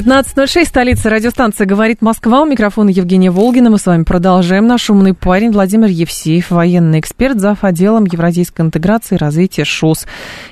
15.06, 0.00 0.64
столица 0.64 1.10
радиостанции 1.10 1.66
«Говорит 1.66 2.00
Москва». 2.00 2.40
У 2.40 2.46
микрофона 2.46 2.88
Евгения 2.88 3.30
Волгина. 3.30 3.68
Мы 3.68 3.76
с 3.76 3.84
вами 3.84 4.04
продолжаем. 4.04 4.66
Наш 4.66 4.88
умный 4.88 5.12
парень 5.12 5.50
Владимир 5.50 5.88
Евсеев, 5.88 6.50
военный 6.50 7.00
эксперт, 7.00 7.38
зав. 7.38 7.64
отделом 7.64 8.06
евразийской 8.06 8.64
интеграции 8.64 9.16
и 9.16 9.18
развития 9.18 9.66
ШОС, 9.66 10.06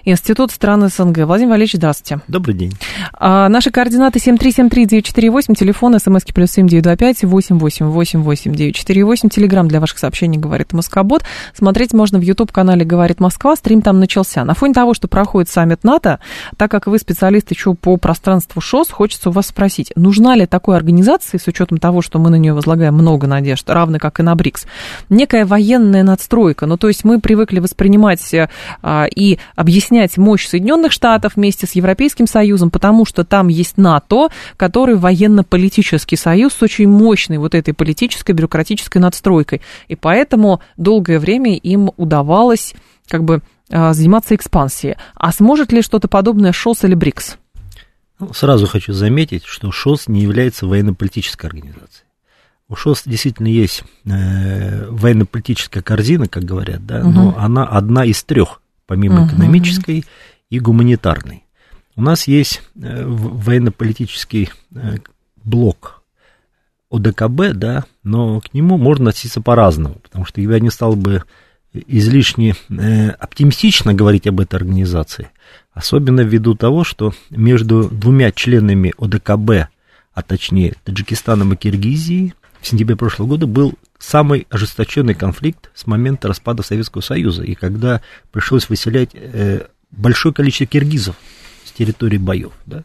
Институт 0.04 0.50
стран 0.50 0.90
СНГ. 0.90 1.20
Владимир 1.20 1.52
Валерьевич, 1.52 1.76
здравствуйте. 1.76 2.22
Добрый 2.28 2.54
день. 2.54 2.74
А, 3.14 3.48
наши 3.48 3.70
координаты 3.70 4.18
7373948, 4.18 5.54
телефон, 5.54 5.98
смски 5.98 6.34
плюс 6.34 6.50
7925 6.50 7.24
8888948, 7.24 9.30
телеграмм 9.30 9.68
для 9.68 9.80
ваших 9.80 9.98
сообщений 9.98 10.38
«Говорит 10.38 10.74
Москобот». 10.74 11.24
Смотреть 11.54 11.94
можно 11.94 12.18
в 12.18 12.22
YouTube-канале 12.22 12.84
«Говорит 12.84 13.18
Москва». 13.18 13.56
Стрим 13.56 13.80
там 13.80 13.98
начался. 13.98 14.44
На 14.44 14.52
фоне 14.52 14.74
того, 14.74 14.92
что 14.92 15.08
проходит 15.08 15.48
саммит 15.48 15.84
НАТО, 15.84 16.18
так 16.58 16.70
как 16.70 16.86
вы 16.86 16.98
специалист 16.98 17.50
еще 17.50 17.74
по 17.74 17.96
пространству 17.96 18.60
ШОС, 18.60 18.90
хочется 18.90 19.30
у 19.30 19.37
вас 19.38 19.46
спросить, 19.46 19.92
нужна 19.96 20.36
ли 20.36 20.46
такой 20.46 20.76
организации, 20.76 21.38
с 21.38 21.46
учетом 21.46 21.78
того, 21.78 22.02
что 22.02 22.18
мы 22.18 22.30
на 22.30 22.36
нее 22.36 22.52
возлагаем 22.52 22.94
много 22.94 23.26
надежд, 23.26 23.68
равно 23.70 23.98
как 23.98 24.20
и 24.20 24.22
на 24.22 24.34
БРИКС, 24.34 24.66
некая 25.08 25.46
военная 25.46 26.02
надстройка? 26.02 26.66
Ну, 26.66 26.76
то 26.76 26.88
есть 26.88 27.04
мы 27.04 27.20
привыкли 27.20 27.60
воспринимать 27.60 28.34
а, 28.82 29.06
и 29.06 29.38
объяснять 29.54 30.18
мощь 30.18 30.46
Соединенных 30.46 30.92
Штатов 30.92 31.36
вместе 31.36 31.66
с 31.66 31.72
Европейским 31.72 32.26
Союзом, 32.26 32.70
потому 32.70 33.04
что 33.04 33.24
там 33.24 33.48
есть 33.48 33.78
НАТО, 33.78 34.28
который 34.56 34.96
военно-политический 34.96 36.16
союз 36.16 36.54
с 36.54 36.62
очень 36.62 36.88
мощной 36.88 37.38
вот 37.38 37.54
этой 37.54 37.74
политической, 37.74 38.32
бюрократической 38.32 38.98
надстройкой. 38.98 39.60
И 39.86 39.94
поэтому 39.94 40.60
долгое 40.76 41.18
время 41.18 41.56
им 41.56 41.92
удавалось 41.96 42.74
как 43.08 43.24
бы 43.24 43.40
а, 43.70 43.92
заниматься 43.92 44.34
экспансией. 44.34 44.96
А 45.14 45.32
сможет 45.32 45.72
ли 45.72 45.82
что-то 45.82 46.08
подобное 46.08 46.52
ШОС 46.52 46.84
или 46.84 46.94
БРИКС? 46.94 47.38
Ну, 48.18 48.32
сразу 48.32 48.66
хочу 48.66 48.92
заметить, 48.92 49.44
что 49.44 49.70
ШОС 49.70 50.08
не 50.08 50.22
является 50.22 50.66
военно-политической 50.66 51.46
организацией. 51.46 52.06
У 52.68 52.76
ШОС 52.76 53.04
действительно 53.06 53.46
есть 53.46 53.84
э, 54.04 54.86
военно-политическая 54.90 55.80
корзина, 55.80 56.28
как 56.28 56.44
говорят, 56.44 56.84
да, 56.84 57.00
угу. 57.00 57.10
но 57.10 57.38
она 57.38 57.64
одна 57.64 58.04
из 58.04 58.22
трех, 58.24 58.60
помимо 58.86 59.22
угу. 59.22 59.28
экономической 59.28 60.04
и 60.50 60.58
гуманитарной. 60.58 61.44
У 61.96 62.02
нас 62.02 62.26
есть 62.28 62.62
э, 62.80 63.04
военно-политический 63.06 64.50
э, 64.74 64.96
блок 65.36 66.02
ОДКБ, 66.90 67.52
да, 67.54 67.84
но 68.02 68.40
к 68.40 68.52
нему 68.52 68.76
можно 68.78 69.10
относиться 69.10 69.40
по-разному, 69.40 69.96
потому 70.02 70.24
что 70.24 70.40
я 70.40 70.60
не 70.60 70.70
стал 70.70 70.94
бы 70.94 71.24
излишне 71.86 72.54
э, 72.68 73.10
оптимистично 73.10 73.94
говорить 73.94 74.26
об 74.26 74.40
этой 74.40 74.56
организации, 74.56 75.30
особенно 75.72 76.20
ввиду 76.20 76.54
того, 76.54 76.84
что 76.84 77.12
между 77.30 77.88
двумя 77.88 78.32
членами 78.32 78.94
ОДКБ, 78.98 79.70
а 80.12 80.22
точнее 80.22 80.74
Таджикистаном 80.84 81.52
и 81.52 81.56
Киргизией, 81.56 82.34
в 82.60 82.66
сентябре 82.66 82.96
прошлого 82.96 83.28
года 83.28 83.46
был 83.46 83.74
самый 83.98 84.46
ожесточенный 84.50 85.14
конфликт 85.14 85.70
с 85.74 85.86
момента 85.86 86.28
распада 86.28 86.62
Советского 86.62 87.02
Союза, 87.02 87.42
и 87.42 87.54
когда 87.54 88.00
пришлось 88.32 88.68
выселять 88.68 89.10
э, 89.14 89.66
большое 89.90 90.34
количество 90.34 90.66
киргизов 90.66 91.16
с 91.64 91.72
территории 91.72 92.18
боев. 92.18 92.52
Да? 92.66 92.84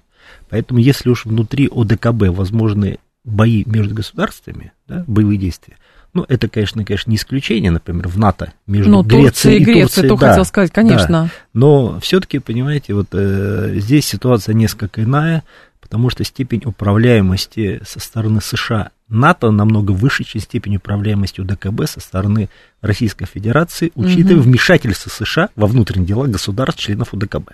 Поэтому 0.49 0.79
если 0.79 1.09
уж 1.09 1.25
внутри 1.25 1.67
ОДКБ 1.71 2.29
возможны 2.29 2.99
бои 3.23 3.63
между 3.65 3.95
государствами, 3.95 4.73
да, 4.87 5.03
боевые 5.07 5.37
действия, 5.37 5.77
ну, 6.13 6.25
это, 6.27 6.47
конечно, 6.47 6.85
конечно, 6.85 7.09
не 7.09 7.17
исключение, 7.17 7.71
например, 7.71 8.07
в 8.07 8.17
НАТО 8.17 8.53
между 8.67 8.91
ну, 8.91 9.03
Грецией 9.03 9.57
и 9.57 9.59
Турцией. 9.59 9.63
Греция, 9.63 10.09
то 10.09 10.17
да, 10.17 10.29
хотел 10.29 10.45
сказать, 10.45 10.71
конечно. 10.71 11.23
Да. 11.23 11.29
Но 11.53 11.99
все-таки, 11.99 12.39
понимаете, 12.39 12.93
вот 12.93 13.07
э, 13.13 13.73
здесь 13.77 14.05
ситуация 14.05 14.53
несколько 14.53 15.03
иная, 15.03 15.43
потому 15.81 16.09
что 16.09 16.23
степень 16.23 16.61
управляемости 16.65 17.81
со 17.85 17.99
стороны 17.99 18.41
США 18.41 18.91
НАТО 19.09 19.51
намного 19.51 19.91
выше, 19.91 20.23
чем 20.23 20.41
степень 20.41 20.77
управляемости 20.77 21.41
УДКБ 21.41 21.87
со 21.87 21.99
стороны 21.99 22.49
Российской 22.81 23.25
Федерации, 23.25 23.91
учитывая 23.95 24.41
угу. 24.41 24.49
вмешательство 24.49 25.09
США 25.09 25.49
во 25.55 25.67
внутренние 25.67 26.07
дела 26.07 26.27
государств, 26.27 26.81
членов 26.81 27.13
УДКБ. 27.13 27.51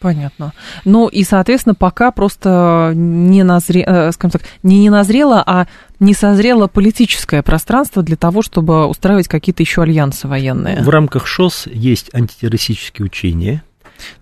Понятно. 0.00 0.52
Ну 0.84 1.08
и, 1.08 1.24
соответственно, 1.24 1.74
пока 1.74 2.10
просто 2.10 2.92
не 2.94 3.42
назре, 3.42 3.84
э, 3.86 4.12
скажем 4.12 4.32
так, 4.32 4.42
не 4.62 4.78
не 4.80 4.90
назрело, 4.90 5.42
а 5.46 5.66
не 6.00 6.14
созрело 6.14 6.68
политическое 6.68 7.42
пространство 7.42 8.02
для 8.02 8.16
того, 8.16 8.42
чтобы 8.42 8.86
устраивать 8.86 9.28
какие-то 9.28 9.62
еще 9.62 9.82
альянсы 9.82 10.28
военные. 10.28 10.82
В 10.82 10.88
рамках 10.88 11.26
ШОС 11.26 11.66
есть 11.66 12.14
антитеррористические 12.14 13.06
учения. 13.06 13.62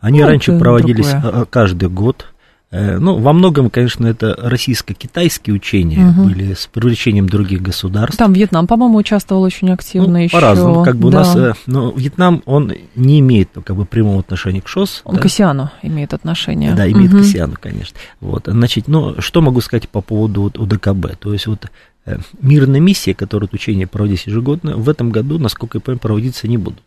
Они 0.01 0.21
ну, 0.21 0.27
раньше 0.27 0.59
проводились 0.59 1.11
другое. 1.11 1.43
Э, 1.43 1.47
каждый 1.49 1.89
год. 1.89 2.27
Э, 2.73 2.99
ну, 2.99 3.17
во 3.19 3.33
многом, 3.33 3.71
конечно, 3.71 4.07
это 4.07 4.35
российско-китайские 4.37 5.55
учения 5.55 6.09
угу. 6.09 6.25
были 6.25 6.55
с 6.55 6.67
привлечением 6.67 7.29
других 7.29 7.63
государств. 7.63 8.19
Там 8.19 8.33
Вьетнам, 8.33 8.67
по-моему, 8.67 8.99
участвовал 8.99 9.43
очень 9.43 9.71
активно 9.71 10.09
ну, 10.09 10.25
еще. 10.25 10.33
По-разному, 10.33 10.83
как 10.83 10.97
бы 10.97 11.11
да. 11.11 11.19
у 11.19 11.21
нас, 11.21 11.37
э, 11.37 11.53
но 11.67 11.93
Вьетнам, 11.93 12.43
он 12.45 12.73
не 12.97 13.21
имеет 13.21 13.51
как 13.65 13.77
бы 13.77 13.85
прямого 13.85 14.21
отношения 14.21 14.61
к 14.61 14.69
ШОС. 14.69 15.03
Он 15.05 15.15
да? 15.15 15.23
к 15.23 15.27
АСИАНу 15.27 15.71
имеет 15.83 16.13
отношение. 16.13 16.75
Да, 16.75 16.91
имеет 16.91 17.13
угу. 17.13 17.23
к 17.23 17.25
АСИАНу, 17.25 17.55
конечно. 17.61 17.97
Вот, 18.21 18.45
значит, 18.47 18.89
ну, 18.89 19.21
что 19.21 19.41
могу 19.43 19.61
сказать 19.61 19.89
по 19.89 20.01
поводу 20.01 20.43
вот, 20.43 20.59
УДКБ? 20.59 21.19
То 21.21 21.33
есть 21.33 21.47
вот 21.47 21.71
э, 22.05 22.19
мирная 22.41 22.81
миссия, 22.81 23.15
которая 23.15 23.49
учения 23.53 23.87
проводится 23.87 24.31
ежегодно, 24.31 24.77
в 24.77 24.89
этом 24.89 25.11
году, 25.11 25.39
насколько 25.39 25.79
я 25.79 25.83
понимаю, 25.83 26.01
проводиться 26.01 26.49
не 26.49 26.59
будут. 26.59 26.83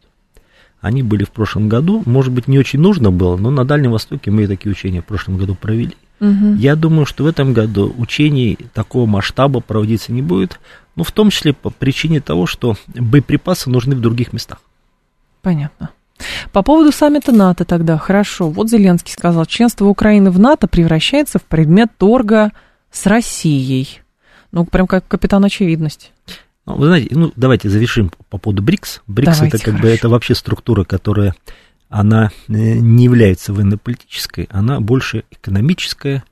Они 0.82 1.04
были 1.04 1.26
в 1.26 1.32
прошлом 1.32 1.68
году, 1.68 2.04
может 2.06 2.32
быть, 2.32 2.48
не 2.48 2.58
очень 2.58 2.80
нужно 2.80 3.12
было, 3.12 3.36
но 3.36 3.52
на 3.52 3.66
Дальнем 3.66 3.92
Востоке 3.92 4.32
мы 4.32 4.48
такие 4.48 4.72
учения 4.72 5.02
в 5.02 5.06
прошлом 5.06 5.38
году 5.38 5.56
провели. 5.56 5.96
Угу. 6.22 6.56
Я 6.58 6.76
думаю, 6.76 7.06
что 7.06 7.24
в 7.24 7.28
этом 7.28 7.54
году 7.54 7.94
учений 7.98 8.58
такого 8.74 9.06
масштаба 9.06 9.60
проводиться 9.60 10.12
не 10.12 10.22
будет, 10.22 10.60
ну, 10.96 11.04
в 11.04 11.12
том 11.12 11.30
числе 11.30 11.54
по 11.54 11.70
причине 11.70 12.22
того, 12.22 12.46
что 12.46 12.76
боеприпасы 12.88 13.70
нужны 13.70 13.96
в 13.96 14.02
других 14.02 14.34
местах. 14.34 14.60
Понятно. 15.42 15.90
По 16.52 16.62
поводу 16.64 16.92
саммита 16.92 17.32
НАТО 17.32 17.64
тогда, 17.64 17.98
хорошо. 17.98 18.50
Вот 18.50 18.70
Зеленский 18.70 19.14
сказал, 19.14 19.46
членство 19.46 19.86
Украины 19.86 20.32
в 20.32 20.40
НАТО 20.40 20.68
превращается 20.68 21.40
в 21.40 21.44
предмет 21.44 21.90
торга 21.98 22.52
с 22.92 23.06
Россией. 23.06 24.02
Ну, 24.52 24.66
прям 24.66 24.88
как 24.88 25.08
капитан 25.08 25.46
очевидность. 25.46 26.12
Ну, 26.70 26.76
вы 26.76 26.88
знаете, 26.88 27.10
ну, 27.12 27.34
давайте 27.36 27.70
завершим 27.70 28.12
по 28.30 28.38
поводу 28.38 28.62
БРИКС. 28.64 29.02
БРИКС 29.08 29.38
давайте, 29.38 29.58
это 29.58 29.66
как 29.66 29.74
хорошо. 29.74 29.82
бы 29.82 29.90
это 29.90 30.10
вообще 30.10 30.36
структура, 30.36 30.84
которая 30.84 31.36
она 31.90 32.32
э, 32.48 32.52
не 32.54 33.06
является 33.06 33.52
военно-политической, 33.52 34.48
она 34.52 34.80
больше 34.80 35.24
экономическая, 35.32 36.24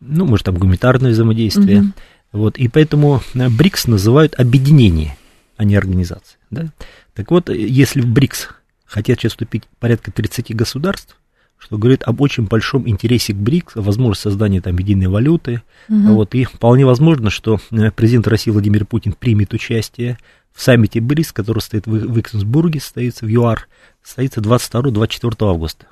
ну, 0.00 0.26
может, 0.26 0.46
там 0.46 0.56
гуманитарное 0.56 1.12
взаимодействие. 1.12 1.80
Угу. 1.80 1.92
Вот, 2.32 2.58
и 2.58 2.68
поэтому 2.68 3.22
э, 3.34 3.48
БРИКС 3.48 3.86
называют 3.86 4.34
объединение, 4.38 5.16
а 5.56 5.64
не 5.64 5.76
организация. 5.76 6.38
Да? 6.50 6.66
Так 7.14 7.30
вот, 7.30 7.48
если 7.48 8.00
в 8.00 8.06
БРИКС 8.06 8.48
хотят 8.84 9.20
сейчас 9.20 9.32
вступить 9.32 9.64
порядка 9.78 10.10
30 10.10 10.54
государств, 10.54 11.16
что 11.58 11.78
говорит 11.78 12.02
об 12.04 12.20
очень 12.20 12.44
большом 12.44 12.88
интересе 12.88 13.32
к 13.32 13.36
БРИКС, 13.36 13.76
возможность 13.76 14.22
создания 14.22 14.60
там 14.60 14.78
единой 14.78 15.08
валюты. 15.08 15.62
Угу. 15.88 16.14
Вот, 16.14 16.34
и 16.34 16.44
вполне 16.44 16.86
возможно, 16.86 17.30
что 17.30 17.58
э, 17.70 17.90
президент 17.90 18.28
России 18.28 18.50
Владимир 18.50 18.84
Путин 18.84 19.12
примет 19.12 19.52
участие 19.54 20.18
в 20.52 20.62
саммите 20.62 21.00
БРИКС, 21.00 21.32
который 21.32 21.58
стоит 21.60 21.86
в, 21.86 21.90
в 21.90 22.20
Эксенсбурге, 22.20 22.80
состоится 22.80 23.26
в 23.26 23.28
ЮАР, 23.28 23.68
состоится 24.02 24.40
22-24 24.40 25.34
августа. 25.40 25.86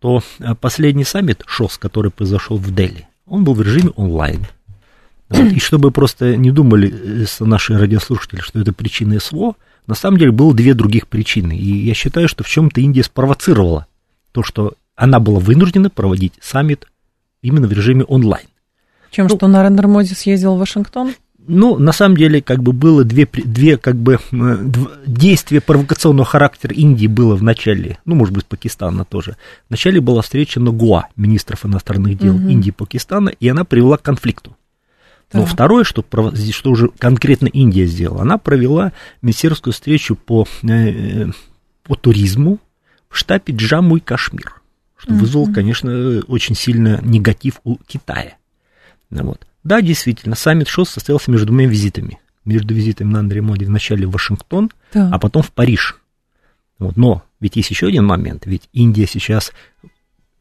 То 0.00 0.22
э, 0.38 0.54
последний 0.54 1.04
саммит 1.04 1.42
ШОС, 1.46 1.78
который 1.78 2.10
произошел 2.10 2.56
в 2.56 2.74
Дели, 2.74 3.08
он 3.26 3.44
был 3.44 3.54
в 3.54 3.62
режиме 3.62 3.90
онлайн. 3.90 4.46
Вот, 5.28 5.52
и 5.52 5.58
чтобы 5.60 5.90
просто 5.90 6.36
не 6.36 6.50
думали 6.50 7.24
э, 7.24 7.44
наши 7.44 7.76
радиослушатели, 7.76 8.40
что 8.40 8.60
это 8.60 8.72
причина 8.72 9.20
СВО, 9.20 9.54
на 9.86 9.94
самом 9.94 10.18
деле 10.18 10.32
было 10.32 10.54
две 10.54 10.74
других 10.74 11.08
причины. 11.08 11.56
И 11.56 11.84
я 11.84 11.94
считаю, 11.94 12.28
что 12.28 12.44
в 12.44 12.48
чем-то 12.48 12.80
Индия 12.80 13.02
спровоцировала 13.02 13.86
то, 14.38 14.44
что 14.44 14.74
она 14.94 15.18
была 15.18 15.40
вынуждена 15.40 15.90
проводить 15.90 16.34
саммит 16.40 16.86
именно 17.42 17.66
в 17.66 17.72
режиме 17.72 18.04
онлайн. 18.04 18.46
Чем 19.10 19.26
ну, 19.26 19.36
что 19.36 19.48
Нарендер 19.48 19.88
Моди 19.88 20.14
съездил 20.14 20.54
в 20.54 20.60
Вашингтон? 20.60 21.14
Ну, 21.48 21.76
на 21.76 21.90
самом 21.90 22.16
деле, 22.16 22.40
как 22.40 22.62
бы 22.62 22.72
было 22.72 23.02
две, 23.02 23.26
две 23.26 23.78
как 23.78 23.96
бы, 23.96 24.20
действия 25.04 25.60
провокационного 25.60 26.24
характера 26.24 26.72
Индии 26.72 27.08
было 27.08 27.34
в 27.34 27.42
начале, 27.42 27.98
ну, 28.04 28.14
может 28.14 28.32
быть, 28.32 28.46
Пакистана 28.46 29.04
тоже. 29.04 29.36
В 29.66 29.70
начале 29.72 30.00
была 30.00 30.22
встреча 30.22 30.60
на 30.60 30.70
Гуа, 30.70 31.08
министров 31.16 31.66
иностранных 31.66 32.16
дел 32.16 32.36
угу. 32.36 32.46
Индии 32.46 32.68
и 32.68 32.72
Пакистана, 32.72 33.30
и 33.30 33.48
она 33.48 33.64
привела 33.64 33.96
к 33.96 34.02
конфликту. 34.02 34.56
Но 35.32 35.46
второе, 35.46 35.82
что, 35.82 36.04
что 36.52 36.70
уже 36.70 36.90
конкретно 36.96 37.48
Индия 37.48 37.86
сделала, 37.86 38.22
она 38.22 38.38
провела 38.38 38.92
министерскую 39.20 39.74
встречу 39.74 40.14
по, 40.14 40.46
э, 40.62 41.26
по 41.82 41.96
туризму 41.96 42.60
в 43.08 43.16
штабе 43.16 43.54
Джамму 43.54 43.96
и 43.96 44.00
Кашмир, 44.00 44.60
что 44.96 45.12
mm-hmm. 45.12 45.18
вызвало, 45.18 45.52
конечно, 45.52 46.20
очень 46.28 46.54
сильно 46.54 47.00
негатив 47.02 47.60
у 47.64 47.76
Китая. 47.76 48.36
Вот. 49.10 49.46
Да, 49.64 49.80
действительно, 49.80 50.34
саммит 50.34 50.68
ШОС 50.68 50.90
состоялся 50.90 51.30
между 51.30 51.46
двумя 51.46 51.66
визитами. 51.66 52.18
Между 52.44 52.74
визитами 52.74 53.12
на 53.12 53.20
Андрея 53.20 53.42
Моди 53.42 53.64
вначале 53.64 54.06
в 54.06 54.12
Вашингтон, 54.12 54.70
да. 54.92 55.10
а 55.12 55.18
потом 55.18 55.42
в 55.42 55.52
Париж. 55.52 55.96
Вот. 56.78 56.96
Но 56.96 57.22
ведь 57.40 57.56
есть 57.56 57.70
еще 57.70 57.88
один 57.88 58.04
момент, 58.06 58.46
ведь 58.46 58.68
Индия 58.72 59.06
сейчас 59.06 59.52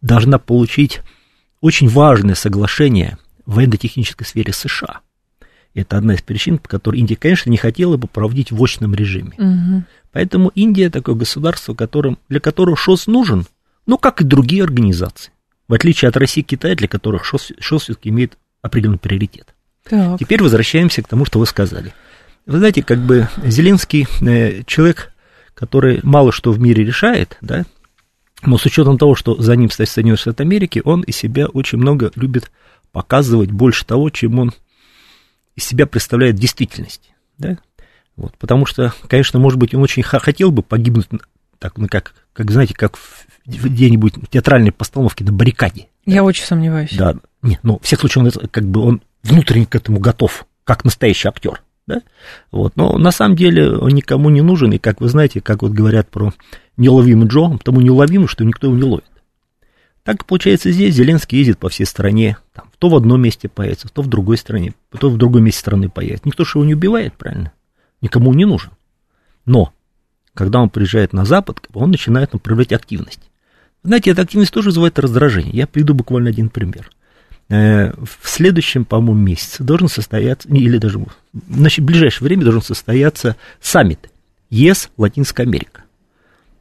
должна 0.02 0.38
получить 0.40 1.02
очень 1.62 1.90
важное 1.90 2.36
соглашение 2.36 3.18
в 3.46 3.56
военно-технической 3.56 4.26
сфере 4.26 4.54
США. 4.54 5.02
Это 5.78 5.98
одна 5.98 6.16
из 6.16 6.24
причин, 6.24 6.58
по 6.58 6.68
которой 6.68 6.98
Индия, 6.98 7.16
конечно, 7.16 7.52
не 7.52 7.58
хотела 7.58 7.98
бы 7.98 8.08
проводить 8.08 8.52
в 8.52 8.64
очном 8.64 8.96
режиме. 8.96 9.34
Угу. 9.38 9.84
Поэтому 10.12 10.52
Индия 10.56 10.90
такое 10.90 11.14
государство, 11.14 11.76
которым, 11.76 12.18
для 12.30 12.40
которого 12.40 12.76
ШОС 12.76 13.06
нужен, 13.06 13.46
ну, 13.86 14.00
как 14.00 14.22
и 14.22 14.24
другие 14.24 14.64
организации. 14.64 15.32
В 15.68 15.76
отличие 15.76 16.10
от 16.10 16.18
России 16.18 16.42
и 16.42 16.44
Китая, 16.44 16.74
для 16.74 16.88
которых 16.88 17.26
ШОС, 17.26 17.52
ШОС 17.60 17.84
все-таки 17.84 18.10
имеет 18.10 18.40
определенный 18.64 18.98
приоритет. 18.98 19.54
Так. 19.84 20.20
Теперь 20.20 20.42
возвращаемся 20.42 21.04
к 21.04 21.08
тому, 21.08 21.26
что 21.26 21.38
вы 21.38 21.46
сказали. 21.46 21.94
Вы 22.48 22.58
знаете, 22.58 22.82
как 22.82 22.98
бы 22.98 23.30
Зеленский 23.46 24.08
э, 24.22 24.64
человек, 24.66 25.14
который 25.54 26.00
мало 26.02 26.32
что 26.32 26.52
в 26.52 26.60
мире 26.60 26.84
решает, 26.84 27.38
да, 27.42 27.66
но 28.42 28.58
с 28.58 28.66
учетом 28.66 28.98
того, 28.98 29.14
что 29.14 29.40
за 29.40 29.56
ним 29.56 29.70
стоит 29.70 29.90
Соединенные 29.90 30.18
Штаты 30.18 30.42
Америки, 30.42 30.82
он 30.84 31.02
из 31.02 31.16
себя 31.18 31.46
очень 31.46 31.78
много 31.78 32.12
любит 32.16 32.50
показывать 32.92 33.52
больше 33.52 33.86
того, 33.86 34.10
чем 34.10 34.40
он 34.40 34.54
из 35.58 35.66
себя 35.66 35.86
представляет 35.86 36.38
в 36.38 36.40
действительности. 36.40 37.10
Да? 37.38 37.58
Вот, 38.16 38.38
потому 38.38 38.66
что, 38.66 38.94
конечно, 39.10 39.40
может 39.40 39.60
быть, 39.60 39.74
он 39.74 39.82
очень 39.82 40.04
хотел 40.04 40.52
бы 40.52 40.64
погибнуть, 40.64 41.08
так, 41.60 41.78
ну, 41.78 41.88
как, 41.90 42.14
как 42.32 42.50
знаете, 42.52 42.74
как 42.74 42.96
в 42.96 43.26
где-нибудь 43.46 44.14
театральной 44.30 44.72
постановке 44.72 45.26
на 45.26 45.34
баррикаде. 45.34 45.88
Я 46.06 46.18
да? 46.18 46.24
очень 46.24 46.46
сомневаюсь. 46.46 46.96
Да, 46.96 47.16
нет, 47.42 47.60
но 47.64 47.74
ну, 47.74 47.80
в 47.80 47.84
всех 47.84 48.00
случаях 48.00 48.26
он, 48.26 48.48
как 48.50 48.66
бы, 48.66 48.82
он 48.82 49.02
внутренне 49.24 49.66
к 49.66 49.76
этому 49.76 50.00
готов, 50.00 50.46
как 50.64 50.86
настоящий 50.86 51.28
актер. 51.28 51.62
Да? 51.88 52.02
Вот. 52.52 52.76
Но 52.76 52.98
на 52.98 53.12
самом 53.12 53.36
деле 53.36 53.78
он 53.78 53.90
никому 53.90 54.30
не 54.30 54.42
нужен, 54.42 54.72
и 54.74 54.78
как 54.78 55.02
вы 55.02 55.10
знаете, 55.10 55.42
как 55.42 55.62
вот 55.62 55.72
говорят 55.72 56.10
про 56.10 56.34
неуловимый 56.76 57.28
Джо, 57.28 57.58
потому 57.58 57.82
неуловимый, 57.82 58.28
что 58.28 58.44
никто 58.44 58.68
его 58.68 58.76
не 58.76 58.84
ловит. 58.84 59.06
Так 60.08 60.24
получается 60.24 60.72
здесь 60.72 60.96
Зеленский 60.96 61.38
ездит 61.38 61.58
по 61.58 61.68
всей 61.68 61.84
стране, 61.84 62.38
там, 62.54 62.72
то 62.80 62.88
в 62.88 62.96
одном 62.96 63.22
месте 63.22 63.50
появится, 63.50 63.90
то 63.90 64.02
в 64.02 64.08
другой 64.08 64.38
стране, 64.38 64.74
то 64.98 65.10
в 65.10 65.18
другом 65.18 65.44
месте 65.44 65.60
страны 65.60 65.90
появится. 65.90 66.26
Никто 66.26 66.46
же 66.46 66.52
его 66.56 66.64
не 66.64 66.76
убивает, 66.76 67.14
правильно? 67.16 67.52
Никому 68.00 68.34
не 68.34 68.46
нужен. 68.46 68.72
Но, 69.44 69.74
когда 70.34 70.62
он 70.62 70.70
приезжает 70.70 71.12
на 71.12 71.26
Запад, 71.26 71.60
он 71.74 71.92
начинает 71.92 72.32
там, 72.32 72.40
проявлять 72.40 72.72
активность. 72.72 73.20
Знаете, 73.84 74.12
эта 74.12 74.22
активность 74.22 74.54
тоже 74.54 74.70
вызывает 74.70 74.98
раздражение. 74.98 75.52
Я 75.54 75.68
приведу 75.68 75.94
буквально 75.94 76.30
один 76.30 76.48
пример. 76.48 76.90
Э, 77.50 77.92
в 77.92 78.30
следующем, 78.30 78.86
по-моему, 78.86 79.22
месяце 79.22 79.62
должен 79.62 79.90
состояться, 79.90 80.48
или 80.48 80.78
даже 80.78 81.00
в 81.00 81.80
ближайшее 81.80 82.28
время 82.28 82.46
должен 82.46 82.62
состояться 82.62 83.36
саммит 83.60 84.10
ЕС 84.52 84.90
Латинская 84.96 85.44
Америка. 85.44 85.84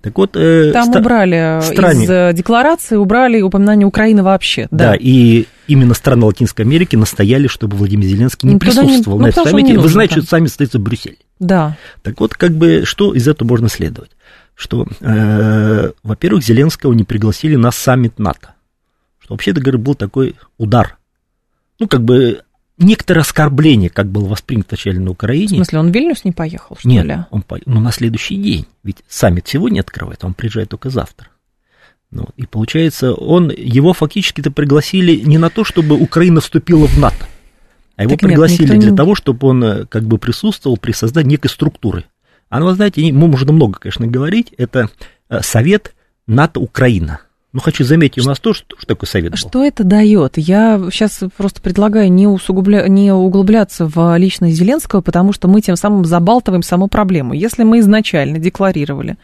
Так 0.07 0.17
вот, 0.19 0.37
э, 0.37 0.71
Там 0.73 0.91
ста- 0.91 1.01
убрали 1.01 1.61
стране... 1.63 2.05
из 2.05 2.11
э, 2.11 2.33
декларации, 2.33 2.95
убрали 2.95 3.43
упоминание 3.43 3.89
Украины 3.89 4.23
вообще. 4.23 4.69
Да. 4.71 4.91
да, 4.91 4.97
и 4.97 5.47
именно 5.67 5.95
страны 5.95 6.27
Латинской 6.27 6.65
Америки 6.65 6.95
настояли, 6.95 7.49
чтобы 7.49 7.77
Владимир 7.77 8.07
Зеленский 8.07 8.49
не 8.49 8.55
Никуда 8.55 8.71
присутствовал 8.71 9.19
не... 9.19 9.23
на 9.23 9.27
ну, 9.27 9.31
этом 9.33 9.45
саммите. 9.47 9.77
Вы 9.77 9.89
знаете, 9.89 10.15
там. 10.15 10.23
что 10.23 10.31
саммит 10.31 10.51
состоится 10.51 10.79
в 10.79 10.83
Брюсселе. 10.83 11.17
Да. 11.41 11.77
Так 12.03 12.21
вот, 12.21 12.35
как 12.35 12.53
бы, 12.53 12.85
что 12.85 13.15
из 13.15 13.27
этого 13.27 13.49
можно 13.49 13.69
следовать? 13.69 14.13
Что, 14.55 14.87
э, 15.01 15.91
во-первых, 16.05 16.45
Зеленского 16.45 16.93
не 16.93 17.03
пригласили 17.03 17.57
на 17.57 17.73
саммит 17.73 18.21
НАТО. 18.21 18.55
Что, 19.19 19.35
вообще-то 19.35 19.61
говоря, 19.61 19.79
был 19.79 19.97
такой 19.97 20.37
удар. 20.57 20.99
Ну, 21.81 21.89
как 21.89 22.05
бы 22.05 22.43
некоторое 22.79 23.21
оскорбление, 23.21 23.91
как 23.91 24.07
было 24.07 24.27
воспринято 24.27 24.69
вначале 24.71 25.01
на 25.01 25.11
Украине. 25.11 25.47
В 25.47 25.57
смысле, 25.57 25.79
он 25.79 25.91
в 25.91 25.95
Вильнюс 25.95 26.25
не 26.25 26.33
поехал, 26.33 26.77
что 26.79 26.89
Нет, 26.89 27.07
ли? 27.07 27.19
он 27.31 27.43
по... 27.43 27.59
ну, 27.67 27.81
на 27.81 27.93
следующий 27.93 28.37
день. 28.37 28.67
Ведь 28.83 28.99
саммит 29.09 29.49
сегодня 29.49 29.81
открывает, 29.81 30.25
он 30.25 30.35
приезжает 30.35 30.71
только 30.71 30.91
завтра. 30.91 31.29
Ну, 32.11 32.29
и 32.37 32.47
получается, 32.47 33.15
он, 33.15 33.51
его 33.51 33.93
фактически-то 33.93 34.51
пригласили 34.51 35.17
не 35.17 35.39
на 35.39 35.51
то, 35.51 35.65
чтобы 35.65 35.97
Украина 35.97 36.41
вступила 36.41 36.87
в 36.87 36.99
НАТО, 36.99 37.27
а 37.97 38.03
его 38.03 38.13
так 38.13 38.21
пригласили 38.21 38.73
нет, 38.73 38.81
для 38.81 38.91
не... 38.93 38.97
того, 38.97 39.15
чтобы 39.15 39.49
он 39.49 39.65
э, 39.65 39.87
как 39.87 40.05
бы 40.05 40.19
присутствовал 40.19 40.77
при 40.77 40.93
создании 40.93 41.33
некой 41.33 41.51
структуры. 41.51 42.05
А 42.49 42.61
ну, 42.61 42.67
вы 42.67 42.75
знаете, 42.75 43.05
ему 43.05 43.27
можно 43.27 43.53
много, 43.53 43.79
конечно, 43.81 44.07
говорить, 44.07 44.53
это 44.57 44.89
э, 45.29 45.41
Совет 45.43 45.95
НАТО-Украина. 46.27 47.21
Ну, 47.57 47.63
хочу 47.63 47.85
заметить, 47.85 48.23
у 48.23 48.29
нас 48.29 48.39
тоже 48.39 48.65
что 48.69 48.87
такое 48.87 49.09
совет 49.09 49.31
был. 49.31 49.39
Что 49.39 49.65
это 49.65 49.83
дает? 49.83 50.37
Я 50.37 50.79
сейчас 50.93 51.23
просто 51.39 51.63
предлагаю 51.63 52.13
не, 52.13 52.27
усугубля... 52.27 52.87
не 52.87 53.11
углубляться 53.13 53.87
в 53.87 54.15
личность 54.19 54.59
Зеленского, 54.59 55.01
потому 55.01 55.33
что 55.33 55.49
мы 55.49 55.63
тем 55.63 55.75
самым 55.77 56.05
забалтываем 56.05 56.63
саму 56.63 56.89
проблему. 56.89 57.33
Если 57.33 57.63
мы 57.63 57.79
изначально 57.79 58.39
декларировали 58.39 59.17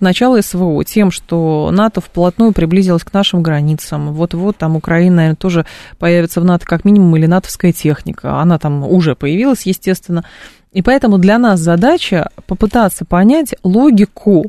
начало 0.00 0.40
СВО 0.42 0.84
тем, 0.84 1.10
что 1.10 1.70
НАТО 1.72 2.00
вплотную 2.00 2.52
приблизилось 2.52 3.02
к 3.02 3.12
нашим 3.12 3.42
границам. 3.42 4.12
Вот-вот 4.12 4.56
там 4.56 4.76
Украина, 4.76 5.16
наверное, 5.16 5.36
тоже 5.36 5.66
появится 5.98 6.40
в 6.40 6.44
НАТО 6.44 6.66
как 6.66 6.84
минимум 6.84 7.16
или 7.16 7.26
натовская 7.26 7.72
техника. 7.72 8.40
Она 8.40 8.58
там 8.58 8.86
уже 8.86 9.16
появилась, 9.16 9.62
естественно. 9.66 10.24
И 10.72 10.82
поэтому 10.82 11.18
для 11.18 11.38
нас 11.38 11.58
задача 11.60 12.30
попытаться 12.46 13.04
понять 13.04 13.54
логику 13.64 14.46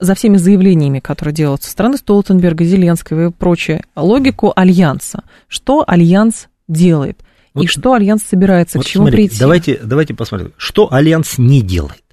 за 0.00 0.14
всеми 0.14 0.36
заявлениями, 0.36 1.00
которые 1.00 1.34
делаются 1.34 1.66
со 1.66 1.72
стороны 1.72 1.96
Столтенберга, 1.96 2.64
Зеленского 2.64 3.28
и 3.28 3.32
прочее, 3.32 3.84
логику 3.96 4.52
альянса. 4.54 5.24
Что 5.48 5.84
альянс 5.86 6.48
делает? 6.68 7.20
Вот, 7.54 7.64
и 7.64 7.66
что 7.66 7.94
альянс 7.94 8.22
собирается, 8.22 8.78
вот 8.78 8.86
к 8.86 8.88
чему 8.88 9.04
смотрите, 9.04 9.28
прийти? 9.30 9.40
Давайте, 9.40 9.80
давайте 9.82 10.14
посмотрим, 10.14 10.52
что 10.56 10.92
альянс 10.92 11.38
не 11.38 11.62
делает. 11.62 12.04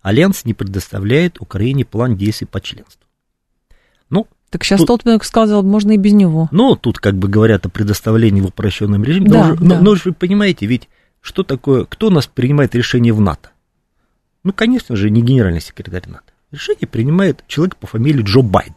Альянс 0.00 0.44
не 0.44 0.54
предоставляет 0.54 1.40
Украине 1.40 1.84
план 1.84 2.16
действий 2.16 2.46
по 2.46 2.60
членству. 2.60 3.02
Ну, 4.08 4.26
так 4.48 4.64
сейчас 4.64 4.78
тут, 4.78 4.86
Столтенберг 4.86 5.24
сказал, 5.24 5.62
можно 5.62 5.92
и 5.92 5.96
без 5.98 6.14
него. 6.14 6.48
Ну, 6.50 6.74
тут 6.74 6.98
как 6.98 7.16
бы 7.16 7.28
говорят 7.28 7.66
о 7.66 7.68
предоставлении 7.68 8.40
в 8.40 8.46
упрощенном 8.46 9.04
режиме. 9.04 9.28
Да, 9.28 9.48
но, 9.48 9.56
да. 9.56 9.64
Но, 9.64 9.80
но 9.80 9.96
вы 10.02 10.12
понимаете, 10.14 10.64
ведь 10.64 10.88
что 11.20 11.42
такое, 11.42 11.84
кто 11.84 12.06
у 12.06 12.10
нас 12.10 12.26
принимает 12.26 12.74
решение 12.74 13.12
в 13.12 13.20
НАТО? 13.20 13.50
Ну, 14.42 14.54
конечно 14.54 14.96
же, 14.96 15.10
не 15.10 15.20
генеральный 15.20 15.60
секретарь 15.60 16.08
НАТО. 16.08 16.29
Решение 16.52 16.88
принимает 16.88 17.44
человек 17.46 17.76
по 17.76 17.86
фамилии 17.86 18.22
Джо 18.22 18.42
Байден. 18.42 18.74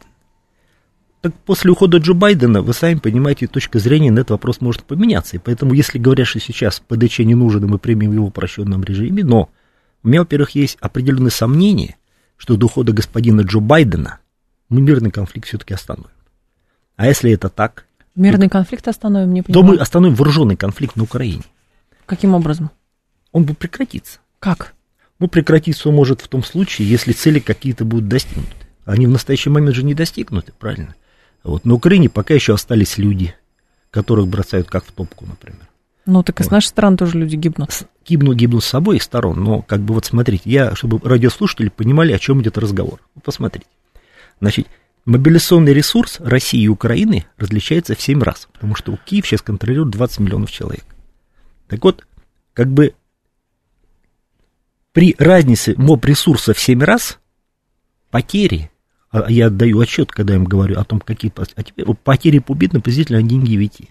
Так 1.21 1.33
после 1.45 1.71
ухода 1.71 1.97
Джо 1.97 2.13
Байдена, 2.13 2.61
вы 2.61 2.73
сами 2.73 2.99
понимаете, 2.99 3.47
точка 3.47 3.79
зрения 3.79 4.11
на 4.11 4.19
этот 4.19 4.31
вопрос 4.31 4.61
может 4.61 4.83
поменяться. 4.83 5.37
И 5.37 5.39
поэтому, 5.39 5.73
если 5.73 5.97
говорят, 5.97 6.27
что 6.27 6.39
сейчас 6.39 6.81
ПДЧ 6.81 7.19
не 7.19 7.33
нужен, 7.33 7.63
и 7.63 7.67
мы 7.67 7.79
примем 7.79 8.11
его 8.11 8.25
в 8.25 8.27
упрощенном 8.27 8.83
режиме, 8.83 9.23
но 9.23 9.49
у 10.03 10.07
меня, 10.07 10.19
во-первых, 10.19 10.51
есть 10.51 10.77
определенные 10.81 11.31
сомнения, 11.31 11.95
что 12.37 12.57
до 12.57 12.65
ухода 12.65 12.91
господина 12.91 13.41
Джо 13.41 13.59
Байдена 13.59 14.19
мы 14.69 14.81
мирный 14.81 15.11
конфликт 15.11 15.47
все-таки 15.47 15.73
остановим. 15.73 16.11
А 16.97 17.07
если 17.07 17.31
это 17.31 17.49
так... 17.49 17.85
Мирный 18.15 18.49
то, 18.49 18.57
конфликт 18.57 18.87
остановим, 18.87 19.33
не 19.33 19.41
понимаю. 19.41 19.65
То 19.65 19.71
мы 19.71 19.77
остановим 19.77 20.15
вооруженный 20.15 20.57
конфликт 20.57 20.95
на 20.95 21.03
Украине. 21.03 21.43
Каким 22.05 22.35
образом? 22.35 22.69
Он 23.31 23.45
будет 23.45 23.57
прекратиться. 23.57 24.19
Как? 24.39 24.73
Ну, 25.23 25.29
прекратиться 25.29 25.89
может 25.89 26.19
в 26.19 26.27
том 26.27 26.43
случае, 26.43 26.89
если 26.89 27.13
цели 27.13 27.39
какие-то 27.39 27.85
будут 27.85 28.09
достигнуты. 28.09 28.51
Они 28.83 29.07
в 29.07 29.09
настоящий 29.09 29.49
момент 29.49 29.73
же 29.73 29.85
не 29.85 29.93
достигнуты, 29.93 30.51
правильно? 30.59 30.95
Вот. 31.45 31.63
На 31.63 31.75
Украине 31.75 32.09
пока 32.09 32.33
еще 32.33 32.53
остались 32.53 32.97
люди, 32.97 33.33
которых 33.89 34.27
бросают 34.27 34.69
как 34.69 34.83
в 34.83 34.91
топку, 34.91 35.25
например. 35.25 35.61
Ну, 36.05 36.23
так 36.23 36.41
и 36.41 36.43
вот. 36.43 36.49
с 36.49 36.51
нашей 36.51 36.67
стороны 36.67 36.97
тоже 36.97 37.17
люди 37.17 37.37
гибнут. 37.37 37.69
Гибнут, 38.05 38.35
гибнут 38.35 38.65
с 38.65 38.73
обоих 38.73 39.01
сторон, 39.01 39.41
но 39.41 39.61
как 39.61 39.79
бы 39.79 39.93
вот 39.93 40.03
смотрите, 40.03 40.49
я, 40.49 40.75
чтобы 40.75 40.99
радиослушатели 41.01 41.69
понимали, 41.69 42.11
о 42.11 42.19
чем 42.19 42.41
идет 42.41 42.57
разговор. 42.57 42.99
посмотрите. 43.23 43.67
Значит, 44.41 44.67
мобилизационный 45.05 45.73
ресурс 45.73 46.17
России 46.19 46.63
и 46.63 46.67
Украины 46.67 47.23
различается 47.37 47.95
в 47.95 48.01
7 48.01 48.21
раз, 48.21 48.49
потому 48.51 48.75
что 48.75 48.91
у 48.91 48.97
Киев 48.97 49.25
сейчас 49.25 49.41
контролирует 49.41 49.91
20 49.91 50.19
миллионов 50.19 50.51
человек. 50.51 50.83
Так 51.69 51.81
вот, 51.81 52.05
как 52.53 52.67
бы 52.67 52.93
при 54.93 55.15
разнице 55.17 55.73
моб 55.77 56.05
ресурса 56.05 56.53
в 56.53 56.59
7 56.59 56.81
раз 56.81 57.19
потери, 58.09 58.71
а 59.09 59.29
я 59.29 59.47
отдаю 59.47 59.79
отчет, 59.79 60.11
когда 60.11 60.33
я 60.33 60.39
им 60.39 60.45
говорю 60.45 60.79
о 60.79 60.85
том, 60.85 60.99
какие 60.99 61.31
а 61.35 61.63
теперь, 61.63 61.85
потери 62.03 62.39
по 62.39 62.51
убитым 62.51 62.81
приблизительно 62.81 63.19
1 63.19 63.41
к 63.41 63.45
9. 63.45 63.81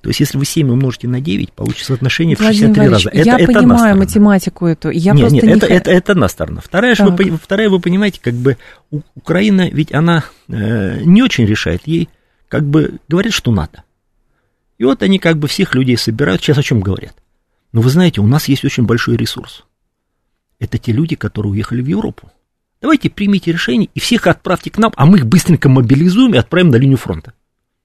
То 0.00 0.10
есть, 0.10 0.20
если 0.20 0.38
вы 0.38 0.44
7 0.44 0.70
умножите 0.70 1.08
на 1.08 1.20
9, 1.20 1.52
получится 1.52 1.94
отношение 1.94 2.36
в 2.36 2.40
63 2.40 2.88
раза. 2.88 3.08
Это, 3.08 3.22
я 3.22 3.36
это 3.36 3.52
понимаю 3.52 3.96
математику 3.96 4.66
эту. 4.66 4.90
Я 4.90 5.12
нет, 5.12 5.32
нет, 5.32 5.42
не... 5.42 5.50
это, 5.50 5.66
это, 5.66 5.90
это 5.90 6.12
одна 6.12 6.28
сторона. 6.28 6.60
Вторая, 6.60 6.94
что 6.94 7.10
вы, 7.10 7.36
вторая, 7.36 7.68
вы 7.68 7.80
понимаете, 7.80 8.20
как 8.22 8.34
бы 8.34 8.58
Украина, 9.16 9.68
ведь 9.68 9.92
она 9.92 10.24
э, 10.48 11.00
не 11.02 11.22
очень 11.22 11.46
решает. 11.46 11.82
Ей 11.86 12.08
как 12.48 12.64
бы 12.64 12.98
говорит, 13.08 13.32
что 13.32 13.50
надо. 13.50 13.82
И 14.78 14.84
вот 14.84 15.02
они 15.02 15.18
как 15.18 15.38
бы 15.38 15.48
всех 15.48 15.74
людей 15.74 15.96
собирают. 15.96 16.42
Сейчас 16.42 16.58
о 16.58 16.62
чем 16.62 16.80
говорят? 16.80 17.16
Но 17.72 17.80
вы 17.80 17.90
знаете, 17.90 18.20
у 18.20 18.26
нас 18.26 18.46
есть 18.46 18.64
очень 18.64 18.84
большой 18.84 19.16
ресурс. 19.16 19.64
Это 20.58 20.78
те 20.78 20.92
люди, 20.92 21.16
которые 21.16 21.52
уехали 21.52 21.82
в 21.82 21.86
Европу. 21.86 22.30
Давайте 22.80 23.10
примите 23.10 23.52
решение 23.52 23.88
и 23.94 24.00
всех 24.00 24.26
отправьте 24.26 24.70
к 24.70 24.78
нам, 24.78 24.92
а 24.96 25.06
мы 25.06 25.18
их 25.18 25.26
быстренько 25.26 25.68
мобилизуем 25.68 26.34
и 26.34 26.38
отправим 26.38 26.70
на 26.70 26.76
линию 26.76 26.96
фронта. 26.96 27.32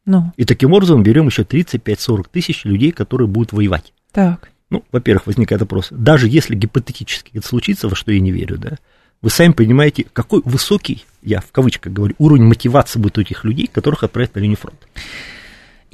Ну. 0.05 0.31
И 0.37 0.45
таким 0.45 0.73
образом 0.73 1.01
берем 1.01 1.27
еще 1.27 1.43
35-40 1.43 2.25
тысяч 2.31 2.65
людей, 2.65 2.91
которые 2.91 3.27
будут 3.27 3.53
воевать. 3.53 3.93
Так. 4.11 4.49
Ну, 4.69 4.83
во-первых, 4.91 5.27
возникает 5.27 5.61
вопрос, 5.61 5.87
даже 5.91 6.27
если 6.27 6.55
гипотетически 6.55 7.37
это 7.37 7.47
случится, 7.47 7.87
во 7.87 7.95
что 7.95 8.11
я 8.11 8.19
не 8.19 8.31
верю, 8.31 8.57
да, 8.57 8.77
вы 9.21 9.29
сами 9.29 9.53
понимаете, 9.53 10.05
какой 10.11 10.41
высокий, 10.43 11.05
я 11.21 11.39
в 11.39 11.51
кавычках 11.51 11.93
говорю, 11.93 12.15
уровень 12.17 12.43
мотивации 12.43 12.99
будет 12.99 13.17
у 13.17 13.21
этих 13.21 13.45
людей, 13.45 13.67
которых 13.67 14.03
отправят 14.03 14.35
на 14.35 14.39
линию 14.39 14.57
фронта. 14.57 14.85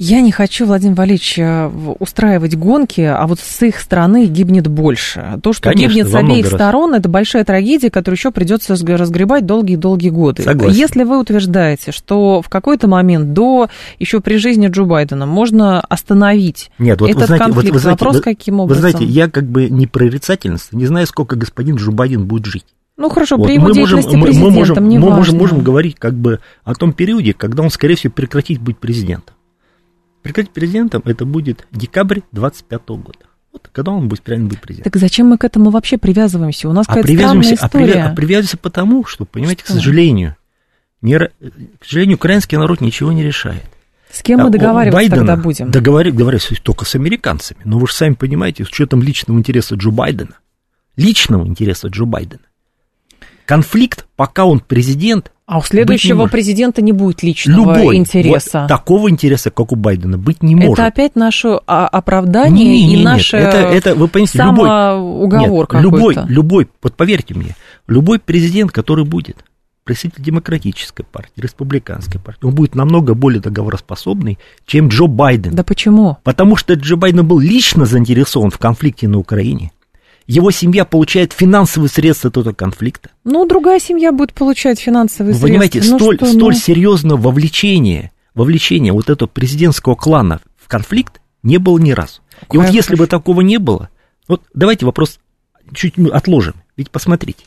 Я 0.02 0.22
не 0.22 0.32
хочу, 0.32 0.64
Владимир 0.64 0.94
Валерьевич, 0.94 1.38
э, 1.38 1.70
устраивать 1.98 2.56
гонки, 2.56 3.02
а 3.02 3.26
вот 3.26 3.38
с 3.38 3.62
их 3.62 3.78
стороны 3.78 4.24
гибнет 4.24 4.66
больше. 4.66 5.38
То, 5.42 5.52
что 5.52 5.68
Конечно, 5.68 5.88
гибнет 5.88 6.08
с 6.08 6.14
обеих 6.14 6.46
сторон, 6.46 6.94
это 6.94 7.10
большая 7.10 7.44
трагедия, 7.44 7.90
которую 7.90 8.16
еще 8.16 8.30
придется 8.30 8.72
разгребать 8.72 9.44
долгие-долгие 9.44 10.08
годы. 10.08 10.42
Согласен. 10.42 10.74
Если 10.74 11.04
вы 11.04 11.20
утверждаете, 11.20 11.92
что 11.92 12.40
в 12.40 12.48
какой-то 12.48 12.88
момент 12.88 13.34
до 13.34 13.68
еще 13.98 14.20
при 14.20 14.36
жизни 14.38 14.68
Джо 14.68 14.84
Байдена 14.84 15.26
можно 15.26 15.82
остановить 15.82 16.70
Нет, 16.78 16.98
вот 16.98 17.10
этот 17.10 17.26
знаете, 17.26 17.44
конфликт, 17.44 17.66
вот, 17.66 17.74
вы 17.74 17.78
знаете, 17.80 18.02
вопрос 18.02 18.16
вы, 18.16 18.22
каким 18.22 18.60
образом? 18.60 18.82
Вы 18.82 18.90
знаете, 18.90 19.12
я 19.12 19.28
как 19.28 19.44
бы 19.44 19.68
не 19.68 19.86
прорицательность, 19.86 20.72
не 20.72 20.86
знаю, 20.86 21.06
сколько 21.08 21.36
господин 21.36 21.76
Джо 21.76 21.90
Байден 21.90 22.24
будет 22.24 22.46
жить. 22.46 22.64
Ну 22.96 23.10
хорошо, 23.10 23.36
вот. 23.36 23.46
при 23.46 23.56
его 23.56 23.68
мы 23.68 23.74
деятельности 23.74 24.16
можем, 24.16 24.22
президентом, 24.22 24.50
мы 24.50 24.58
можем, 24.58 24.88
не 24.88 24.98
мы 24.98 25.10
можем, 25.10 25.36
можем 25.36 25.60
говорить 25.60 25.96
как 25.98 26.14
бы 26.14 26.40
о 26.64 26.74
том 26.74 26.94
периоде, 26.94 27.34
когда 27.34 27.62
он, 27.62 27.68
скорее 27.68 27.96
всего, 27.96 28.14
прекратит 28.14 28.62
быть 28.62 28.78
президентом. 28.78 29.34
Прекратить 30.22 30.52
президентом 30.52 31.02
это 31.04 31.24
будет 31.24 31.66
декабрь 31.70 32.20
25 32.32 32.88
года. 32.88 33.18
Вот 33.52 33.68
когда 33.72 33.92
он 33.92 34.08
будет 34.08 34.28
реально 34.28 34.48
быть 34.48 34.60
президентом. 34.60 34.92
Так 34.92 35.00
зачем 35.00 35.28
мы 35.28 35.38
к 35.38 35.44
этому 35.44 35.70
вообще 35.70 35.98
привязываемся? 35.98 36.68
У 36.68 36.72
нас 36.72 36.86
а 36.88 36.94
какая-то 36.94 37.12
странная 37.12 37.50
а 37.50 37.54
история. 37.54 38.04
А, 38.04 38.14
привязываемся 38.14 38.58
потому, 38.58 39.04
что, 39.04 39.24
понимаете, 39.24 39.64
что? 39.64 39.72
к 39.72 39.76
сожалению, 39.76 40.36
не, 41.02 41.18
к 41.18 41.84
сожалению, 41.84 42.16
украинский 42.16 42.58
народ 42.58 42.80
ничего 42.80 43.10
не 43.12 43.22
решает. 43.22 43.64
С 44.10 44.22
кем 44.22 44.40
мы 44.40 44.48
а 44.48 44.50
договариваться 44.50 44.96
Байдена 44.96 45.16
тогда 45.16 45.36
будем? 45.36 45.70
Договариваться 45.70 46.18
договариваться 46.18 46.62
только 46.62 46.84
с 46.84 46.94
американцами. 46.94 47.60
Но 47.64 47.78
вы 47.78 47.86
же 47.86 47.94
сами 47.94 48.14
понимаете, 48.14 48.64
с 48.64 48.68
учетом 48.68 49.02
личного 49.02 49.38
интереса 49.38 49.76
Джо 49.76 49.90
Байдена, 49.90 50.38
личного 50.96 51.46
интереса 51.46 51.88
Джо 51.88 52.04
Байдена, 52.04 52.42
конфликт, 53.50 54.06
пока 54.14 54.44
он 54.44 54.60
президент, 54.60 55.32
а 55.44 55.58
у 55.58 55.62
следующего 55.62 56.28
президента 56.28 56.82
не 56.82 56.92
будет 56.92 57.24
личного 57.24 57.74
Любой, 57.74 57.96
интереса. 57.96 58.60
Вот, 58.60 58.68
такого 58.68 59.10
интереса, 59.10 59.50
как 59.50 59.72
у 59.72 59.74
Байдена, 59.74 60.16
быть 60.16 60.44
не 60.44 60.54
может. 60.54 60.74
Это 60.74 60.86
опять 60.86 61.16
наше 61.16 61.48
оправдание 61.66 62.64
не, 62.64 62.86
не, 62.86 62.94
и 62.94 62.96
не, 62.98 63.02
наше 63.02 63.38
это, 63.38 63.56
это, 63.56 63.96
вы 63.96 64.06
понимаете, 64.06 64.38
самоуговор 64.38 65.68
любой, 65.80 66.14
любой, 66.14 66.28
любой, 66.28 66.68
вот 66.80 66.94
поверьте 66.94 67.34
мне, 67.34 67.56
любой 67.88 68.20
президент, 68.20 68.70
который 68.70 69.04
будет 69.04 69.38
представитель 69.82 70.22
демократической 70.22 71.02
партии, 71.02 71.32
республиканской 71.40 72.20
партии, 72.20 72.44
он 72.44 72.54
будет 72.54 72.76
намного 72.76 73.14
более 73.14 73.40
договороспособный, 73.40 74.38
чем 74.64 74.86
Джо 74.86 75.08
Байден. 75.08 75.56
Да 75.56 75.64
почему? 75.64 76.18
Потому 76.22 76.54
что 76.54 76.74
Джо 76.74 76.94
Байден 76.94 77.26
был 77.26 77.40
лично 77.40 77.84
заинтересован 77.84 78.50
в 78.50 78.58
конфликте 78.58 79.08
на 79.08 79.18
Украине 79.18 79.72
его 80.30 80.52
семья 80.52 80.84
получает 80.84 81.32
финансовые 81.32 81.88
средства 81.88 82.28
от 82.28 82.36
этого 82.36 82.54
конфликта. 82.54 83.10
Ну, 83.24 83.46
другая 83.46 83.80
семья 83.80 84.12
будет 84.12 84.32
получать 84.32 84.78
финансовые 84.78 85.32
Вы 85.34 85.40
средства. 85.40 85.48
Понимаете, 85.48 85.82
ну, 85.84 85.98
столь, 85.98 86.16
что, 86.18 86.26
столь 86.26 86.54
ну... 86.54 86.58
серьезного 86.60 87.20
вовлечения, 87.20 88.12
вовлечения 88.34 88.92
вот 88.92 89.10
этого 89.10 89.28
президентского 89.28 89.96
клана 89.96 90.40
в 90.56 90.68
конфликт 90.68 91.20
не 91.42 91.58
было 91.58 91.78
ни 91.78 91.90
разу. 91.90 92.20
Какая 92.42 92.52
И 92.52 92.64
вот 92.64 92.72
если 92.72 92.94
бы 92.94 93.08
такого 93.08 93.40
не 93.40 93.58
было, 93.58 93.90
вот 94.28 94.42
давайте 94.54 94.86
вопрос 94.86 95.18
чуть 95.74 95.98
отложим. 95.98 96.54
Ведь 96.76 96.92
посмотрите, 96.92 97.42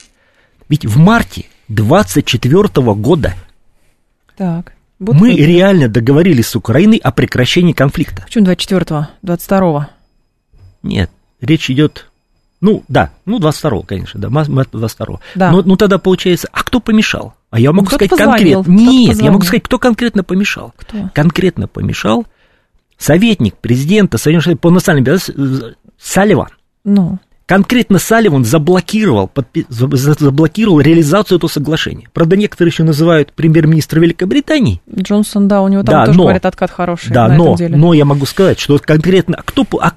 ведь 0.67 0.85
в 0.85 0.97
марте 0.97 1.45
24 1.69 2.67
года 2.95 3.33
так, 4.35 4.73
мы 4.99 5.33
это. 5.33 5.41
реально 5.41 5.87
договорились 5.87 6.47
с 6.47 6.55
Украиной 6.57 6.97
о 6.97 7.13
прекращении 7.13 7.71
конфликта. 7.71 8.23
Почему 8.23 8.45
24-го? 8.47 9.07
22-го? 9.25 9.87
Нет, 10.81 11.09
речь 11.39 11.69
идет 11.69 12.09
ну, 12.63 12.81
да, 12.87 13.11
ну, 13.25 13.39
22-го, 13.39 13.83
конечно, 13.83 14.21
да, 14.21 14.29
22-го. 14.29 15.19
Да. 15.35 15.51
Но, 15.51 15.61
ну, 15.63 15.75
тогда 15.75 15.97
получается, 15.97 16.47
а 16.53 16.63
кто 16.63 16.79
помешал? 16.79 17.33
А 17.49 17.59
я 17.59 17.73
могу 17.73 17.89
ну, 17.91 17.97
сказать 17.97 18.09
конкретно. 18.09 18.63
Нет, 18.71 19.09
позвонил. 19.09 19.25
я 19.25 19.31
могу 19.33 19.43
сказать, 19.43 19.63
кто 19.63 19.77
конкретно 19.77 20.23
помешал. 20.23 20.73
Кто? 20.77 21.09
Конкретно 21.13 21.67
помешал 21.67 22.25
советник 22.97 23.57
президента 23.57 24.17
Соединенных 24.17 24.43
Штатов 24.43 24.61
по 24.61 24.69
национальной 24.69 25.03
безопасности 25.03 25.75
Салливан. 25.99 26.47
Ну. 26.85 27.19
Конкретно 27.45 27.99
Салливан 27.99 28.45
заблокировал, 28.45 29.29
подпи- 29.33 29.65
заблокировал 29.69 30.79
реализацию 30.79 31.39
этого 31.39 31.49
соглашения. 31.49 32.07
Правда, 32.13 32.37
некоторые 32.37 32.71
еще 32.71 32.85
называют 32.85 33.33
премьер-министра 33.33 33.99
Великобритании. 33.99 34.81
Джонсон, 34.97 35.49
да, 35.49 35.61
у 35.61 35.67
него 35.67 35.83
там 35.83 35.95
да, 35.95 36.05
тоже, 36.05 36.17
но, 36.17 36.23
говорят, 36.23 36.45
откат 36.45 36.71
хороший 36.71 37.11
да, 37.11 37.27
на 37.27 37.35
но, 37.35 37.43
этом 37.43 37.55
деле. 37.57 37.75
но 37.75 37.93
я 37.93 38.05
могу 38.05 38.25
сказать, 38.25 38.57
что 38.57 38.79
конкретно, 38.79 39.35
а 39.35 39.43
кто, 39.43 39.67
а 39.81 39.91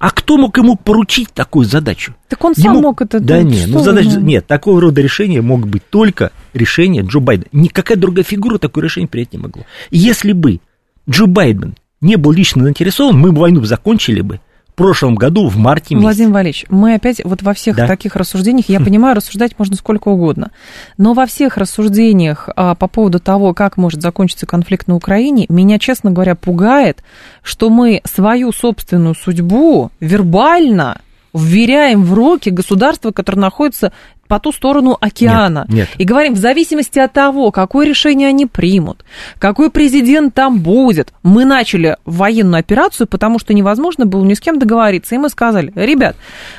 а 0.00 0.10
кто 0.12 0.38
мог 0.38 0.56
ему 0.56 0.76
поручить 0.76 1.28
такую 1.34 1.66
задачу? 1.66 2.14
Так 2.26 2.42
он 2.42 2.54
сам 2.54 2.72
ему... 2.72 2.80
мог 2.80 3.02
это... 3.02 3.20
Да 3.20 3.42
нет, 3.42 3.68
ну 3.68 3.80
задача... 3.80 4.18
Нет, 4.18 4.46
такого 4.46 4.80
рода 4.80 5.02
решения 5.02 5.42
мог 5.42 5.68
быть 5.68 5.82
только 5.90 6.32
решение 6.54 7.02
Джо 7.02 7.20
Байдена. 7.20 7.50
Никакая 7.52 7.98
другая 7.98 8.24
фигура 8.24 8.56
такое 8.56 8.84
решение 8.84 9.08
принять 9.08 9.34
не 9.34 9.38
могла. 9.38 9.64
Если 9.90 10.32
бы 10.32 10.60
Джо 11.08 11.26
Байден 11.26 11.74
не 12.00 12.16
был 12.16 12.32
лично 12.32 12.64
заинтересован, 12.64 13.18
мы 13.18 13.30
бы 13.30 13.42
войну 13.42 13.62
закончили 13.64 14.22
бы 14.22 14.40
прошлом 14.80 15.14
году 15.14 15.48
в 15.48 15.56
марте 15.56 15.94
месяце. 15.94 16.04
Владимир 16.06 16.32
Валерьевич, 16.32 16.64
мы 16.70 16.94
опять 16.94 17.20
вот 17.24 17.42
во 17.42 17.54
всех 17.54 17.76
да. 17.76 17.86
таких 17.86 18.16
рассуждениях, 18.16 18.68
я 18.68 18.80
понимаю, 18.84 19.14
рассуждать 19.14 19.58
можно 19.58 19.76
сколько 19.76 20.08
угодно, 20.08 20.50
но 20.96 21.12
во 21.12 21.26
всех 21.26 21.56
рассуждениях 21.56 22.48
а, 22.56 22.74
по 22.74 22.88
поводу 22.88 23.20
того, 23.20 23.52
как 23.54 23.76
может 23.76 24.00
закончиться 24.00 24.46
конфликт 24.46 24.88
на 24.88 24.94
Украине, 24.94 25.46
меня, 25.48 25.78
честно 25.78 26.10
говоря, 26.10 26.34
пугает, 26.34 27.04
что 27.42 27.68
мы 27.70 28.00
свою 28.04 28.52
собственную 28.52 29.14
судьбу 29.14 29.90
вербально 30.00 31.00
вверяем 31.32 32.04
в 32.04 32.14
руки 32.14 32.50
государства, 32.50 33.12
которое 33.12 33.38
находится 33.38 33.92
по 34.30 34.38
ту 34.38 34.52
сторону 34.52 34.96
океана. 35.00 35.66
Нет, 35.68 35.76
нет. 35.76 35.88
И 35.98 36.04
говорим, 36.04 36.34
в 36.34 36.38
зависимости 36.38 37.00
от 37.00 37.12
того, 37.12 37.50
какое 37.50 37.84
решение 37.84 38.28
они 38.28 38.46
примут, 38.46 39.04
какой 39.40 39.70
президент 39.70 40.34
там 40.34 40.60
будет. 40.60 41.12
Мы 41.24 41.44
начали 41.44 41.96
военную 42.04 42.60
операцию, 42.60 43.08
потому 43.08 43.40
что 43.40 43.54
невозможно 43.54 44.06
было 44.06 44.24
ни 44.24 44.34
с 44.34 44.40
кем 44.40 44.60
договориться. 44.60 45.16
И 45.16 45.18
мы 45.18 45.30
сказали, 45.30 45.72
ребят, 45.74 46.14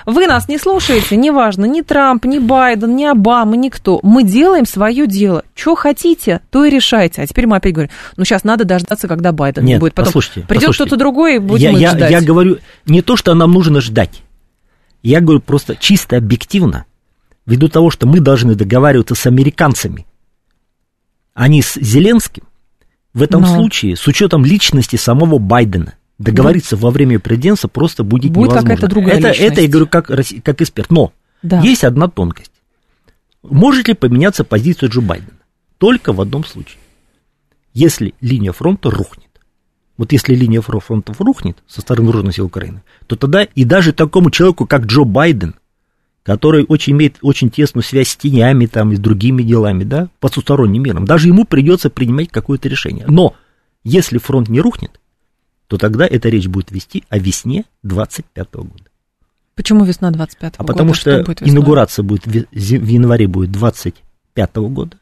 вы 0.06 0.28
нас 0.28 0.50
не 0.50 0.58
слушаете, 0.58 1.16
неважно, 1.16 1.64
ни 1.64 1.80
Трамп, 1.80 2.26
ни 2.26 2.40
Байден, 2.40 2.94
ни 2.94 3.06
Обама, 3.06 3.56
никто. 3.56 4.02
Мы 4.04 4.24
делаем 4.24 4.66
свое 4.66 5.08
дело. 5.08 5.46
Что 5.56 5.76
хотите, 5.76 6.42
то 6.50 6.66
и 6.66 6.70
решайте. 6.70 7.22
А 7.22 7.28
теперь 7.28 7.48
мы 7.48 7.56
опять 7.56 7.72
говорим, 7.74 7.92
ну 8.18 8.26
сейчас 8.26 8.44
надо 8.44 8.66
дождаться, 8.66 9.08
когда 9.08 9.32
Байден 9.32 9.64
Нет, 9.64 9.80
будет. 9.80 9.94
Потом 9.94 10.08
послушайте, 10.08 10.46
придет 10.46 10.76
кто-то 10.76 10.98
другой, 10.98 11.38
и 11.38 11.40
будем 11.40 11.78
я, 11.78 11.92
ждать. 11.92 12.12
Я 12.12 12.20
говорю 12.20 12.58
не 12.86 13.02
то, 13.02 13.16
что 13.16 13.34
нам 13.34 13.54
нужно 13.54 13.80
ждать. 13.80 14.24
Я 15.04 15.22
говорю 15.22 15.40
просто 15.40 15.78
чисто 15.78 16.18
объективно 16.18 16.86
ввиду 17.46 17.70
того, 17.70 17.90
что 17.90 18.08
мы 18.08 18.20
должны 18.20 18.56
договариваться 18.56 19.16
с 19.16 19.26
американцами, 19.26 20.06
а 21.34 21.48
не 21.48 21.62
с 21.62 21.76
Зеленским, 21.76 22.44
в 23.14 23.22
этом 23.22 23.42
Но... 23.42 23.56
случае, 23.56 23.96
с 23.96 24.08
учетом 24.08 24.46
личности 24.46 24.96
самого 24.96 25.38
Байдена, 25.38 25.96
договориться 26.18 26.76
да. 26.76 26.84
во 26.84 26.92
время 26.92 27.20
президентства 27.20 27.68
просто 27.68 28.04
будет, 28.04 28.32
будет 28.32 28.52
невозможно. 28.52 28.70
какая-то 28.70 28.88
другая 28.88 29.18
это, 29.18 29.28
личность. 29.30 29.52
это 29.52 29.62
я 29.62 29.68
говорю 29.68 29.88
как, 29.88 30.06
как 30.08 30.62
эксперт. 30.62 30.92
Но 30.92 31.14
да. 31.42 31.60
есть 31.62 31.84
одна 31.84 32.08
тонкость. 32.08 32.52
Может 33.44 33.88
ли 33.88 33.94
поменяться 33.96 34.44
позиция 34.44 34.90
Джо 34.90 35.02
Байдена? 35.02 35.38
Только 35.78 36.14
в 36.14 36.22
одном 36.22 36.46
случае. 36.46 36.78
Если 37.74 38.14
линия 38.22 38.52
фронта 38.52 38.92
рухнет. 38.92 39.28
Вот 39.98 40.12
если 40.12 40.36
линия 40.36 40.62
фронта 40.62 41.14
рухнет 41.20 41.58
со 41.68 41.82
стороны 41.82 42.08
вооруженных 42.08 42.36
сил 42.36 42.46
Украины, 42.46 42.84
то 43.08 43.16
тогда 43.16 43.44
и 43.44 43.64
даже 43.64 43.94
такому 43.94 44.32
человеку, 44.32 44.66
как 44.66 44.86
Джо 44.86 45.04
Байден, 45.04 45.56
который 46.24 46.66
очень 46.68 46.94
имеет 46.94 47.18
очень 47.22 47.50
тесную 47.50 47.84
связь 47.84 48.10
с 48.10 48.16
тенями 48.16 48.66
там, 48.66 48.92
и 48.92 48.96
с 48.96 49.00
другими 49.00 49.44
делами, 49.44 49.84
да, 49.84 50.10
потусторонним 50.20 50.84
миром. 50.84 51.06
Даже 51.06 51.28
ему 51.28 51.46
придется 51.46 51.90
принимать 51.90 52.30
какое-то 52.30 52.70
решение. 52.70 53.06
Но 53.08 53.36
если 53.84 54.18
фронт 54.18 54.50
не 54.50 54.62
рухнет, 54.62 55.00
то 55.68 55.78
тогда 55.78 56.06
эта 56.06 56.30
речь 56.30 56.48
будет 56.48 56.72
вести 56.72 57.04
о 57.10 57.18
весне 57.18 57.66
25 57.84 58.48
-го 58.48 58.64
года. 58.64 58.84
Почему 59.56 59.86
весна 59.86 60.12
25 60.12 60.54
-го 60.54 60.56
а 60.58 60.64
года? 60.64 60.74
потому 60.74 60.94
что, 60.94 61.24
что 61.24 61.46
инаугурация 61.46 62.04
будет 62.04 62.26
в 62.26 62.36
январе 62.52 63.28
будет 63.28 63.52
25 63.52 64.58
-го 64.58 64.70
года, 64.70 64.98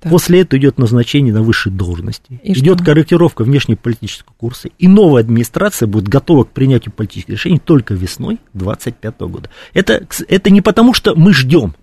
так. 0.00 0.12
После 0.12 0.42
этого 0.42 0.60
идет 0.60 0.78
назначение 0.78 1.32
на 1.32 1.42
высшие 1.42 1.72
должности, 1.72 2.40
и 2.42 2.52
идет 2.52 2.78
что? 2.78 2.84
корректировка 2.84 3.44
внешнеполитического 3.44 4.34
курса, 4.36 4.68
и 4.78 4.88
новая 4.88 5.22
администрация 5.22 5.86
будет 5.86 6.08
готова 6.08 6.44
к 6.44 6.50
принятию 6.50 6.92
политических 6.92 7.30
решений 7.30 7.58
только 7.58 7.94
весной 7.94 8.38
2025 8.52 9.20
года. 9.20 9.50
Это, 9.72 10.06
это 10.28 10.50
не 10.50 10.60
потому, 10.60 10.92
что 10.92 11.14
мы 11.14 11.32
ждем. 11.32 11.74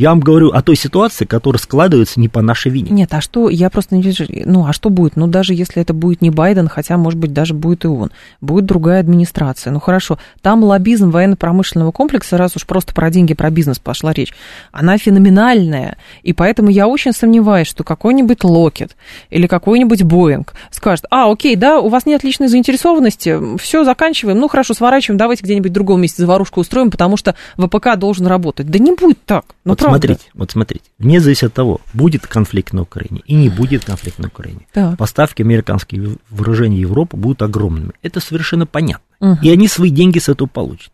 Я 0.00 0.08
вам 0.08 0.20
говорю 0.20 0.48
о 0.48 0.62
той 0.62 0.76
ситуации, 0.76 1.26
которая 1.26 1.60
складывается 1.60 2.20
не 2.20 2.30
по 2.30 2.40
нашей 2.40 2.70
вине. 2.70 2.90
Нет, 2.90 3.12
а 3.12 3.20
что, 3.20 3.50
я 3.50 3.68
просто 3.68 3.94
не 3.94 4.00
вижу, 4.00 4.24
ну, 4.46 4.64
а 4.66 4.72
что 4.72 4.88
будет? 4.88 5.14
Ну, 5.14 5.26
даже 5.26 5.52
если 5.52 5.82
это 5.82 5.92
будет 5.92 6.22
не 6.22 6.30
Байден, 6.30 6.68
хотя, 6.68 6.96
может 6.96 7.18
быть, 7.18 7.34
даже 7.34 7.52
будет 7.52 7.84
и 7.84 7.88
он, 7.88 8.10
будет 8.40 8.64
другая 8.64 9.00
администрация. 9.00 9.70
Ну, 9.70 9.78
хорошо, 9.78 10.18
там 10.40 10.64
лоббизм 10.64 11.10
военно-промышленного 11.10 11.92
комплекса, 11.92 12.38
раз 12.38 12.56
уж 12.56 12.64
просто 12.64 12.94
про 12.94 13.10
деньги, 13.10 13.34
про 13.34 13.50
бизнес 13.50 13.78
пошла 13.78 14.14
речь, 14.14 14.32
она 14.72 14.96
феноменальная, 14.96 15.98
и 16.22 16.32
поэтому 16.32 16.70
я 16.70 16.88
очень 16.88 17.12
сомневаюсь, 17.12 17.68
что 17.68 17.84
какой-нибудь 17.84 18.42
Локет 18.42 18.96
или 19.28 19.46
какой-нибудь 19.46 20.04
Боинг 20.04 20.54
скажет, 20.70 21.04
а, 21.10 21.30
окей, 21.30 21.56
да, 21.56 21.78
у 21.78 21.90
вас 21.90 22.06
нет 22.06 22.24
личной 22.24 22.48
заинтересованности, 22.48 23.38
все, 23.58 23.84
заканчиваем, 23.84 24.38
ну, 24.38 24.48
хорошо, 24.48 24.72
сворачиваем, 24.72 25.18
давайте 25.18 25.44
где-нибудь 25.44 25.72
в 25.72 25.74
другом 25.74 26.00
месте 26.00 26.22
заварушку 26.22 26.60
устроим, 26.60 26.90
потому 26.90 27.18
что 27.18 27.34
ВПК 27.58 27.96
должен 27.98 28.26
работать. 28.26 28.66
Да 28.70 28.78
не 28.78 28.94
будет 28.94 29.22
так. 29.26 29.44
Ну, 29.66 29.76
вот. 29.89 29.89
Смотрите, 29.90 30.30
вот 30.34 30.50
смотрите, 30.50 30.84
вне 30.98 31.20
зависимости 31.20 31.44
от 31.46 31.54
того, 31.54 31.80
будет 31.92 32.26
конфликт 32.26 32.72
на 32.72 32.82
Украине 32.82 33.22
и 33.26 33.34
не 33.34 33.48
будет 33.48 33.84
конфликт 33.84 34.18
на 34.18 34.28
Украине. 34.28 34.66
Так. 34.72 34.96
Поставки 34.98 35.42
американских 35.42 36.16
вооружений 36.30 36.78
в 36.78 36.88
Европу 36.88 37.16
будут 37.16 37.42
огромными. 37.42 37.92
Это 38.02 38.20
совершенно 38.20 38.66
понятно. 38.66 39.04
Угу. 39.20 39.38
И 39.42 39.50
они 39.50 39.68
свои 39.68 39.90
деньги 39.90 40.18
с 40.18 40.28
этого 40.28 40.48
получат. 40.48 40.92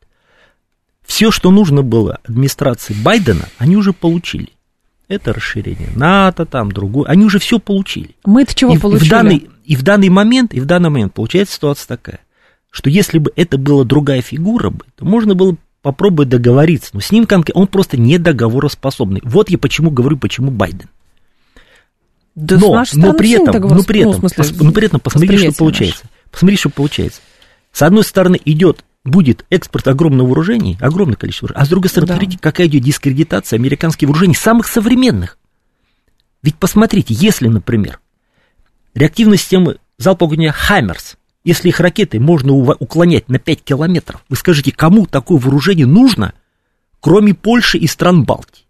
Все, 1.04 1.30
что 1.30 1.50
нужно 1.50 1.82
было 1.82 2.18
администрации 2.24 2.94
Байдена, 2.94 3.48
они 3.58 3.76
уже 3.76 3.92
получили. 3.92 4.50
Это 5.08 5.32
расширение 5.32 5.90
НАТО, 5.94 6.46
там 6.46 6.72
другое. 6.72 7.08
Они 7.08 7.24
уже 7.24 7.38
все 7.38 7.60
получили. 7.60 8.16
Мы-то 8.24 8.54
чего 8.54 8.74
и, 8.74 8.78
получили? 8.78 9.04
И 9.04 9.06
в, 9.06 9.10
данный, 9.10 9.48
и 9.64 9.76
в 9.76 9.82
данный 9.82 10.08
момент, 10.08 10.52
и 10.52 10.60
в 10.60 10.64
данный 10.64 10.90
момент 10.90 11.14
получается 11.14 11.54
ситуация 11.54 11.86
такая, 11.86 12.20
что 12.70 12.90
если 12.90 13.18
бы 13.18 13.32
это 13.36 13.56
была 13.56 13.84
другая 13.84 14.20
фигура, 14.20 14.72
то 14.96 15.04
можно 15.04 15.36
было 15.36 15.56
попробовать 15.86 16.30
договориться. 16.30 16.90
Но 16.94 17.00
с 17.00 17.12
ним 17.12 17.26
конкретно 17.26 17.62
он 17.62 17.68
просто 17.68 17.96
не 17.96 18.18
договороспособный. 18.18 19.20
Вот 19.22 19.50
я 19.50 19.56
почему 19.56 19.92
говорю, 19.92 20.16
почему 20.16 20.50
Байден. 20.50 20.88
Да 22.34 22.58
но, 22.58 22.82
но 22.94 23.12
при 23.12 23.30
этом, 23.30 23.62
но 23.68 23.84
при 23.84 24.00
этом, 24.00 24.20
ну, 24.20 24.28
смысле, 24.28 24.56
но 24.64 24.72
при 24.72 24.86
этом 24.86 24.98
посмотрите, 24.98 25.52
что 25.52 25.58
получается. 25.58 26.00
Наш. 26.02 26.32
Посмотрите, 26.32 26.58
что 26.58 26.70
получается. 26.70 27.20
С 27.70 27.82
одной 27.82 28.02
стороны 28.02 28.36
идет 28.44 28.84
будет 29.04 29.46
экспорт 29.48 29.86
огромного 29.86 30.26
вооружений, 30.26 30.76
огромное 30.80 31.14
количество 31.14 31.46
вооружений, 31.46 31.62
а 31.62 31.66
с 31.66 31.68
другой 31.68 31.88
стороны, 31.88 32.08
да. 32.08 32.14
смотрите, 32.14 32.38
какая 32.40 32.66
идет 32.66 32.82
дискредитация 32.82 33.56
американских 33.56 34.08
вооружений, 34.08 34.34
самых 34.34 34.66
современных. 34.66 35.38
Ведь 36.42 36.56
посмотрите, 36.56 37.14
если, 37.14 37.46
например, 37.46 38.00
реактивные 38.92 39.38
системы 39.38 39.76
залпового 39.98 40.34
огня 40.34 40.50
«Хаммерс», 40.50 41.16
если 41.46 41.68
их 41.68 41.78
ракеты 41.78 42.18
можно 42.18 42.52
уклонять 42.52 43.28
на 43.28 43.38
5 43.38 43.62
километров, 43.62 44.20
вы 44.28 44.34
скажите, 44.34 44.72
кому 44.72 45.06
такое 45.06 45.38
вооружение 45.38 45.86
нужно, 45.86 46.34
кроме 46.98 47.34
Польши 47.34 47.78
и 47.78 47.86
стран 47.86 48.24
Балтии? 48.24 48.64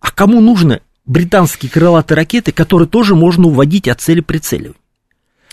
А 0.00 0.10
кому 0.10 0.40
нужны 0.40 0.80
британские 1.04 1.70
крылатые 1.70 2.16
ракеты, 2.16 2.52
которые 2.52 2.88
тоже 2.88 3.14
можно 3.14 3.48
уводить 3.48 3.86
от 3.86 4.00
цели 4.00 4.20
прицеливания? 4.20 4.80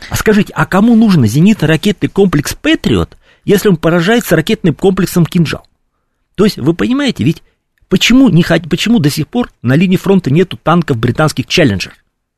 А 0.10 0.16
скажите, 0.16 0.54
а 0.56 0.66
кому 0.66 0.96
нужен 0.96 1.26
зенитно-ракетный 1.26 2.08
комплекс 2.08 2.54
«Патриот», 2.54 3.18
если 3.44 3.68
он 3.68 3.76
поражается 3.76 4.38
ракетным 4.38 4.74
комплексом 4.74 5.26
«Кинжал»? 5.26 5.68
То 6.36 6.46
есть, 6.46 6.58
вы 6.58 6.74
понимаете, 6.74 7.26
ведь 7.26 7.44
почему, 7.90 8.30
не, 8.30 8.46
почему 8.70 9.00
до 9.00 9.10
сих 9.10 9.28
пор 9.28 9.52
на 9.62 9.76
линии 9.76 9.98
фронта 9.98 10.32
нету 10.32 10.58
танков 10.64 10.96
британских 10.96 11.48
«Челленджер»? 11.48 11.94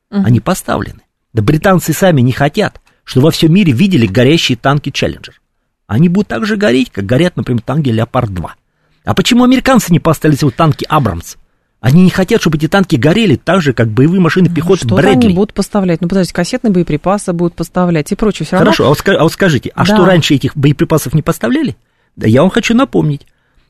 Угу. 0.09 0.23
Они 0.25 0.39
поставлены. 0.39 1.01
Да 1.33 1.43
британцы 1.43 1.93
сами 1.93 2.21
не 2.21 2.31
хотят 2.31 2.81
что 3.07 3.21
во 3.21 3.31
всем 3.31 3.53
мире 3.53 3.71
видели 3.71 4.05
горящие 4.05 4.57
танки 4.57 4.89
Челленджер. 4.89 5.41
Они 5.87 6.09
будут 6.09 6.27
так 6.27 6.45
же 6.45 6.57
гореть, 6.57 6.91
как 6.91 7.05
горят, 7.05 7.37
например, 7.37 7.61
танки 7.61 7.87
Леопард-2. 7.87 8.49
А 9.05 9.13
почему 9.13 9.45
американцы 9.45 9.93
не 9.93 10.01
поставили 10.01 10.37
вот 10.41 10.55
танки 10.55 10.85
Абрамс? 10.89 11.37
Они 11.79 12.03
не 12.03 12.09
хотят, 12.09 12.41
чтобы 12.41 12.57
эти 12.57 12.67
танки 12.67 12.97
горели 12.97 13.37
так 13.37 13.61
же, 13.61 13.71
как 13.71 13.87
боевые 13.87 14.19
машины 14.19 14.49
пехоты 14.49 14.85
что 14.85 14.95
Брэдли. 14.95 15.27
они 15.27 15.35
будут 15.35 15.53
поставлять? 15.53 16.01
Ну, 16.01 16.09
подождите, 16.09 16.33
кассетные 16.35 16.73
боеприпасы 16.73 17.31
будут 17.31 17.55
поставлять 17.55 18.11
и 18.11 18.15
прочее. 18.15 18.45
Все 18.45 18.57
Хорошо, 18.57 18.83
равно... 18.83 18.97
а, 18.99 19.03
вот, 19.05 19.19
а 19.21 19.23
вот 19.23 19.31
скажите, 19.31 19.71
а 19.73 19.85
да. 19.85 19.95
что 19.95 20.05
раньше 20.05 20.35
этих 20.35 20.57
боеприпасов 20.57 21.13
не 21.13 21.21
поставляли? 21.21 21.77
Да 22.17 22.27
я 22.27 22.41
вам 22.41 22.49
хочу 22.49 22.75
напомнить. 22.75 23.25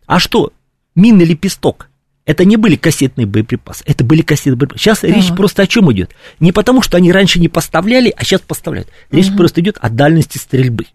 А 0.07 0.17
что, 0.17 0.51
минный 0.95 1.25
лепесток 1.25 1.89
это 2.27 2.43
не 2.43 2.57
были 2.57 2.75
кассетные 2.75 3.25
боеприпасы, 3.25 3.83
это 3.87 4.03
были 4.03 4.21
кассетные 4.21 4.57
боеприпасы. 4.57 4.83
Сейчас 4.83 5.01
да. 5.01 5.07
речь 5.07 5.33
просто 5.33 5.63
о 5.63 5.67
чем 5.67 5.91
идет? 5.93 6.11
Не 6.39 6.51
потому, 6.51 6.81
что 6.81 6.97
они 6.97 7.11
раньше 7.11 7.39
не 7.39 7.47
поставляли, 7.47 8.13
а 8.15 8.23
сейчас 8.23 8.41
поставляют. 8.41 8.89
Речь 9.11 9.29
угу. 9.29 9.37
просто 9.37 9.61
идет 9.61 9.77
о 9.79 9.89
дальности 9.89 10.37
стрельбы. 10.37 10.85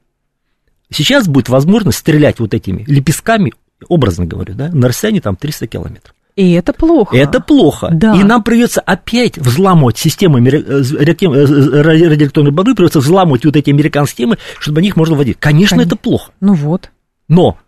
Сейчас 0.91 1.27
будет 1.27 1.49
возможность 1.49 1.99
стрелять 1.99 2.39
вот 2.39 2.53
этими 2.53 2.85
лепестками, 2.87 3.55
образно 3.89 4.27
говорю, 4.27 4.55
да, 4.55 4.69
на 4.69 4.89
расстоянии 4.89 5.21
там 5.21 5.37
300 5.37 5.67
километров. 5.69 6.15
И 6.37 6.53
это 6.53 6.75
плохо. 6.75 7.17
Это 7.17 7.41
плохо. 7.41 7.89
Да. 7.91 8.15
И 8.15 8.23
нам 8.25 8.43
придется 8.43 8.83
опять 8.83 9.39
взламывать 9.39 9.97
системы 9.97 10.47
э, 10.47 10.51
э, 10.51 11.83
радиоэлектронной 11.83 12.53
борьбы, 12.53 12.75
придется 12.75 13.01
взламывать 13.01 13.47
вот 13.47 13.57
эти 13.57 13.71
американские 13.71 14.27
системы, 14.27 14.39
чтобы 14.59 14.81
на 14.81 14.85
них 14.85 14.97
можно 14.97 15.17
вводить. 15.17 15.39
Конечно, 15.41 15.77
Конечно, 15.77 15.95
это 15.95 15.97
плохо. 15.97 16.33
Ну 16.41 16.53
вот. 16.53 16.91
Но 17.29 17.59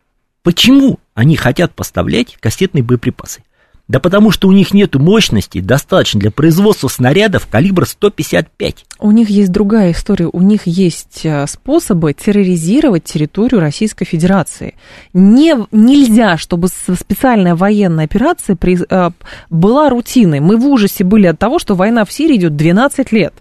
почему 0.43 0.99
они 1.15 1.37
хотят 1.37 1.75
поставлять 1.75 2.37
кассетные 2.41 2.83
боеприпасы? 2.83 3.43
Да 3.87 4.01
потому 4.01 4.31
что 4.31 4.49
у 4.49 4.53
них 4.53 4.73
нет 4.73 4.95
мощности, 4.95 5.61
достаточно 5.61 6.19
для 6.19 6.31
производства 6.31 6.89
снарядов 6.89 7.47
калибра 7.47 7.85
155. 7.85 8.87
У 8.99 9.11
них 9.11 9.29
есть 9.29 9.53
другая 9.53 9.93
история. 9.93 10.27
У 10.33 10.41
них 10.41 10.67
есть 10.67 11.21
э, 11.25 11.47
способы 11.47 12.15
терроризировать 12.15 13.05
территорию 13.05 13.61
Российской 13.61 14.07
Федерации. 14.07 14.75
Не, 15.13 15.67
нельзя, 15.71 16.39
чтобы 16.39 16.69
специальная 16.69 17.55
военная 17.55 18.07
операция 18.07 18.57
при, 18.57 18.79
э, 18.89 19.11
была 19.51 19.91
рутиной. 19.91 20.41
Мы 20.41 20.57
в 20.57 20.67
ужасе 20.67 21.05
были 21.05 21.27
от 21.27 21.39
того, 21.39 21.59
что 21.59 21.75
война 21.75 22.07
в 22.07 22.13
Сирии 22.13 22.37
идет 22.37 22.57
12 22.57 23.13
лет. 23.13 23.35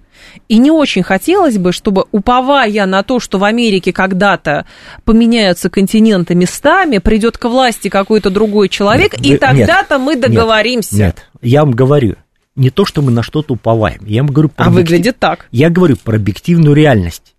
И 0.50 0.58
не 0.58 0.72
очень 0.72 1.04
хотелось 1.04 1.58
бы, 1.58 1.72
чтобы, 1.72 2.06
уповая 2.12 2.86
на 2.86 3.04
то, 3.04 3.20
что 3.20 3.38
в 3.38 3.44
Америке 3.44 3.94
когда-то 3.94 4.66
поменяются 5.06 5.70
континенты 5.70 6.36
местами, 6.36 6.98
придет 6.98 7.38
к 7.38 7.46
власти 7.46 7.90
какой-то 7.90 8.30
другой 8.30 8.70
человек, 8.70 9.18
нет, 9.20 9.26
и 9.26 9.38
тогда-то 9.38 10.00
мы 10.00 10.16
договоримся. 10.16 10.96
Нет, 10.96 11.06
нет, 11.06 11.26
я 11.42 11.64
вам 11.64 11.72
говорю, 11.72 12.16
не 12.56 12.70
то, 12.70 12.86
что 12.86 13.02
мы 13.02 13.12
на 13.12 13.24
что-то 13.24 13.54
уповаем. 13.54 14.02
Я 14.06 14.24
вам 14.24 14.32
говорю 14.32 14.50
про 14.50 14.66
а 14.66 14.68
объектив... 14.68 14.92
выглядит 14.92 15.20
так. 15.20 15.48
Я 15.52 15.70
говорю 15.70 15.98
про 15.98 16.18
объективную 16.18 16.76
реальность. 16.76 17.34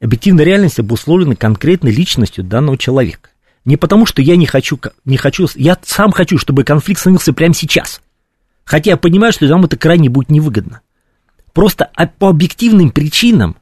Объективная 0.00 0.44
реальность 0.44 0.78
обусловлена 0.78 1.36
конкретной 1.36 1.90
личностью 1.90 2.44
данного 2.44 2.76
человека. 2.76 3.30
Не 3.64 3.76
потому, 3.76 4.06
что 4.06 4.22
я 4.22 4.36
не 4.36 4.46
хочу, 4.46 4.78
не 5.04 5.16
хочу, 5.16 5.48
я 5.56 5.76
сам 5.82 6.12
хочу, 6.12 6.38
чтобы 6.38 6.64
конфликт 6.64 7.00
становился 7.00 7.32
прямо 7.32 7.54
сейчас. 7.54 8.00
Хотя 8.64 8.92
я 8.92 8.96
понимаю, 8.96 9.32
что 9.32 9.46
нам 9.46 9.64
это 9.64 9.76
крайне 9.76 10.08
будет 10.08 10.30
невыгодно. 10.30 10.80
Просто 11.56 11.88
по 12.18 12.28
объективным 12.28 12.90
причинам, 12.90 13.56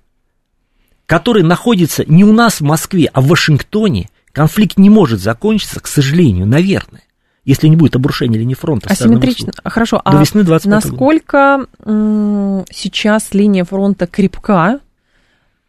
которые 1.07 1.45
находятся 1.45 2.05
не 2.09 2.25
у 2.25 2.33
нас 2.33 2.55
в 2.55 2.65
Москве, 2.65 3.09
а 3.13 3.21
в 3.21 3.29
Вашингтоне, 3.29 4.11
конфликт 4.33 4.79
не 4.79 4.91
может 4.91 5.21
закончиться, 5.21 5.79
к 5.79 5.87
сожалению, 5.87 6.45
наверное 6.47 7.03
если 7.45 7.69
не 7.69 7.77
будет 7.77 7.95
обрушения 7.95 8.39
линии 8.39 8.55
фронта. 8.55 8.89
Асимметрично. 8.89 9.53
Хорошо, 9.65 9.99
до 9.99 10.03
а 10.07 10.19
весны 10.19 10.45
насколько 10.65 11.67
года. 11.79 12.65
сейчас 12.73 13.35
линия 13.35 13.65
фронта 13.65 14.07
крепка, 14.07 14.81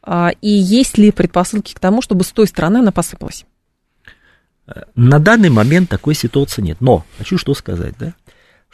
а, 0.01 0.31
и 0.41 0.49
есть 0.49 0.97
ли 0.97 1.11
предпосылки 1.11 1.73
к 1.73 1.79
тому, 1.81 2.01
чтобы 2.01 2.23
с 2.23 2.31
той 2.31 2.47
стороны 2.47 2.77
она 2.77 2.93
посыпалась? 2.93 3.45
На 4.95 5.19
данный 5.19 5.49
момент 5.49 5.89
такой 5.89 6.15
ситуации 6.15 6.61
нет. 6.61 6.77
Но 6.79 7.05
хочу 7.17 7.37
что 7.37 7.53
сказать, 7.53 7.95
да? 7.99 8.13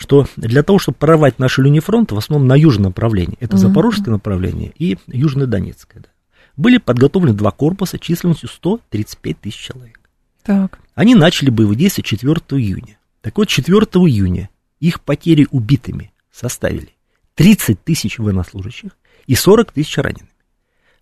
Что 0.01 0.25
для 0.35 0.63
того, 0.63 0.79
чтобы 0.79 0.97
прорвать 0.97 1.37
нашу 1.37 1.61
линию 1.61 1.83
фронта, 1.83 2.15
в 2.15 2.17
основном 2.17 2.47
на 2.47 2.55
южном 2.55 2.85
направлении, 2.85 3.37
это 3.39 3.55
угу. 3.55 3.61
Запорожское 3.61 4.11
направление 4.11 4.73
и 4.75 4.97
Южно-Донецкое, 5.05 6.01
да, 6.01 6.09
были 6.57 6.79
подготовлены 6.79 7.37
два 7.37 7.51
корпуса 7.51 7.99
численностью 7.99 8.49
135 8.49 9.39
тысяч 9.39 9.59
человек. 9.59 9.99
Так. 10.41 10.79
Они 10.95 11.13
начали 11.13 11.51
боевые 11.51 11.77
действия 11.77 12.03
4 12.03 12.33
июня. 12.59 12.97
Так 13.21 13.37
вот, 13.37 13.47
4 13.47 13.77
июня 13.77 14.49
их 14.79 15.01
потери 15.01 15.47
убитыми 15.51 16.11
составили 16.31 16.95
30 17.35 17.83
тысяч 17.83 18.17
военнослужащих 18.17 18.91
и 19.27 19.35
40 19.35 19.71
тысяч 19.71 19.95
ранеными. 19.97 20.31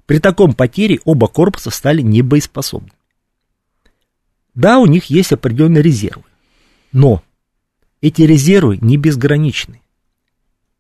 При 0.06 0.20
таком 0.20 0.54
потере 0.54 1.00
оба 1.06 1.28
корпуса 1.28 1.70
стали 1.70 2.02
небоеспособными. 2.02 2.92
Да, 4.56 4.80
у 4.80 4.88
них 4.88 5.06
есть 5.06 5.32
определенные 5.32 5.82
резервы, 5.82 6.24
но 6.92 7.24
эти 8.02 8.22
резервы 8.22 8.78
не 8.82 8.98
безграничны. 8.98 9.82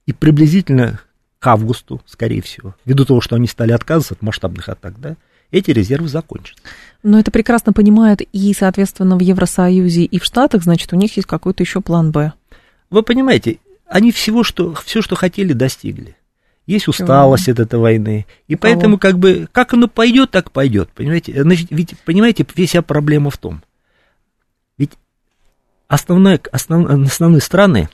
И 0.05 0.13
приблизительно 0.13 0.99
к 1.39 1.47
августу, 1.47 2.01
скорее 2.05 2.41
всего, 2.41 2.75
ввиду 2.86 3.05
того, 3.05 3.21
что 3.21 3.36
они 3.36 3.47
стали 3.47 3.71
отказываться 3.71 4.15
от 4.15 4.21
масштабных 4.21 4.69
атак, 4.69 4.99
да, 4.99 5.15
эти 5.51 5.71
резервы 5.71 6.08
закончатся. 6.08 6.62
Но 7.01 7.19
это 7.19 7.32
прекрасно 7.32 7.73
понимают 7.73 8.21
и, 8.21 8.53
соответственно, 8.53 9.17
в 9.17 9.21
Евросоюзе, 9.21 10.03
и 10.03 10.19
в 10.19 10.25
Штатах, 10.25 10.63
значит, 10.63 10.93
у 10.93 10.95
них 10.95 11.15
есть 11.15 11.27
какой-то 11.27 11.63
еще 11.63 11.82
план 11.82 12.12
Б. 12.12 12.34
Вы 12.89 13.03
понимаете, 13.03 13.58
они 13.88 14.12
всего, 14.12 14.43
что, 14.43 14.73
все, 14.75 15.01
что 15.01 15.15
хотели, 15.15 15.53
достигли. 15.53 16.15
Есть 16.67 16.88
усталость 16.88 17.45
Чего? 17.45 17.53
от 17.53 17.60
этой 17.62 17.79
войны. 17.79 18.27
И 18.47 18.55
Кого? 18.55 18.62
поэтому, 18.62 18.97
как 18.99 19.17
бы, 19.17 19.47
как 19.51 19.73
оно 19.73 19.88
пойдет, 19.88 20.29
так 20.29 20.51
пойдет. 20.51 20.89
Понимаете? 20.93 21.41
Значит, 21.41 21.67
ведь, 21.71 21.97
понимаете, 22.05 22.45
вся 22.45 22.84
проблема 22.84 23.32
в 23.32 23.38
том. 23.39 23.63
Ведь 25.89 26.02
основная, 26.02 26.39
основ, 26.52 26.89
основные 26.89 27.41
страны 27.41 27.89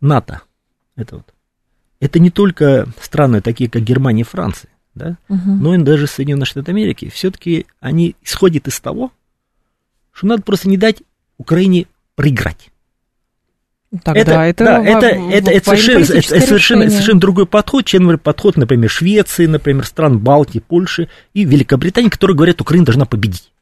НАТО, 0.00 0.42
это 0.96 1.16
вот, 1.16 1.34
это 2.00 2.18
не 2.18 2.30
только 2.30 2.86
страны 3.00 3.40
такие, 3.40 3.68
как 3.68 3.82
Германия 3.82 4.22
и 4.22 4.24
Франция, 4.24 4.70
да, 4.94 5.18
угу. 5.28 5.50
но 5.50 5.74
и 5.74 5.78
даже 5.78 6.06
Соединенные 6.06 6.46
Штаты 6.46 6.70
Америки, 6.70 7.10
все-таки 7.10 7.66
они 7.80 8.16
исходят 8.22 8.68
из 8.68 8.80
того, 8.80 9.12
что 10.12 10.26
надо 10.26 10.42
просто 10.42 10.68
не 10.68 10.76
дать 10.76 11.02
Украине 11.38 11.86
проиграть. 12.14 12.70
Тогда 14.02 14.20
это, 14.20 14.32
это, 14.32 14.64
да, 14.64 14.84
это, 14.84 15.06
это, 15.06 15.50
это, 15.52 15.64
совершенно, 15.66 16.02
это 16.02 16.46
совершенно, 16.46 16.90
совершенно 16.90 17.20
другой 17.20 17.46
подход, 17.46 17.84
чем 17.84 18.18
подход, 18.18 18.56
например, 18.56 18.90
Швеции, 18.90 19.46
например, 19.46 19.86
стран 19.86 20.18
Балтии, 20.18 20.58
Польши 20.58 21.08
и 21.32 21.44
Великобритании, 21.44 22.08
которые 22.08 22.36
говорят, 22.36 22.60
Украина 22.60 22.86
должна 22.86 23.04
победить. 23.04 23.52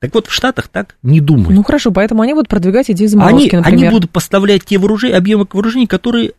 Так 0.00 0.14
вот, 0.14 0.28
в 0.28 0.32
Штатах 0.32 0.68
так 0.68 0.96
не 1.02 1.20
думают. 1.20 1.50
Ну 1.50 1.62
хорошо, 1.64 1.90
поэтому 1.90 2.22
они 2.22 2.32
будут 2.32 2.48
продвигать 2.48 2.90
идеи 2.90 3.06
заморозки, 3.06 3.48
они, 3.48 3.56
например. 3.58 3.88
Они 3.88 3.90
будут 3.90 4.10
поставлять 4.10 4.64
те 4.64 4.78
вооружения, 4.78 5.16
объемы 5.16 5.46
вооружений, 5.50 5.88
которые 5.88 6.32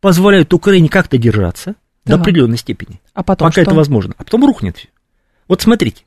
позволяют 0.00 0.52
Украине 0.52 0.88
как-то 0.88 1.16
держаться 1.16 1.74
да. 2.04 2.16
до 2.16 2.22
определенной 2.22 2.58
степени. 2.58 3.00
А 3.14 3.22
потом 3.22 3.48
Пока 3.48 3.62
что? 3.62 3.62
это 3.62 3.74
возможно. 3.74 4.14
А 4.18 4.24
потом 4.24 4.44
рухнет 4.44 4.76
все. 4.76 4.88
Вот 5.46 5.62
смотрите, 5.62 6.04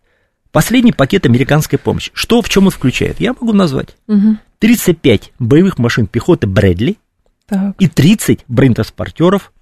последний 0.52 0.92
пакет 0.92 1.26
американской 1.26 1.80
помощи. 1.80 2.12
Что 2.14 2.42
в 2.42 2.50
чем 2.50 2.66
он 2.66 2.72
включает? 2.72 3.20
Я 3.20 3.34
могу 3.34 3.54
назвать. 3.54 3.96
Угу. 4.08 4.38
35 4.60 5.34
боевых 5.40 5.78
машин 5.78 6.08
пехоты 6.08 6.48
Брэдли 6.48 6.98
так. 7.48 7.76
и 7.80 7.88
30 7.88 8.46
бронетранспортеров 8.48 9.54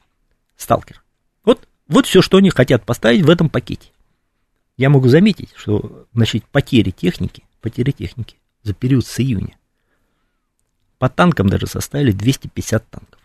Сталкер. 0.58 1.04
Вот, 1.44 1.68
вот 1.88 2.06
все, 2.06 2.22
что 2.22 2.38
они 2.38 2.50
хотят 2.50 2.86
поставить 2.86 3.24
в 3.24 3.30
этом 3.30 3.50
пакете. 3.50 3.90
Я 4.82 4.90
могу 4.90 5.10
заметить, 5.10 5.50
что 5.56 6.08
значит, 6.12 6.44
потери 6.46 6.90
техники, 6.90 7.44
потери 7.62 7.92
техники 7.92 8.38
за 8.64 8.74
период 8.74 9.06
с 9.06 9.20
июня 9.20 9.56
по 10.98 11.08
танкам 11.08 11.50
даже 11.50 11.68
составили 11.68 12.12
250 12.12 12.90
танков. 12.90 13.20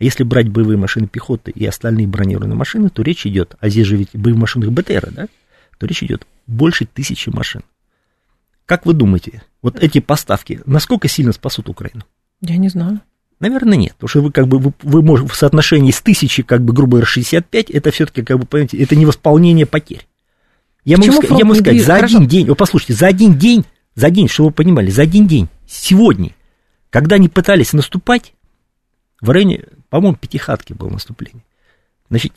А 0.00 0.02
если 0.02 0.24
брать 0.24 0.48
боевые 0.48 0.76
машины 0.76 1.06
пехоты 1.06 1.52
и 1.52 1.64
остальные 1.66 2.08
бронированные 2.08 2.56
машины, 2.56 2.90
то 2.90 3.02
речь 3.02 3.24
идет, 3.28 3.54
а 3.60 3.68
здесь 3.68 3.86
же 3.86 3.96
ведь 3.96 4.08
боевых 4.12 4.40
машинах 4.40 4.70
БТР, 4.70 5.12
да, 5.12 5.28
то 5.78 5.86
речь 5.86 6.02
идет 6.02 6.26
больше 6.48 6.84
тысячи 6.84 7.28
машин. 7.28 7.62
Как 8.66 8.84
вы 8.84 8.92
думаете, 8.92 9.44
вот 9.62 9.80
эти 9.80 10.00
поставки 10.00 10.62
насколько 10.66 11.06
сильно 11.06 11.30
спасут 11.30 11.68
Украину? 11.68 12.02
Я 12.40 12.56
не 12.56 12.68
знаю. 12.68 13.00
Наверное, 13.38 13.78
нет. 13.78 13.92
Потому 13.92 14.08
что 14.08 14.20
вы 14.22 14.32
как 14.32 14.48
бы 14.48 14.58
вы, 14.58 14.72
вы 14.82 15.02
можете 15.02 15.30
в 15.30 15.36
соотношении 15.36 15.92
с 15.92 16.02
тысячи, 16.02 16.42
как 16.42 16.64
бы, 16.64 16.72
грубо 16.72 16.94
говоря, 16.94 17.06
65, 17.06 17.70
это 17.70 17.92
все-таки, 17.92 18.24
как 18.24 18.40
бы, 18.40 18.46
понимаете, 18.46 18.82
это 18.82 18.96
не 18.96 19.06
восполнение 19.06 19.64
потерь. 19.64 20.08
Я 20.84 20.96
могу, 20.98 21.12
сказать, 21.12 21.38
я 21.38 21.44
могу 21.44 21.60
сказать, 21.60 21.80
за 21.80 21.94
Хорошо. 21.94 22.16
один 22.16 22.28
день, 22.28 22.46
вот 22.48 22.58
послушайте, 22.58 22.94
за 22.94 23.06
один 23.06 23.38
день, 23.38 23.64
за 23.94 24.10
день, 24.10 24.28
чтобы 24.28 24.48
вы 24.48 24.54
понимали, 24.54 24.90
за 24.90 25.02
один 25.02 25.26
день, 25.26 25.48
сегодня, 25.66 26.30
когда 26.90 27.16
они 27.16 27.28
пытались 27.28 27.72
наступать, 27.72 28.34
в 29.20 29.30
районе, 29.30 29.64
по-моему, 29.90 30.16
Пятихатки 30.16 30.72
было 30.72 30.90
наступление. 30.90 31.44
Значит, 32.10 32.32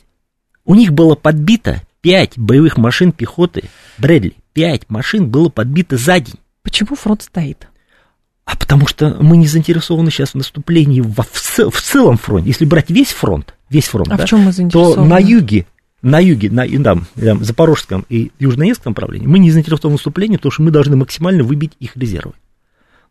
у 0.64 0.74
них 0.74 0.92
было 0.92 1.16
подбито 1.16 1.82
5 2.02 2.38
боевых 2.38 2.76
машин 2.76 3.10
пехоты 3.12 3.64
Брэдли. 3.98 4.34
5 4.52 4.88
машин 4.88 5.28
было 5.28 5.48
подбито 5.48 5.96
за 5.96 6.20
день. 6.20 6.36
Почему 6.62 6.94
фронт 6.94 7.22
стоит? 7.22 7.68
А 8.44 8.56
потому 8.56 8.86
что 8.86 9.16
мы 9.20 9.36
не 9.36 9.48
заинтересованы 9.48 10.10
сейчас 10.10 10.30
в 10.30 10.34
наступлении 10.36 11.00
в, 11.00 11.16
в, 11.20 11.70
в 11.70 11.82
целом 11.82 12.16
фронте. 12.16 12.48
Если 12.48 12.64
брать 12.64 12.90
весь 12.90 13.10
фронт, 13.10 13.54
весь 13.68 13.86
фронт, 13.86 14.08
а 14.08 14.16
да, 14.16 14.24
то 14.70 15.04
на 15.04 15.18
юге, 15.18 15.66
на 16.06 16.20
юге, 16.20 16.50
на 16.52 16.68
там, 16.84 17.04
там, 17.16 17.42
Запорожском 17.42 18.06
и 18.08 18.30
Южноевском 18.38 18.92
направлении 18.92 19.26
мы 19.26 19.40
не 19.40 19.50
заинтересованы 19.50 19.96
в 19.96 19.98
наступлении, 19.98 20.36
потому 20.36 20.52
что 20.52 20.62
мы 20.62 20.70
должны 20.70 20.94
максимально 20.94 21.42
выбить 21.42 21.72
их 21.80 21.96
резервы. 21.96 22.34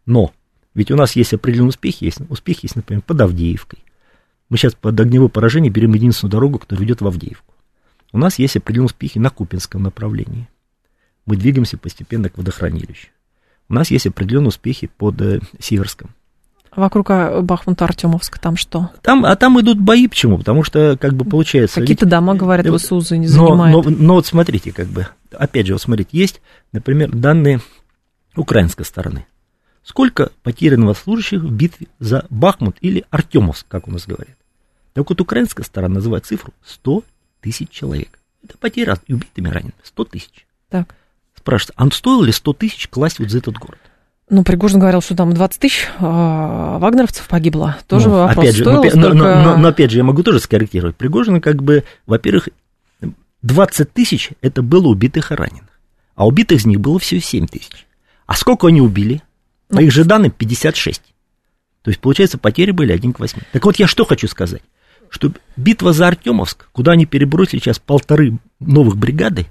Но 0.05 0.31
ведь 0.73 0.91
у 0.91 0.95
нас 0.95 1.17
есть 1.17 1.33
определенные 1.33 1.69
успехи, 1.69 2.05
есть 2.05 2.19
успехи 2.29 2.61
есть, 2.63 2.77
например, 2.77 3.03
под 3.05 3.19
Авдеевкой. 3.19 3.79
Мы 4.47 4.57
сейчас 4.57 4.75
под 4.75 4.97
огневое 4.97 5.29
поражение 5.29 5.69
берем 5.69 5.93
единственную 5.93 6.31
дорогу, 6.31 6.57
которая 6.57 6.83
ведет 6.83 7.01
в 7.01 7.07
Авдеевку. 7.07 7.53
У 8.13 8.17
нас 8.17 8.39
есть 8.39 8.55
определенные 8.55 8.85
успехи 8.85 9.17
на 9.17 9.29
Купинском 9.29 9.83
направлении. 9.83 10.47
Мы 11.25 11.35
двигаемся 11.35 11.77
постепенно 11.77 12.29
к 12.29 12.37
водохранилищу. 12.37 13.09
У 13.67 13.73
нас 13.73 13.91
есть 13.91 14.07
определенные 14.07 14.49
успехи 14.49 14.87
под 14.87 15.19
э, 15.19 15.41
Северском. 15.59 16.11
Вокруг 16.75 17.09
а, 17.09 17.41
Бахмута 17.41 17.85
Артемовска 17.85 18.39
там 18.39 18.57
что? 18.57 18.91
Там, 19.01 19.25
а 19.25 19.35
там 19.35 19.59
идут 19.59 19.79
бои, 19.79 20.07
почему? 20.07 20.37
Потому 20.37 20.63
что, 20.63 20.97
как 20.99 21.13
бы, 21.13 21.25
получается... 21.25 21.79
Какие-то 21.79 22.05
дома, 22.05 22.35
говорят, 22.35 22.65
э, 22.65 22.77
ВСУ 22.77 22.97
не 23.15 23.27
занимают. 23.27 23.85
Но, 23.85 23.89
но, 23.89 23.97
но 23.97 24.13
вот 24.15 24.25
смотрите, 24.25 24.71
как 24.71 24.87
бы, 24.87 25.07
опять 25.31 25.67
же, 25.67 25.73
вот 25.73 25.81
смотрите, 25.81 26.09
есть, 26.11 26.41
например, 26.71 27.11
данные 27.11 27.61
украинской 28.35 28.83
стороны. 28.83 29.25
Сколько 29.83 30.31
потерянного 30.43 30.93
служащих 30.93 31.41
в 31.41 31.51
битве 31.51 31.87
за 31.99 32.25
Бахмут 32.29 32.77
или 32.81 33.05
Артемовск, 33.09 33.67
как 33.67 33.87
у 33.87 33.91
нас 33.91 34.05
говорят. 34.05 34.35
Так 34.93 35.09
вот, 35.09 35.21
украинская 35.21 35.65
сторона 35.65 35.95
называет 35.95 36.25
цифру 36.25 36.53
100 36.65 37.03
тысяч 37.41 37.69
человек. 37.69 38.19
Это 38.43 38.57
потеря 38.57 38.97
убитыми 39.07 39.47
ранеными, 39.47 39.73
100 39.83 40.05
тысяч. 40.05 40.45
Так 40.69 40.95
спрашивается, 41.45 41.73
а 41.75 41.91
стоило 41.91 42.23
ли 42.23 42.31
100 42.31 42.53
тысяч 42.53 42.87
класть 42.89 43.19
вот 43.19 43.29
за 43.29 43.37
этот 43.37 43.55
город? 43.57 43.79
Ну, 44.27 44.43
Пригожин 44.43 44.79
говорил, 44.79 45.01
что 45.01 45.15
там 45.15 45.33
20 45.33 45.59
тысяч 45.59 45.87
а, 45.99 46.79
вагнеровцев 46.79 47.27
погибло. 47.27 47.77
Тоже 47.87 48.09
ну, 48.09 48.15
вопрос, 48.15 48.37
опять 48.37 48.55
же, 48.55 48.63
стоило 48.63 48.83
но, 48.83 48.89
столько... 48.89 49.15
но, 49.15 49.43
но, 49.43 49.57
но, 49.57 49.67
опять 49.67 49.91
же, 49.91 49.97
я 49.97 50.03
могу 50.03 50.23
тоже 50.23 50.39
скорректировать. 50.39 50.95
Пригожин, 50.95 51.39
как 51.41 51.61
бы, 51.61 51.83
во-первых, 52.07 52.49
20 53.43 53.93
тысяч 53.93 54.31
это 54.41 54.63
было 54.63 54.87
убитых 54.87 55.31
и 55.31 55.35
раненых. 55.35 55.69
А 56.15 56.25
убитых 56.25 56.59
из 56.59 56.65
них 56.65 56.79
было 56.79 56.97
всего 56.97 57.21
7 57.21 57.45
тысяч. 57.47 57.85
А 58.25 58.35
сколько 58.35 58.67
они 58.67 58.81
убили? 58.81 59.21
По 59.67 59.75
ну, 59.75 59.81
их 59.81 59.91
же 59.91 60.05
данным 60.05 60.31
56. 60.31 61.01
То 61.83 61.91
есть, 61.91 62.01
получается, 62.01 62.39
потери 62.39 62.71
были 62.71 62.91
1 62.91 63.13
к 63.13 63.19
8. 63.19 63.39
Так 63.51 63.63
вот, 63.63 63.77
я 63.77 63.85
что 63.85 64.05
хочу 64.05 64.27
сказать. 64.27 64.63
Что 65.09 65.31
битва 65.55 65.93
за 65.93 66.07
Артемовск, 66.07 66.67
куда 66.71 66.93
они 66.93 67.05
перебросили 67.05 67.59
сейчас 67.59 67.77
полторы 67.77 68.39
новых 68.59 68.97
бригады, 68.97 69.45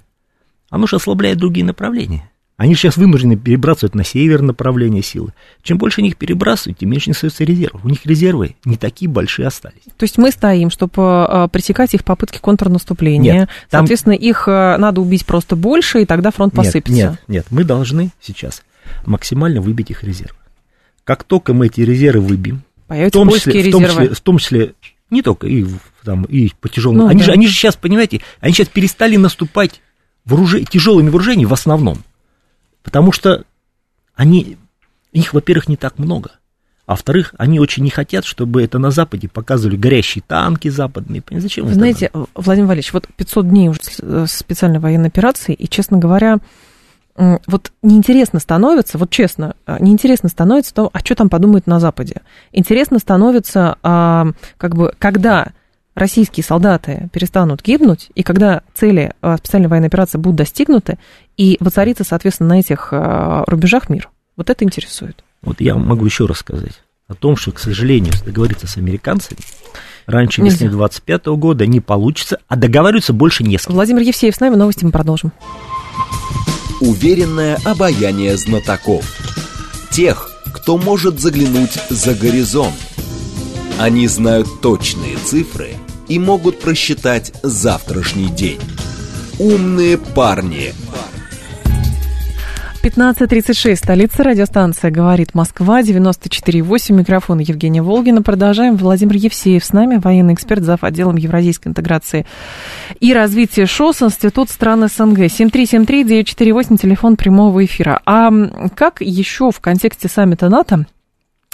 оно 0.69 0.85
же 0.85 0.97
ослабляет 0.97 1.37
другие 1.37 1.65
направления. 1.65 2.29
Они 2.57 2.73
сейчас 2.73 2.95
вынуждены 2.95 3.35
перебрасывать 3.35 3.95
на 3.95 4.05
север 4.05 4.41
направление 4.41 5.03
силы. 5.03 5.33
Чем 5.61 5.77
больше 5.77 6.01
них 6.01 6.15
перебрасывают, 6.15 6.79
тем 6.79 6.89
меньше 6.89 7.11
остается 7.11 7.43
резервов. 7.43 7.83
У 7.83 7.89
них 7.89 8.05
резервы 8.05 8.55
не 8.63 8.77
такие 8.77 9.11
большие 9.11 9.47
остались. 9.47 9.81
То 9.97 10.03
есть 10.03 10.17
мы 10.17 10.31
стоим, 10.31 10.69
чтобы 10.69 10.93
а, 10.97 11.49
пресекать 11.49 11.93
их 11.93 12.05
попытки 12.05 12.37
контрнаступления. 12.37 13.33
Нет, 13.33 13.49
там... 13.69 13.81
Соответственно, 13.81 14.13
их 14.13 14.45
а, 14.47 14.77
надо 14.77 15.01
убить 15.01 15.25
просто 15.25 15.57
больше, 15.57 16.03
и 16.03 16.05
тогда 16.05 16.31
фронт 16.31 16.53
нет, 16.53 16.65
посыпется. 16.65 16.93
Нет, 16.93 17.19
нет, 17.27 17.45
мы 17.49 17.65
должны 17.65 18.11
сейчас 18.21 18.63
максимально 19.05 19.59
выбить 19.59 19.91
их 19.91 20.03
резервы. 20.03 20.37
Как 21.03 21.25
только 21.25 21.53
мы 21.53 21.67
эти 21.67 21.81
резервы 21.81 22.25
выбьем, 22.25 22.63
в 22.87 23.09
том, 23.11 23.29
числе, 23.31 23.63
в, 23.63 23.71
том 23.71 23.83
числе, 23.83 24.09
в 24.09 24.21
том 24.21 24.37
числе 24.37 24.73
не 25.09 25.21
только 25.21 25.47
и, 25.47 25.65
там, 26.03 26.23
и 26.23 26.51
по 26.61 26.69
тяжелым. 26.69 26.99
Ну, 26.99 27.07
они, 27.07 27.19
да. 27.19 27.25
же, 27.25 27.31
они 27.33 27.47
же 27.47 27.53
сейчас, 27.53 27.75
понимаете, 27.75 28.21
они 28.39 28.53
сейчас 28.53 28.69
перестали 28.69 29.17
наступать 29.17 29.81
вооруж... 30.23 30.55
тяжелыми 30.69 31.09
вооружениями 31.09 31.49
в 31.49 31.53
основном. 31.53 31.99
Потому 32.85 33.11
что 33.11 33.43
они, 34.15 34.57
их, 35.11 35.33
во-первых, 35.33 35.67
не 35.67 35.75
так 35.75 35.99
много. 35.99 36.31
А 36.85 36.91
во-вторых, 36.91 37.33
они 37.37 37.59
очень 37.59 37.83
не 37.83 37.89
хотят, 37.89 38.25
чтобы 38.25 38.63
это 38.63 38.77
на 38.77 38.91
Западе 38.91 39.27
показывали 39.27 39.75
горящие 39.75 40.23
танки 40.25 40.69
западные. 40.69 41.23
Зачем? 41.31 41.67
Знаете, 41.67 42.05
это 42.05 42.27
Владимир 42.35 42.67
Валерьевич, 42.67 42.93
вот 42.93 43.07
500 43.17 43.49
дней 43.49 43.69
уже 43.69 43.79
э, 44.01 44.25
специальной 44.29 44.79
военной 44.79 45.07
операции, 45.07 45.53
и, 45.53 45.67
честно 45.67 45.97
говоря, 45.97 46.37
вот 47.17 47.71
неинтересно 47.81 48.39
становится, 48.39 48.97
вот 48.97 49.09
честно, 49.09 49.55
э, 49.65 49.77
неинтересно 49.79 50.29
становится 50.29 50.73
то, 50.73 50.89
а 50.91 50.99
что 50.99 51.15
там 51.15 51.29
подумают 51.29 51.65
на 51.65 51.79
Западе. 51.79 52.21
Интересно 52.51 52.99
становится, 52.99 53.77
а, 53.83 54.27
как 54.57 54.75
бы, 54.75 54.93
когда 54.99 55.53
российские 55.95 56.43
солдаты 56.43 57.09
перестанут 57.11 57.63
гибнуть, 57.63 58.09
и 58.13 58.21
когда 58.21 58.61
цели 58.73 59.13
э, 59.21 59.37
специальной 59.37 59.69
военной 59.69 59.87
операции 59.87 60.17
будут 60.17 60.35
достигнуты, 60.35 60.99
и 61.37 61.57
воцарится, 61.59 62.03
соответственно, 62.03 62.49
на 62.49 62.59
этих 62.59 62.89
э, 62.91 63.43
рубежах 63.47 63.89
мир. 63.89 64.09
Вот 64.35 64.49
это 64.49 64.63
интересует. 64.63 65.23
Вот 65.41 65.61
я 65.61 65.75
могу 65.75 66.05
еще 66.05 66.25
раз 66.25 66.39
сказать 66.39 66.81
о 67.07 67.13
том, 67.13 67.37
что, 67.37 67.51
к 67.51 67.59
сожалению, 67.59 68.13
договориться 68.25 68.67
с 68.67 68.77
американцами 68.77 69.39
раньше 70.05 70.41
весны 70.41 70.69
25 70.69 71.25
года 71.27 71.65
не 71.65 71.79
получится, 71.79 72.39
а 72.47 72.55
договариваться 72.55 73.13
больше 73.13 73.43
не 73.43 73.57
с 73.57 73.65
кем. 73.65 73.75
Владимир 73.75 74.01
Евсеев 74.01 74.35
с 74.35 74.39
нами, 74.39 74.55
новости 74.55 74.85
мы 74.85 74.91
продолжим. 74.91 75.31
Уверенное 76.81 77.57
обаяние 77.63 78.35
знатоков. 78.37 79.05
Тех, 79.91 80.29
кто 80.53 80.77
может 80.77 81.19
заглянуть 81.19 81.79
за 81.89 82.13
горизонт. 82.15 82.75
Они 83.79 84.07
знают 84.07 84.61
точные 84.61 85.17
цифры– 85.17 85.69
и 86.07 86.19
могут 86.19 86.59
просчитать 86.59 87.33
завтрашний 87.43 88.29
день. 88.29 88.59
Умные 89.39 89.97
парни. 89.97 90.73
15.36, 92.85 93.77
столица 93.77 94.23
радиостанция 94.23 94.91
«Говорит 94.91 95.33
Москва», 95.33 95.81
94.8, 95.81 96.93
микрофон 96.93 97.39
Евгения 97.39 97.81
Волгина. 97.81 98.21
Продолжаем. 98.21 98.75
Владимир 98.75 99.15
Евсеев 99.15 99.65
с 99.65 99.73
нами, 99.73 99.95
военный 99.97 100.35
эксперт, 100.35 100.61
зав. 100.61 100.83
отделом 100.83 101.15
евразийской 101.15 101.71
интеграции 101.71 102.27
и 102.99 103.11
развития 103.11 103.65
ШОС, 103.65 104.03
Институт 104.03 104.51
стран 104.51 104.87
СНГ. 104.87 105.17
7373-948, 105.17 106.77
телефон 106.77 107.15
прямого 107.15 107.65
эфира. 107.65 108.03
А 108.05 108.29
как 108.75 109.01
еще 109.01 109.49
в 109.49 109.59
контексте 109.61 110.07
саммита 110.07 110.49
НАТО 110.49 110.85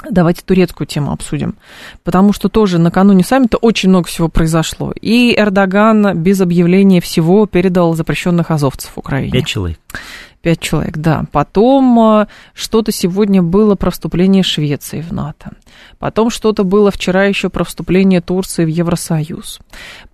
Давайте 0.09 0.41
турецкую 0.43 0.87
тему 0.87 1.11
обсудим, 1.11 1.55
потому 2.03 2.33
что 2.33 2.49
тоже 2.49 2.79
накануне 2.79 3.23
саммита 3.23 3.57
очень 3.57 3.89
много 3.89 4.07
всего 4.07 4.29
произошло. 4.29 4.93
И 4.99 5.35
Эрдоган 5.37 6.17
без 6.17 6.41
объявления 6.41 7.01
всего 7.01 7.45
передал 7.45 7.93
запрещенных 7.93 8.51
азовцев 8.51 8.91
Украине. 8.95 9.31
Пять 9.31 9.45
человек. 9.45 9.79
Пять 10.41 10.59
человек, 10.59 10.97
да. 10.97 11.25
Потом 11.31 11.99
э, 11.99 12.27
что-то 12.55 12.91
сегодня 12.91 13.43
было 13.43 13.75
про 13.75 13.91
вступление 13.91 14.41
Швеции 14.41 15.01
в 15.01 15.13
НАТО. 15.13 15.51
Потом 15.99 16.31
что-то 16.31 16.63
было 16.63 16.89
вчера 16.89 17.25
еще 17.25 17.49
про 17.49 17.63
вступление 17.63 18.21
Турции 18.21 18.65
в 18.65 18.67
Евросоюз. 18.67 19.59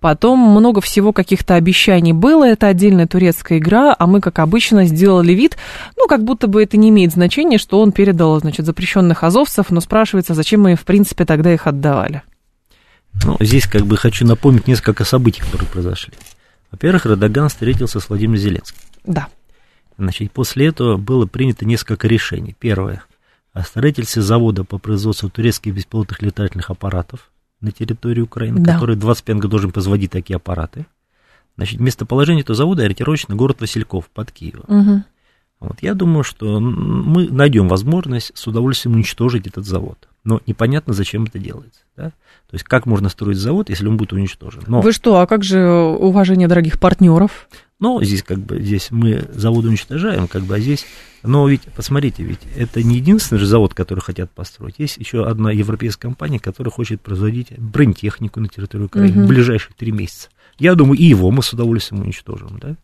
Потом 0.00 0.38
много 0.38 0.82
всего 0.82 1.14
каких-то 1.14 1.54
обещаний 1.54 2.12
было. 2.12 2.46
Это 2.46 2.66
отдельная 2.66 3.06
турецкая 3.06 3.58
игра, 3.58 3.96
а 3.98 4.06
мы, 4.06 4.20
как 4.20 4.38
обычно, 4.40 4.84
сделали 4.84 5.32
вид, 5.32 5.56
ну, 5.96 6.06
как 6.06 6.22
будто 6.24 6.46
бы 6.46 6.62
это 6.62 6.76
не 6.76 6.90
имеет 6.90 7.12
значения, 7.12 7.56
что 7.56 7.80
он 7.80 7.92
передал, 7.92 8.38
значит, 8.38 8.66
запрещенных 8.66 9.24
азовцев, 9.24 9.70
но 9.70 9.80
спрашивается, 9.80 10.34
зачем 10.34 10.60
мы, 10.60 10.74
в 10.74 10.84
принципе, 10.84 11.24
тогда 11.24 11.54
их 11.54 11.66
отдавали. 11.66 12.22
Ну, 13.24 13.38
здесь 13.40 13.66
как 13.66 13.86
бы 13.86 13.96
хочу 13.96 14.26
напомнить 14.26 14.68
несколько 14.68 15.04
событий, 15.04 15.40
которые 15.40 15.70
произошли. 15.70 16.12
Во-первых, 16.70 17.06
Эрдоган 17.06 17.48
встретился 17.48 17.98
с 17.98 18.10
Владимиром 18.10 18.36
Зеленским. 18.36 18.76
Да. 19.06 19.28
Значит, 19.98 20.30
после 20.30 20.68
этого 20.68 20.96
было 20.96 21.26
принято 21.26 21.64
несколько 21.64 22.06
решений. 22.06 22.56
Первое. 22.58 23.02
О 23.52 23.62
строительстве 23.62 24.22
завода 24.22 24.62
по 24.62 24.78
производству 24.78 25.28
турецких 25.28 25.74
беспилотных 25.74 26.22
летательных 26.22 26.70
аппаратов 26.70 27.30
на 27.60 27.72
территории 27.72 28.20
Украины, 28.20 28.60
да. 28.60 28.74
который 28.74 28.94
25 28.94 29.38
год 29.38 29.50
должен 29.50 29.72
производить 29.72 30.12
такие 30.12 30.36
аппараты. 30.36 30.86
Значит, 31.56 31.80
местоположение 31.80 32.42
этого 32.42 32.54
завода 32.54 32.84
ориентировочно 32.84 33.34
город 33.34 33.60
Васильков 33.60 34.08
под 34.10 34.30
Киевом. 34.30 34.64
Угу. 34.68 35.02
Вот, 35.60 35.82
я 35.82 35.94
думаю, 35.94 36.22
что 36.22 36.60
мы 36.60 37.28
найдем 37.28 37.66
возможность 37.66 38.30
с 38.36 38.46
удовольствием 38.46 38.94
уничтожить 38.94 39.48
этот 39.48 39.66
завод. 39.66 40.08
Но 40.22 40.40
непонятно, 40.46 40.92
зачем 40.92 41.24
это 41.24 41.40
делается. 41.40 41.80
Да? 41.96 42.10
То 42.10 42.54
есть, 42.54 42.64
как 42.64 42.86
можно 42.86 43.08
строить 43.08 43.38
завод, 43.38 43.68
если 43.70 43.88
он 43.88 43.96
будет 43.96 44.12
уничтожен. 44.12 44.62
Но... 44.68 44.80
Вы 44.80 44.92
что, 44.92 45.18
а 45.18 45.26
как 45.26 45.42
же 45.42 45.68
уважение 45.68 46.46
дорогих 46.46 46.78
партнеров? 46.78 47.48
Но 47.80 48.02
здесь 48.02 48.22
как 48.22 48.38
бы 48.38 48.60
здесь 48.60 48.88
мы 48.90 49.28
заводы 49.32 49.68
уничтожаем, 49.68 50.26
как 50.26 50.42
бы, 50.42 50.56
а 50.56 50.58
здесь, 50.58 50.84
но 51.22 51.48
ведь, 51.48 51.62
посмотрите, 51.76 52.24
ведь 52.24 52.40
это 52.56 52.82
не 52.82 52.96
единственный 52.96 53.38
же 53.38 53.46
завод, 53.46 53.74
который 53.74 54.00
хотят 54.00 54.30
построить. 54.30 54.74
Есть 54.78 54.96
еще 54.96 55.26
одна 55.26 55.52
европейская 55.52 56.02
компания, 56.02 56.40
которая 56.40 56.72
хочет 56.72 57.00
производить 57.00 57.56
бронетехнику 57.56 58.40
на 58.40 58.48
территории 58.48 58.84
Украины 58.84 59.18
угу. 59.18 59.26
в 59.26 59.28
ближайшие 59.28 59.72
три 59.76 59.92
месяца. 59.92 60.28
Я 60.58 60.74
думаю, 60.74 60.98
и 60.98 61.04
его 61.04 61.30
мы 61.30 61.42
с 61.42 61.52
удовольствием 61.52 62.02
уничтожим, 62.02 62.58
да. 62.60 62.74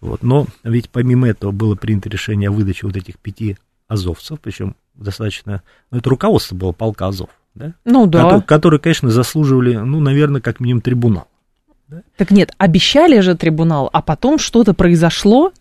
Вот. 0.00 0.22
Но 0.22 0.46
ведь 0.64 0.90
помимо 0.90 1.28
этого 1.28 1.50
было 1.50 1.74
принято 1.74 2.10
решение 2.10 2.50
о 2.50 2.52
выдаче 2.52 2.86
вот 2.86 2.96
этих 2.96 3.18
пяти 3.18 3.56
азовцев, 3.88 4.38
причем 4.40 4.76
достаточно, 4.94 5.62
ну, 5.90 5.98
это 5.98 6.10
руководство 6.10 6.54
было 6.54 6.72
полка 6.72 7.06
Азов, 7.06 7.30
да? 7.54 7.74
Ну 7.84 8.06
да. 8.06 8.40
Которые, 8.40 8.80
конечно, 8.80 9.10
заслуживали, 9.10 9.76
ну, 9.76 10.00
наверное, 10.00 10.40
как 10.40 10.60
минимум 10.60 10.82
трибунал. 10.82 11.28
Да? 11.92 12.02
Так 12.16 12.30
нет, 12.30 12.52
обещали 12.56 13.20
же 13.20 13.36
трибунал, 13.36 13.90
а 13.92 14.00
потом 14.00 14.38
что-то 14.38 14.72
произошло, 14.72 15.52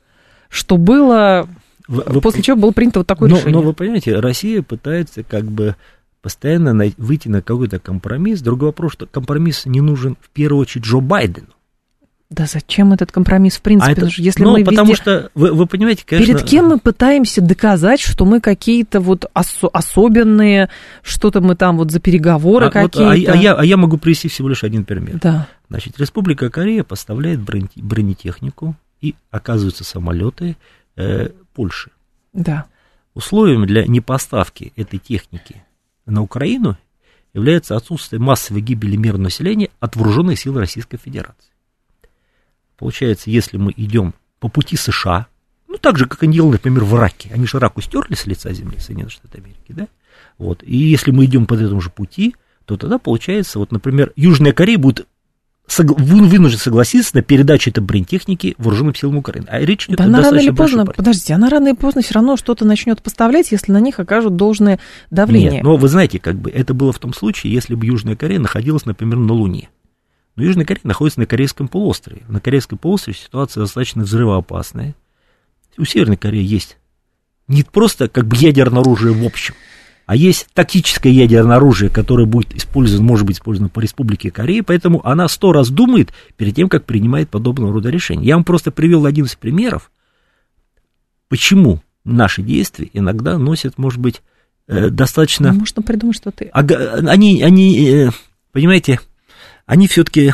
что 0.48 0.78
было, 0.78 1.50
вы, 1.90 2.22
после 2.22 2.40
вы, 2.40 2.44
чего 2.44 2.58
было 2.58 2.72
принято 2.72 3.00
вот 3.00 3.08
такое 3.08 3.30
но, 3.30 3.36
решение. 3.36 3.56
Но 3.56 3.62
вы 3.62 3.74
понимаете, 3.74 4.18
Россия 4.18 4.62
пытается 4.62 5.24
как 5.24 5.44
бы 5.44 5.76
постоянно 6.22 6.90
выйти 6.98 7.28
на 7.28 7.42
какой-то 7.42 7.80
компромисс. 7.80 8.42
Другой 8.42 8.70
вопрос, 8.70 8.94
что 8.94 9.08
компромисс 9.08 9.66
не 9.66 9.82
нужен 9.82 10.16
в 10.22 10.30
первую 10.30 10.62
очередь 10.62 10.86
Джо 10.86 11.00
Байдену. 11.00 11.48
Да 12.30 12.46
зачем 12.46 12.94
этот 12.94 13.12
компромисс, 13.12 13.58
в 13.58 13.62
принципе? 13.62 13.92
А 13.92 13.92
это, 13.92 14.08
если 14.16 14.42
ну, 14.42 14.54
мы 14.54 14.64
потому 14.64 14.92
везде... 14.92 15.02
что, 15.02 15.32
вы, 15.36 15.52
вы 15.52 15.66
понимаете, 15.66 16.06
конечно... 16.08 16.34
Перед 16.34 16.48
кем 16.48 16.68
мы 16.68 16.80
пытаемся 16.80 17.42
доказать, 17.42 18.00
что 18.00 18.24
мы 18.24 18.40
какие-то 18.40 19.02
вот 19.02 19.26
ос- 19.34 19.70
особенные, 19.74 20.70
что-то 21.02 21.42
мы 21.42 21.58
там 21.58 21.76
вот 21.76 21.92
за 21.92 22.00
переговоры 22.00 22.68
а, 22.68 22.70
какие-то... 22.70 23.04
Вот, 23.04 23.28
а, 23.28 23.34
а, 23.34 23.36
я, 23.36 23.54
а 23.56 23.66
я 23.66 23.76
могу 23.76 23.98
привести 23.98 24.30
всего 24.30 24.48
лишь 24.48 24.64
один 24.64 24.86
пример. 24.86 25.20
Да. 25.22 25.50
Значит, 25.72 25.98
Республика 26.02 26.50
Корея 26.50 26.84
поставляет 26.84 27.40
бронетехнику 27.40 28.76
и, 29.00 29.16
оказываются, 29.30 29.86
самолеты 29.86 30.58
э, 30.98 31.30
Польши. 31.54 31.92
Да. 32.34 32.66
Условием 33.14 33.66
для 33.66 33.88
непоставки 33.88 34.74
этой 34.76 35.00
техники 35.00 35.64
на 36.06 36.24
Украину 36.24 36.78
является 37.34 37.78
отсутствие 37.78 38.20
массовой 38.20 38.60
гибели 38.60 38.98
мирного 38.98 39.24
населения 39.24 39.70
от 39.80 39.96
вооруженных 39.96 40.38
сил 40.38 40.60
Российской 40.60 40.98
Федерации. 40.98 41.54
Получается, 42.76 43.30
если 43.30 43.56
мы 43.56 43.74
идем 43.78 44.14
по 44.42 44.50
пути 44.50 44.76
США, 44.76 45.28
ну, 45.70 45.78
так 45.78 45.98
же, 45.98 46.06
как 46.06 46.22
они 46.24 46.34
делали, 46.34 46.54
например, 46.56 46.84
в 46.84 46.98
Ираке. 46.98 47.30
Они 47.34 47.48
же 47.48 47.60
Ираку 47.60 47.80
стерли 47.80 48.16
с 48.16 48.26
лица 48.26 48.52
земли, 48.52 48.78
Соединенные 48.78 49.10
Штаты 49.10 49.38
Америки, 49.38 49.70
да? 49.70 49.88
Вот. 50.38 50.64
И 50.64 50.76
если 50.76 51.12
мы 51.12 51.24
идем 51.24 51.46
по 51.46 51.54
этому 51.54 51.80
же 51.80 51.92
пути, 51.92 52.36
то 52.66 52.76
тогда 52.76 52.98
получается, 52.98 53.58
вот, 53.58 53.72
например, 53.72 54.12
Южная 54.18 54.52
Корея 54.52 54.78
будет 54.78 55.08
вынужден 55.80 56.60
согласиться 56.60 57.16
на 57.16 57.22
передачу 57.22 57.70
этой 57.70 57.82
бронетехники 57.82 58.56
вооруженным 58.58 58.96
силам 58.96 59.18
Украины. 59.18 59.48
А 59.50 59.60
речь 59.60 59.88
идет 59.88 59.98
да 59.98 60.06
она 60.06 60.22
рано 60.22 60.40
или 60.40 60.52
поздно, 60.52 60.86
подождите, 60.86 61.34
она 61.34 61.50
рано 61.50 61.70
или 61.70 61.76
поздно 61.76 62.02
все 62.02 62.14
равно 62.16 62.38
что-то 62.38 62.66
начнет 62.66 63.02
поставлять, 63.02 63.52
если 63.52 63.72
на 63.72 63.80
них 63.80 64.00
окажут 64.00 64.36
должное 64.36 64.80
давление. 65.10 65.52
Нет, 65.52 65.64
но 65.64 65.78
вы 65.78 65.88
знаете, 65.88 66.20
как 66.20 66.36
бы 66.36 66.50
это 66.50 66.74
было 66.74 66.92
в 66.92 67.00
том 67.00 67.14
случае, 67.14 67.54
если 67.54 67.76
бы 67.76 67.86
Южная 67.86 68.16
Корея 68.16 68.40
находилась, 68.40 68.86
например, 68.86 69.18
на 69.18 69.34
Луне. 69.34 69.70
Но 70.36 70.44
Южная 70.44 70.66
Корея 70.66 70.82
находится 70.86 71.20
на 71.20 71.26
Корейском 71.26 71.68
полуострове. 71.68 72.24
На 72.28 72.40
Корейском 72.40 72.78
полуострове 72.78 73.18
ситуация 73.18 73.62
достаточно 73.62 74.04
взрывоопасная. 74.04 74.96
У 75.78 75.86
Северной 75.86 76.18
Кореи 76.18 76.44
есть 76.44 76.78
не 77.48 77.64
просто 77.64 78.08
как 78.08 78.28
бы 78.28 78.36
ядерное 78.38 78.82
оружие 78.82 79.14
в 79.14 79.26
общем, 79.26 79.56
а 80.12 80.16
есть 80.18 80.50
тактическое 80.54 81.10
ядерное 81.10 81.56
оружие, 81.56 81.90
которое 81.90 82.26
будет 82.26 82.54
использовано, 82.54 83.08
может 83.08 83.26
быть 83.26 83.38
использовано 83.38 83.70
по 83.70 83.80
Республике 83.80 84.30
Корея, 84.30 84.62
поэтому 84.62 85.00
она 85.08 85.30
сто 85.30 85.54
раз 85.54 85.70
думает 85.70 86.12
перед 86.36 86.54
тем, 86.54 86.68
как 86.68 86.84
принимает 86.84 87.30
подобного 87.30 87.72
рода 87.72 87.90
решения. 87.90 88.26
Я 88.26 88.36
вам 88.36 88.44
просто 88.44 88.72
привел 88.72 89.06
один 89.06 89.24
из 89.24 89.36
примеров, 89.36 89.90
почему 91.30 91.82
наши 92.04 92.42
действия 92.42 92.90
иногда 92.92 93.38
носят, 93.38 93.78
может 93.78 94.02
быть, 94.02 94.22
э, 94.68 94.90
достаточно... 94.90 95.54
Ну, 95.54 95.60
можно 95.60 95.82
придумать, 95.82 96.18
что 96.18 96.32
ты... 96.32 96.50
Они, 96.52 97.42
они, 97.42 97.90
э, 97.90 98.10
понимаете, 98.52 99.00
они 99.66 99.88
все-таки 99.88 100.34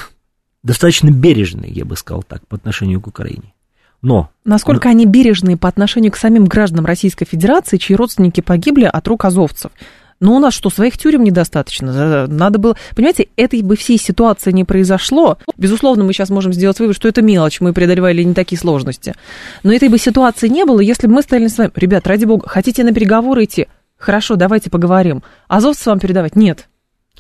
достаточно 0.63 1.12
бережные, 1.12 1.72
я 1.72 1.86
бы 1.86 1.96
сказал 1.96 2.24
так, 2.24 2.48
по 2.48 2.56
отношению 2.56 3.00
к 3.00 3.06
Украине. 3.06 3.54
Но... 4.02 4.30
Насколько 4.46 4.90
они 4.90 5.06
бережные 5.06 5.58
по 5.58 5.68
отношению 5.68 6.12
к 6.12 6.18
самим 6.18 6.46
гражданам 6.46 6.86
Российской 6.86 7.26
Федерации, 7.26 7.78
чьи 7.78 7.96
родственники 7.96 8.42
погибли 8.42 8.86
от 8.86 9.08
рук 9.08 9.26
азовцев? 9.26 9.72
Но 10.20 10.36
у 10.36 10.40
нас 10.40 10.54
что, 10.54 10.70
своих 10.70 10.98
тюрем 10.98 11.24
недостаточно? 11.24 12.28
Надо 12.28 12.58
было... 12.58 12.76
Понимаете, 12.96 13.28
этой 13.36 13.62
бы 13.62 13.76
всей 13.76 14.00
ситуации 14.00 14.52
не 14.52 14.64
произошло. 14.64 15.38
Безусловно, 15.58 16.04
мы 16.04 16.14
сейчас 16.14 16.30
можем 16.30 16.54
сделать 16.54 16.80
вывод, 16.80 16.96
что 16.96 17.08
это 17.08 17.22
мелочь, 17.22 17.62
мы 17.62 17.72
преодолевали 17.74 18.24
не 18.24 18.34
такие 18.34 18.58
сложности. 18.58 19.14
Но 19.62 19.72
этой 19.72 19.90
бы 19.90 20.00
ситуации 20.00 20.48
не 20.48 20.66
было, 20.66 20.80
если 20.80 21.08
бы 21.08 21.14
мы 21.14 21.22
стояли 21.22 21.48
с 21.48 21.58
вами. 21.58 21.72
Ребят, 21.76 22.08
ради 22.08 22.26
бога, 22.26 22.48
хотите 22.50 22.84
на 22.84 22.94
переговоры 22.94 23.44
идти? 23.44 23.68
Хорошо, 23.98 24.36
давайте 24.36 24.70
поговорим. 24.70 25.22
Азовцев 25.48 25.88
вам 25.88 26.00
передавать? 26.00 26.36
Нет. 26.36 26.68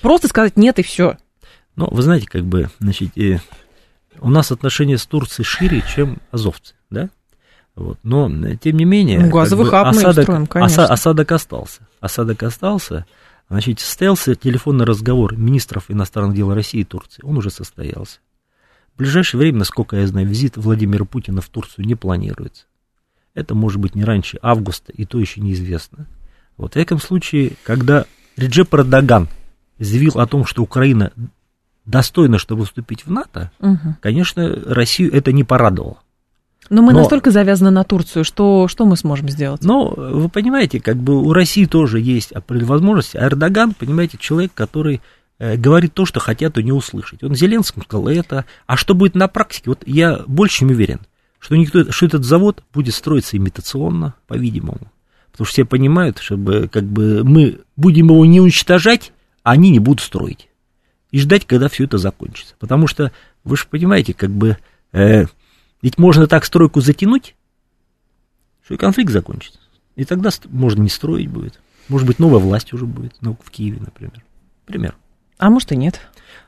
Просто 0.01 0.27
сказать 0.27 0.57
нет 0.57 0.79
и 0.79 0.83
все. 0.83 1.17
Но 1.75 1.87
вы 1.91 2.01
знаете, 2.01 2.27
как 2.27 2.45
бы, 2.45 2.69
значит, 2.79 3.15
э, 3.17 3.39
у 4.19 4.29
нас 4.29 4.51
отношения 4.51 4.97
с 4.97 5.05
Турцией 5.05 5.45
шире, 5.45 5.83
чем 5.87 6.17
азовцы, 6.31 6.75
да? 6.89 7.09
Вот. 7.75 7.99
Но, 8.03 8.29
тем 8.55 8.77
не 8.77 8.85
менее, 8.85 9.19
ну, 9.19 9.29
газовый 9.29 9.69
как 9.69 9.93
бы, 9.93 9.99
осадок, 9.99 10.23
строим, 10.23 10.47
оса, 10.51 10.85
осадок 10.85 11.31
остался. 11.31 11.81
Осадок 11.99 12.41
остался. 12.41 13.05
Значит, 13.49 13.79
состоялся 13.79 14.35
телефонный 14.35 14.85
разговор 14.85 15.37
министров 15.37 15.85
иностранных 15.89 16.35
дел 16.35 16.53
России 16.53 16.81
и 16.81 16.83
Турции. 16.83 17.21
Он 17.23 17.37
уже 17.37 17.49
состоялся. 17.49 18.19
В 18.95 18.97
ближайшее 18.97 19.39
время, 19.39 19.59
насколько 19.59 19.95
я 19.95 20.07
знаю, 20.07 20.27
визит 20.27 20.57
Владимира 20.57 21.05
Путина 21.05 21.39
в 21.41 21.49
Турцию 21.49 21.85
не 21.85 21.93
планируется. 21.93 22.65
Это 23.35 23.53
может 23.53 23.79
быть 23.79 23.93
не 23.93 24.03
раньше 24.03 24.39
августа, 24.41 24.91
и 24.91 25.05
то 25.05 25.19
еще 25.19 25.39
неизвестно. 25.39 26.07
Вот 26.57 26.73
в 26.73 26.77
этом 26.77 26.99
случае, 26.99 27.53
когда 27.63 28.05
Реджеп 28.35 28.73
Эрдоган 28.73 29.29
заявил 29.77 30.19
о 30.19 30.25
том, 30.25 30.45
что 30.45 30.63
Украина 30.63 31.11
достойно, 31.87 32.37
чтобы 32.37 32.65
вступить 32.65 33.05
в 33.05 33.11
НАТО, 33.11 33.51
угу. 33.59 33.95
конечно, 34.01 34.47
Россию 34.67 35.13
это 35.13 35.31
не 35.31 35.43
порадовало. 35.43 35.97
Но 36.69 36.81
мы 36.81 36.91
Но, 36.91 36.99
настолько 36.99 37.31
завязаны 37.31 37.71
на 37.71 37.85
Турцию, 37.85 38.25
что, 38.25 38.67
что 38.67 38.85
мы 38.85 38.97
сможем 38.97 39.29
сделать? 39.29 39.63
Ну, 39.63 39.93
вы 39.95 40.27
понимаете, 40.27 40.81
как 40.81 40.97
бы 40.97 41.15
у 41.15 41.31
России 41.31 41.65
тоже 41.65 41.99
есть 41.99 42.33
возможности, 42.47 43.15
а 43.15 43.25
Эрдоган, 43.25 43.73
понимаете, 43.73 44.17
человек, 44.17 44.51
который 44.53 45.01
э, 45.39 45.55
говорит 45.55 45.93
то, 45.93 46.05
что 46.05 46.19
хотят 46.19 46.57
у 46.57 46.61
него 46.61 46.79
услышать. 46.79 47.23
Он 47.23 47.35
Зеленскому 47.35 47.85
сказал 47.85 48.09
это, 48.09 48.45
а 48.65 48.75
что 48.75 48.95
будет 48.95 49.15
на 49.15 49.29
практике, 49.29 49.63
вот 49.67 49.83
я 49.85 50.23
больше 50.27 50.59
чем 50.59 50.69
уверен, 50.69 50.99
что, 51.39 51.55
никто, 51.55 51.89
что 51.91 52.05
этот 52.05 52.25
завод 52.25 52.63
будет 52.73 52.93
строиться 52.93 53.37
имитационно, 53.37 54.15
по-видимому. 54.27 54.91
Потому 55.31 55.45
что 55.45 55.53
все 55.53 55.65
понимают, 55.65 56.17
чтобы 56.17 56.67
как 56.69 56.83
бы 56.83 57.23
мы 57.23 57.59
будем 57.77 58.07
его 58.07 58.25
не 58.25 58.41
уничтожать, 58.41 59.13
а 59.43 59.51
они 59.51 59.69
не 59.69 59.79
будут 59.79 60.01
строить. 60.01 60.49
И 61.11 61.19
ждать, 61.19 61.45
когда 61.45 61.69
все 61.69 61.85
это 61.85 61.97
закончится. 61.97 62.55
Потому 62.59 62.87
что, 62.87 63.11
вы 63.43 63.57
же 63.57 63.65
понимаете, 63.69 64.13
как 64.13 64.29
бы, 64.29 64.57
э, 64.91 65.25
ведь 65.81 65.97
можно 65.97 66.27
так 66.27 66.45
стройку 66.45 66.81
затянуть, 66.81 67.35
что 68.63 68.73
и 68.73 68.77
конфликт 68.77 69.11
закончится. 69.11 69.59
И 69.95 70.05
тогда 70.05 70.29
можно 70.49 70.81
не 70.81 70.89
строить 70.89 71.29
будет. 71.29 71.59
Может 71.87 72.05
быть, 72.05 72.19
новая 72.19 72.39
власть 72.39 72.73
уже 72.73 72.85
будет, 72.85 73.15
ну, 73.21 73.37
в 73.41 73.49
Киеве, 73.49 73.79
например. 73.79 74.23
Пример. 74.65 74.95
А 75.37 75.49
может 75.49 75.71
и 75.71 75.77
нет. 75.77 76.01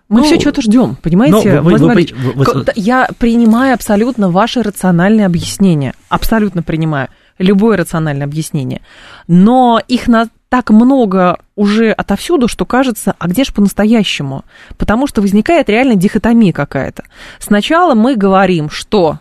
Мы 0.10 0.22
ну, 0.22 0.26
все 0.26 0.40
что-то 0.40 0.62
ждем, 0.62 0.96
понимаете? 0.96 1.62
Вы, 1.62 1.78
вы, 1.78 1.96
вы, 1.96 2.06
вы, 2.34 2.66
я 2.76 3.08
принимаю 3.20 3.76
абсолютно 3.76 4.30
ваше 4.30 4.64
рациональное 4.64 5.28
объяснение. 5.28 5.94
Абсолютно 6.10 6.64
принимаю 6.64 7.10
любое 7.38 7.78
рациональное 7.78 8.26
объяснение. 8.26 8.82
Но 9.28 9.80
их 9.88 10.08
на 10.08 10.30
так 10.50 10.72
много 10.72 11.40
уже 11.56 11.92
отовсюду, 11.92 12.48
что 12.48 12.66
кажется, 12.66 13.16
а 13.18 13.28
где 13.28 13.44
же 13.44 13.54
по-настоящему? 13.54 14.44
Потому 14.78 15.08
что 15.08 15.22
возникает 15.22 15.70
реально 15.70 15.96
дихотомия 15.96 16.52
какая-то. 16.52 17.04
Сначала 17.40 17.94
мы 17.94 18.16
говорим, 18.16 18.70
что 18.70 19.20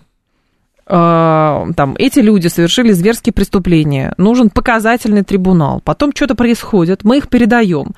Э, 0.91 1.67
там, 1.77 1.95
эти 1.99 2.21
люди 2.21 2.49
совершили 2.49 2.93
зверские 2.93 3.35
преступления, 3.35 4.15
нужен 4.17 4.49
показательный 4.49 5.23
трибунал, 5.23 5.83
потом 5.85 6.13
что-то 6.15 6.35
происходит, 6.35 7.05
мы 7.05 7.19
их 7.19 7.29
передаем 7.29 7.89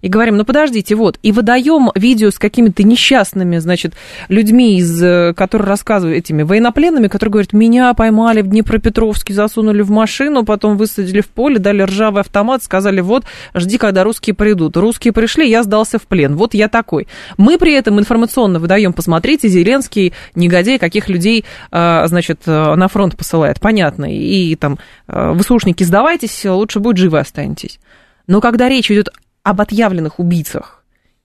и 0.00 0.08
говорим, 0.08 0.36
ну 0.36 0.44
подождите, 0.44 0.94
вот, 0.94 1.18
и 1.22 1.32
выдаем 1.32 1.90
видео 1.94 2.30
с 2.30 2.38
какими-то 2.38 2.82
несчастными, 2.82 3.58
значит, 3.58 3.94
людьми, 4.28 4.78
из, 4.78 5.02
э, 5.02 5.34
которые 5.34 5.68
рассказывают 5.68 6.18
этими 6.18 6.42
военнопленными, 6.42 7.08
которые 7.08 7.32
говорят, 7.32 7.52
меня 7.52 7.92
поймали 7.94 8.42
в 8.42 8.48
Днепропетровске, 8.48 9.34
засунули 9.34 9.82
в 9.82 9.90
машину, 9.90 10.44
потом 10.44 10.76
высадили 10.76 11.20
в 11.20 11.28
поле, 11.28 11.58
дали 11.58 11.82
ржавый 11.82 12.20
автомат, 12.20 12.62
сказали, 12.62 13.00
вот, 13.00 13.24
жди, 13.54 13.78
когда 13.78 14.04
русские 14.04 14.34
придут. 14.34 14.76
Русские 14.76 15.12
пришли, 15.12 15.48
я 15.48 15.62
сдался 15.62 15.98
в 15.98 16.02
плен, 16.02 16.36
вот 16.36 16.54
я 16.54 16.68
такой. 16.68 17.08
Мы 17.36 17.58
при 17.58 17.72
этом 17.72 17.98
информационно 17.98 18.58
выдаем, 18.58 18.92
посмотрите, 18.92 19.48
Зеленский, 19.48 20.12
негодяй, 20.34 20.78
каких 20.78 21.08
людей, 21.08 21.44
э, 21.70 22.06
значит, 22.06 22.46
на 22.46 22.88
фронт 22.88 23.16
посылает, 23.16 23.60
понятно, 23.60 24.06
и 24.06 24.54
там, 24.56 24.78
э, 25.08 25.32
вы 25.32 25.42
слушники, 25.42 25.84
сдавайтесь, 25.84 26.44
лучше 26.44 26.80
будет 26.80 26.96
живы 26.96 27.18
останетесь. 27.18 27.78
Но 28.26 28.40
когда 28.40 28.68
речь 28.68 28.90
идет 28.90 29.10
об 29.46 29.60
отъявленных 29.60 30.18
убийцах 30.18 30.82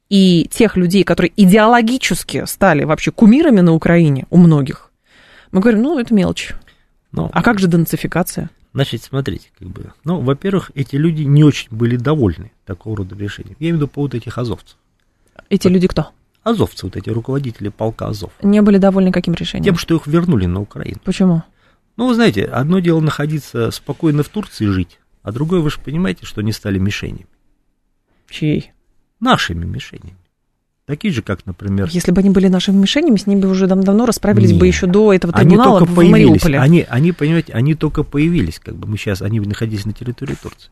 и 0.07 0.47
тех 0.51 0.77
людей, 0.77 1.03
которые 1.03 1.33
идеологически 1.35 2.45
стали 2.45 2.83
вообще 2.83 3.11
кумирами 3.11 3.61
на 3.61 3.73
Украине 3.73 4.27
у 4.29 4.37
многих, 4.37 4.91
мы 5.51 5.59
говорим, 5.59 5.81
ну, 5.81 5.97
это 5.97 6.13
мелочь. 6.13 6.53
Но, 7.11 7.23
ну, 7.23 7.29
а 7.33 7.41
как 7.41 7.57
же 7.57 7.67
денацификация? 7.67 8.51
Значит, 8.75 9.01
смотрите, 9.01 9.49
как 9.57 9.69
бы, 9.69 9.91
ну, 10.03 10.21
во-первых, 10.21 10.69
эти 10.75 10.97
люди 10.97 11.23
не 11.23 11.43
очень 11.43 11.69
были 11.71 11.95
довольны 11.95 12.51
такого 12.63 12.97
рода 12.97 13.15
решением. 13.15 13.55
Я 13.59 13.69
имею 13.69 13.77
в 13.77 13.81
виду 13.81 13.87
по 13.87 14.01
вот 14.01 14.13
этих 14.13 14.37
азовцев. 14.37 14.77
Эти 15.49 15.67
вот, 15.67 15.73
люди 15.73 15.87
кто? 15.87 16.09
Азовцы, 16.43 16.85
вот 16.85 16.95
эти 16.95 17.09
руководители 17.09 17.69
полка 17.69 18.07
Азов. 18.07 18.33
Не 18.43 18.61
были 18.61 18.77
довольны 18.77 19.11
каким 19.11 19.33
решением? 19.33 19.65
Тем, 19.65 19.77
что 19.77 19.95
их 19.95 20.05
вернули 20.05 20.45
на 20.45 20.61
Украину. 20.61 20.99
Почему? 21.03 21.41
Ну, 21.97 22.07
вы 22.07 22.13
знаете, 22.13 22.45
одно 22.45 22.77
дело 22.77 22.99
находиться 22.99 23.71
спокойно 23.71 24.21
в 24.21 24.29
Турции 24.29 24.67
жить, 24.67 24.99
а 25.23 25.31
другое, 25.31 25.61
вы 25.61 25.71
же 25.71 25.79
понимаете, 25.79 26.27
что 26.27 26.41
они 26.41 26.51
стали 26.51 26.77
мишенями. 26.77 27.25
Чьей? 28.31 28.71
Нашими 29.19 29.65
мишенями. 29.65 30.15
Такие 30.85 31.13
же, 31.13 31.21
как, 31.21 31.45
например... 31.45 31.89
Если 31.91 32.11
бы 32.11 32.19
они 32.19 32.31
были 32.31 32.47
нашими 32.47 32.75
мишенями, 32.75 33.15
с 33.15 33.27
ними 33.27 33.41
бы 33.41 33.49
уже 33.49 33.67
давно 33.67 34.05
расправились 34.05 34.49
Нет. 34.51 34.59
бы 34.59 34.67
еще 34.67 34.87
до 34.87 35.13
этого 35.13 35.31
трибунала 35.31 35.77
они 35.77 35.79
только 35.79 35.91
в 35.91 35.95
появились. 35.95 36.11
Мариуполе. 36.27 36.59
Они, 36.59 36.85
они, 36.89 37.11
понимаете, 37.11 37.53
они 37.53 37.75
только 37.75 38.03
появились, 38.03 38.59
как 38.59 38.75
бы 38.75 38.87
мы 38.87 38.97
сейчас, 38.97 39.21
они 39.21 39.39
находились 39.39 39.85
на 39.85 39.93
территории 39.93 40.35
Турции. 40.35 40.71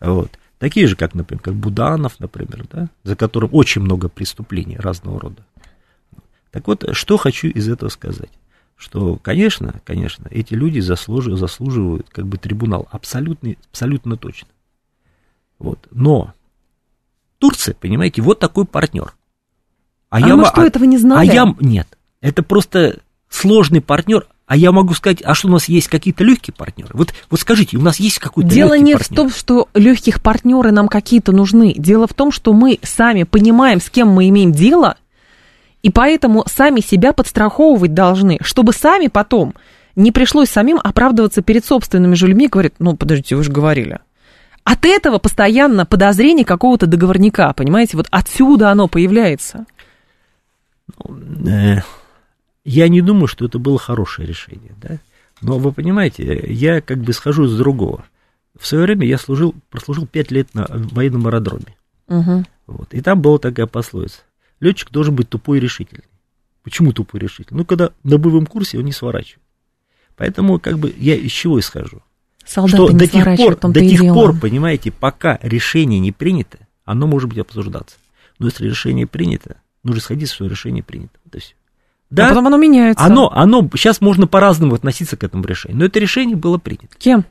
Вот. 0.00 0.30
Такие 0.58 0.86
же, 0.86 0.96
как, 0.96 1.14
например, 1.14 1.42
как 1.42 1.54
Буданов, 1.54 2.18
например, 2.20 2.64
да, 2.72 2.88
за 3.02 3.16
которым 3.16 3.50
очень 3.52 3.82
много 3.82 4.08
преступлений 4.08 4.76
разного 4.76 5.20
рода. 5.20 5.44
Так 6.50 6.66
вот, 6.66 6.88
что 6.92 7.16
хочу 7.16 7.48
из 7.48 7.68
этого 7.68 7.90
сказать? 7.90 8.30
Что, 8.76 9.16
конечно, 9.16 9.80
конечно, 9.84 10.26
эти 10.30 10.54
люди 10.54 10.80
заслуживают, 10.80 11.38
заслуживают 11.38 12.08
как 12.10 12.26
бы 12.26 12.38
трибунал, 12.38 12.88
абсолютно, 12.90 13.54
абсолютно 13.70 14.16
точно. 14.16 14.48
Вот. 15.58 15.86
Но 15.90 16.32
Турция, 17.48 17.74
понимаете, 17.74 18.22
вот 18.22 18.38
такой 18.38 18.64
партнер. 18.64 19.14
А, 20.08 20.16
а 20.16 20.20
я, 20.20 20.36
мы 20.36 20.46
что, 20.46 20.62
а, 20.62 20.64
этого 20.64 20.84
не 20.84 20.96
знали? 20.96 21.28
А 21.28 21.32
я, 21.32 21.54
нет, 21.60 21.98
это 22.20 22.42
просто 22.42 23.00
сложный 23.28 23.80
партнер, 23.80 24.26
а 24.46 24.56
я 24.56 24.72
могу 24.72 24.94
сказать, 24.94 25.22
а 25.22 25.34
что 25.34 25.48
у 25.48 25.50
нас 25.50 25.68
есть 25.68 25.88
какие-то 25.88 26.24
легкие 26.24 26.54
партнеры? 26.54 26.90
Вот, 26.94 27.12
вот 27.30 27.40
скажите, 27.40 27.76
у 27.76 27.82
нас 27.82 28.00
есть 28.00 28.18
какой-то 28.18 28.48
Дело 28.48 28.78
нет 28.78 28.98
партнер? 28.98 29.12
в 29.12 29.16
том, 29.16 29.30
что 29.30 29.68
легких 29.74 30.22
партнеры 30.22 30.70
нам 30.70 30.88
какие-то 30.88 31.32
нужны. 31.32 31.74
Дело 31.74 32.06
в 32.06 32.14
том, 32.14 32.32
что 32.32 32.52
мы 32.52 32.78
сами 32.82 33.24
понимаем, 33.24 33.80
с 33.80 33.90
кем 33.90 34.08
мы 34.08 34.28
имеем 34.28 34.52
дело, 34.52 34.96
и 35.82 35.90
поэтому 35.90 36.44
сами 36.46 36.80
себя 36.80 37.12
подстраховывать 37.12 37.92
должны, 37.92 38.38
чтобы 38.40 38.72
сами 38.72 39.08
потом 39.08 39.54
не 39.96 40.12
пришлось 40.12 40.48
самим 40.48 40.78
оправдываться 40.82 41.42
перед 41.42 41.64
собственными 41.64 42.14
же 42.14 42.26
людьми, 42.26 42.48
говорит, 42.48 42.74
ну, 42.78 42.96
подождите, 42.96 43.36
вы 43.36 43.44
же 43.44 43.52
говорили. 43.52 44.00
От 44.64 44.86
этого 44.86 45.18
постоянно 45.18 45.84
подозрение 45.84 46.46
какого-то 46.46 46.86
договорника, 46.86 47.52
понимаете? 47.52 47.98
Вот 47.98 48.08
отсюда 48.10 48.70
оно 48.70 48.88
появляется. 48.88 49.66
Ну, 51.06 51.48
э, 51.48 51.82
я 52.64 52.88
не 52.88 53.02
думаю, 53.02 53.26
что 53.26 53.44
это 53.44 53.58
было 53.58 53.78
хорошее 53.78 54.26
решение, 54.26 54.74
да? 54.80 54.98
Но 55.42 55.58
вы 55.58 55.72
понимаете, 55.72 56.44
я 56.48 56.80
как 56.80 56.98
бы 56.98 57.12
схожу 57.12 57.46
с 57.46 57.56
другого. 57.56 58.04
В 58.58 58.66
свое 58.66 58.84
время 58.84 59.06
я 59.06 59.18
служил, 59.18 59.54
прослужил 59.70 60.06
пять 60.06 60.30
лет 60.30 60.54
на 60.54 60.66
военном 60.68 61.26
аэродроме. 61.26 61.76
Угу. 62.08 62.44
Вот, 62.66 62.94
и 62.94 63.00
там 63.02 63.20
была 63.20 63.38
такая 63.38 63.66
пословица. 63.66 64.20
Летчик 64.60 64.90
должен 64.90 65.14
быть 65.14 65.28
тупой 65.28 65.58
и 65.58 65.60
решительный. 65.60 66.04
Почему 66.62 66.92
тупой 66.92 67.20
и 67.20 67.24
решительный? 67.24 67.58
Ну, 67.58 67.64
когда 67.66 67.90
на 68.02 68.16
боевом 68.16 68.46
курсе 68.46 68.78
он 68.78 68.86
не 68.86 68.92
сворачивает. 68.92 69.42
Поэтому, 70.16 70.58
как 70.58 70.78
бы, 70.78 70.94
я 70.96 71.16
из 71.16 71.32
чего 71.32 71.60
исхожу? 71.60 72.00
Солдаты 72.46 72.76
что 72.76 72.92
до 72.92 73.06
тех 73.06 73.24
пор, 73.36 73.56
до 73.56 73.80
тех 73.80 74.00
пор, 74.00 74.38
понимаете, 74.38 74.90
пока 74.90 75.38
решение 75.42 75.98
не 75.98 76.12
принято, 76.12 76.58
оно 76.84 77.06
может 77.06 77.28
быть 77.28 77.38
обсуждаться. 77.38 77.96
Но 78.38 78.46
если 78.46 78.68
решение 78.68 79.06
принято, 79.06 79.56
нужно 79.82 80.00
сходиться, 80.00 80.34
что 80.34 80.46
решение 80.46 80.82
принято. 80.82 81.18
Это 81.26 81.40
все. 81.40 81.54
Да, 82.10 82.26
а 82.26 82.28
потом 82.28 82.46
оно 82.46 82.56
меняется. 82.56 83.04
Оно, 83.04 83.30
оно, 83.32 83.68
сейчас 83.74 84.00
можно 84.00 84.26
по-разному 84.26 84.74
относиться 84.74 85.16
к 85.16 85.24
этому 85.24 85.44
решению, 85.44 85.78
но 85.78 85.84
это 85.86 85.98
решение 85.98 86.36
было 86.36 86.58
принято. 86.58 86.88
Кем? 86.98 87.24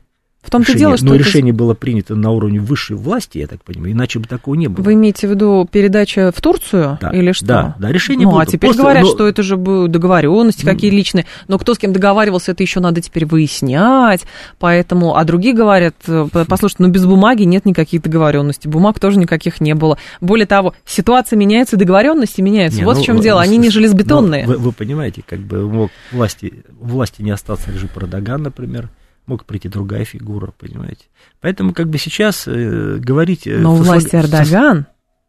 В 0.44 0.50
том-то 0.50 0.72
решение, 0.72 0.78
дело, 0.78 0.96
что... 0.98 1.06
Но 1.06 1.14
это... 1.14 1.24
решение 1.24 1.52
было 1.54 1.72
принято 1.74 2.14
на 2.14 2.30
уровне 2.30 2.60
высшей 2.60 2.96
власти, 2.96 3.38
я 3.38 3.46
так 3.46 3.62
понимаю, 3.62 3.92
иначе 3.92 4.18
бы 4.18 4.26
такого 4.26 4.54
не 4.54 4.68
было. 4.68 4.84
Вы 4.84 4.92
имеете 4.92 5.26
в 5.26 5.30
виду 5.30 5.66
передача 5.70 6.32
в 6.34 6.40
Турцию 6.42 6.98
да, 7.00 7.10
или 7.10 7.32
что? 7.32 7.46
Да, 7.46 7.76
да, 7.78 7.90
решение 7.90 8.26
ну, 8.26 8.32
было. 8.32 8.42
а 8.42 8.46
теперь 8.46 8.70
После... 8.70 8.82
говорят, 8.82 9.04
но... 9.04 9.08
что 9.08 9.26
это 9.26 9.42
же 9.42 9.56
договоренности 9.56 10.64
какие 10.64 10.90
личные, 10.90 11.24
но 11.48 11.58
кто 11.58 11.72
с 11.72 11.78
кем 11.78 11.94
договаривался, 11.94 12.52
это 12.52 12.62
еще 12.62 12.80
надо 12.80 13.00
теперь 13.00 13.24
выяснять, 13.24 14.24
поэтому, 14.58 15.16
а 15.16 15.24
другие 15.24 15.54
говорят, 15.54 15.94
э, 16.06 16.28
послушайте, 16.46 16.82
ну 16.82 16.90
без 16.90 17.06
бумаги 17.06 17.44
нет 17.44 17.64
никаких 17.64 18.02
договоренностей, 18.02 18.68
бумаг 18.68 19.00
тоже 19.00 19.18
никаких 19.18 19.62
не 19.62 19.74
было. 19.74 19.96
Более 20.20 20.46
того, 20.46 20.74
ситуация 20.84 21.38
меняется, 21.38 21.78
договоренности 21.78 22.42
меняются. 22.42 22.80
Не, 22.80 22.84
вот 22.84 22.96
ну, 22.96 23.02
в 23.02 23.06
чем 23.06 23.20
дело, 23.20 23.40
они 23.40 23.56
не 23.56 23.70
железобетонные. 23.70 24.46
Вы, 24.46 24.58
вы 24.58 24.72
понимаете, 24.72 25.22
как 25.26 25.40
бы 25.40 25.66
мог 25.66 25.90
власти, 26.12 26.64
власти 26.78 27.22
не 27.22 27.30
остаться 27.30 27.70
режим 27.70 27.88
Продаган, 27.94 28.42
например, 28.42 28.90
мог 29.26 29.44
прийти 29.44 29.68
другая 29.68 30.04
фигура, 30.04 30.52
понимаете. 30.58 31.06
Поэтому 31.40 31.72
как 31.72 31.88
бы 31.88 31.98
сейчас 31.98 32.44
э, 32.46 32.98
говорить... 32.98 33.46
Э, 33.46 33.58
Но 33.58 33.74
власть 33.74 34.14
Эрдоган... 34.14 34.86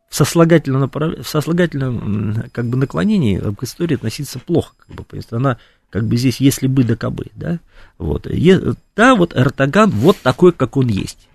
В 0.10 0.15
сослагательном, 0.15 0.81
направ... 0.81 1.17
в 1.19 1.27
сослагательном 1.27 2.45
как 2.51 2.67
бы 2.67 2.77
наклонении 2.77 3.39
к 3.39 3.63
истории 3.63 3.95
относиться 3.95 4.39
плохо, 4.39 4.73
как 4.77 4.95
бы, 4.95 5.03
потому 5.03 5.23
она 5.31 5.58
как 5.89 6.05
бы 6.05 6.15
здесь 6.15 6.39
если 6.39 6.67
бы 6.67 6.84
да 6.84 6.95
кабы, 6.95 7.25
да, 7.36 7.60
вот, 7.97 8.27
е... 8.27 8.75
да, 8.95 9.15
вот 9.15 9.36
Эрдоган 9.36 9.89
вот 9.89 10.17
такой, 10.17 10.51
как 10.53 10.77
он 10.77 10.88
есть. 10.88 11.27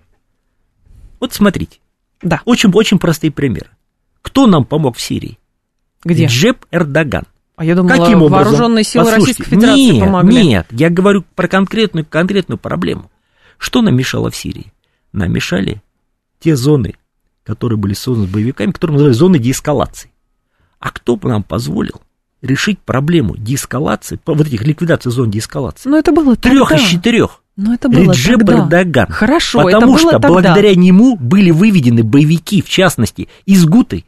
Вот 1.19 1.33
смотрите, 1.33 1.79
да. 2.21 2.41
очень-очень 2.45 2.97
простые 2.97 3.31
примеры. 3.31 3.69
Кто 4.21 4.47
нам 4.47 4.65
помог 4.65 4.97
в 4.97 5.01
Сирии? 5.01 5.37
Где? 6.03 6.25
Джеб 6.25 6.65
Эрдоган. 6.71 7.25
А 7.61 7.63
я 7.63 7.75
думала, 7.75 7.95
Каким 7.95 8.23
образом? 8.23 8.31
вооруженные 8.31 8.83
силы 8.83 9.05
Послушайте, 9.05 9.29
Российской 9.43 9.55
Федерации 9.55 9.91
нет, 9.91 10.03
помогли. 10.03 10.43
Нет, 10.47 10.67
я 10.71 10.89
говорю 10.89 11.23
про 11.35 11.47
конкретную, 11.47 12.03
конкретную 12.09 12.57
проблему. 12.57 13.11
Что 13.59 13.83
нам 13.83 13.95
мешало 13.95 14.31
в 14.31 14.35
Сирии? 14.35 14.73
Нам 15.13 15.31
мешали 15.31 15.83
те 16.39 16.55
зоны, 16.55 16.95
которые 17.43 17.77
были 17.77 17.93
созданы 17.93 18.27
боевиками, 18.27 18.71
которые 18.71 18.93
называли 18.93 19.13
зоны 19.13 19.37
деэскалации. 19.37 20.09
А 20.79 20.89
кто 20.89 21.17
бы 21.17 21.29
нам 21.29 21.43
позволил 21.43 22.01
решить 22.41 22.79
проблему 22.79 23.37
деэскалации, 23.37 24.19
вот 24.25 24.47
этих 24.47 24.63
ликвидации 24.63 25.11
зон 25.11 25.29
деэскалации? 25.29 25.87
Ну, 25.87 25.99
это 25.99 26.11
было 26.11 26.35
Трех 26.35 26.69
тогда. 26.69 26.83
из 26.83 26.89
четырех. 26.89 27.43
Но 27.57 27.75
это 27.75 27.89
было 27.89 28.11
Реджеп 28.11 28.39
тогда. 28.39 28.81
Эрдоган. 28.81 29.05
Хорошо, 29.09 29.61
Потому 29.61 29.77
это 29.77 29.85
было 29.85 29.99
что 29.99 30.09
тогда. 30.13 30.27
благодаря 30.29 30.73
нему 30.73 31.15
были 31.15 31.51
выведены 31.51 32.01
боевики, 32.03 32.63
в 32.63 32.69
частности, 32.69 33.29
из 33.45 33.63
Гуты, 33.65 34.05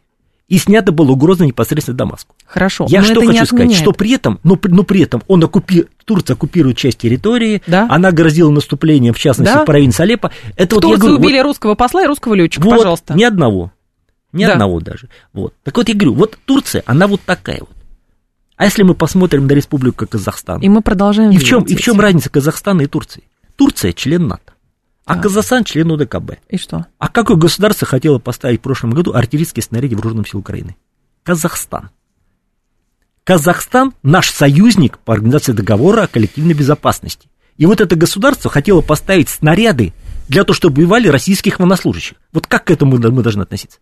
и 0.53 0.59
снята 0.59 0.91
была 0.91 1.13
угроза 1.13 1.47
непосредственно 1.47 1.97
Дамаску. 1.97 2.35
Хорошо. 2.45 2.85
Я 2.87 3.01
что 3.01 3.25
хочу 3.25 3.43
сказать, 3.47 3.73
что 3.73 3.91
при 3.91 4.11
этом, 4.11 4.39
но, 4.43 4.59
но 4.61 4.83
при 4.83 5.01
этом 5.01 5.23
он 5.27 5.43
оккупи, 5.43 5.85
Турция 6.05 6.35
оккупирует 6.35 6.77
часть 6.77 6.99
территории, 6.99 7.63
да? 7.65 7.87
она 7.89 8.11
грозила 8.11 8.51
наступлением, 8.51 9.15
в 9.15 9.19
частности, 9.19 9.51
да? 9.51 9.63
в 9.63 9.65
провинции 9.65 10.03
Алеппо. 10.03 10.29
Это 10.55 10.75
в 10.75 10.77
вот 10.77 10.81
Турции 10.81 10.93
я 10.93 10.99
говорю, 10.99 11.15
убили 11.15 11.37
вот, 11.37 11.43
русского 11.45 11.73
посла 11.73 12.03
и 12.03 12.05
русского 12.05 12.35
летчика, 12.35 12.65
вот, 12.65 12.77
пожалуйста. 12.77 13.15
Ни 13.15 13.23
одного. 13.23 13.71
Ни 14.31 14.45
да. 14.45 14.51
одного 14.51 14.79
даже. 14.79 15.09
Вот. 15.33 15.55
Так 15.63 15.75
вот 15.75 15.89
я 15.89 15.95
говорю, 15.95 16.13
вот 16.13 16.37
Турция, 16.45 16.83
она 16.85 17.07
вот 17.07 17.21
такая 17.21 17.61
вот. 17.61 17.71
А 18.55 18.65
если 18.65 18.83
мы 18.83 18.93
посмотрим 18.93 19.47
на 19.47 19.53
республику 19.53 20.05
Казахстан? 20.05 20.61
И 20.61 20.69
мы 20.69 20.83
продолжаем. 20.83 21.31
И 21.31 21.37
в 21.37 21.43
чем, 21.43 21.63
и 21.63 21.73
в 21.73 21.81
чем 21.81 21.99
разница 21.99 22.29
Казахстана 22.29 22.81
и 22.81 22.85
Турции? 22.85 23.23
Турция 23.55 23.91
член 23.91 24.27
НАТО. 24.27 24.52
А. 25.05 25.19
Казахстан 25.19 25.63
член 25.63 25.91
ОДКБ. 25.91 26.33
И 26.49 26.57
что? 26.57 26.85
А 26.97 27.09
какое 27.09 27.35
государство 27.35 27.85
хотело 27.85 28.19
поставить 28.19 28.59
в 28.59 28.63
прошлом 28.63 28.91
году 28.91 29.13
артиллерийские 29.13 29.63
снаряды 29.63 29.95
вооруженным 29.95 30.25
сил 30.25 30.39
Украины? 30.39 30.77
Казахстан. 31.23 31.89
Казахстан 33.23 33.93
наш 34.01 34.29
союзник 34.31 34.99
по 34.99 35.13
организации 35.13 35.51
договора 35.51 36.03
о 36.03 36.07
коллективной 36.07 36.53
безопасности. 36.53 37.29
И 37.57 37.65
вот 37.65 37.81
это 37.81 37.95
государство 37.95 38.49
хотело 38.49 38.81
поставить 38.81 39.29
снаряды 39.29 39.93
для 40.27 40.43
того, 40.43 40.55
чтобы 40.55 40.81
убивали 40.81 41.07
российских 41.07 41.59
военнослужащих. 41.59 42.17
Вот 42.31 42.47
как 42.47 42.65
к 42.65 42.71
этому 42.71 42.97
мы 42.97 43.21
должны 43.21 43.41
относиться? 43.41 43.79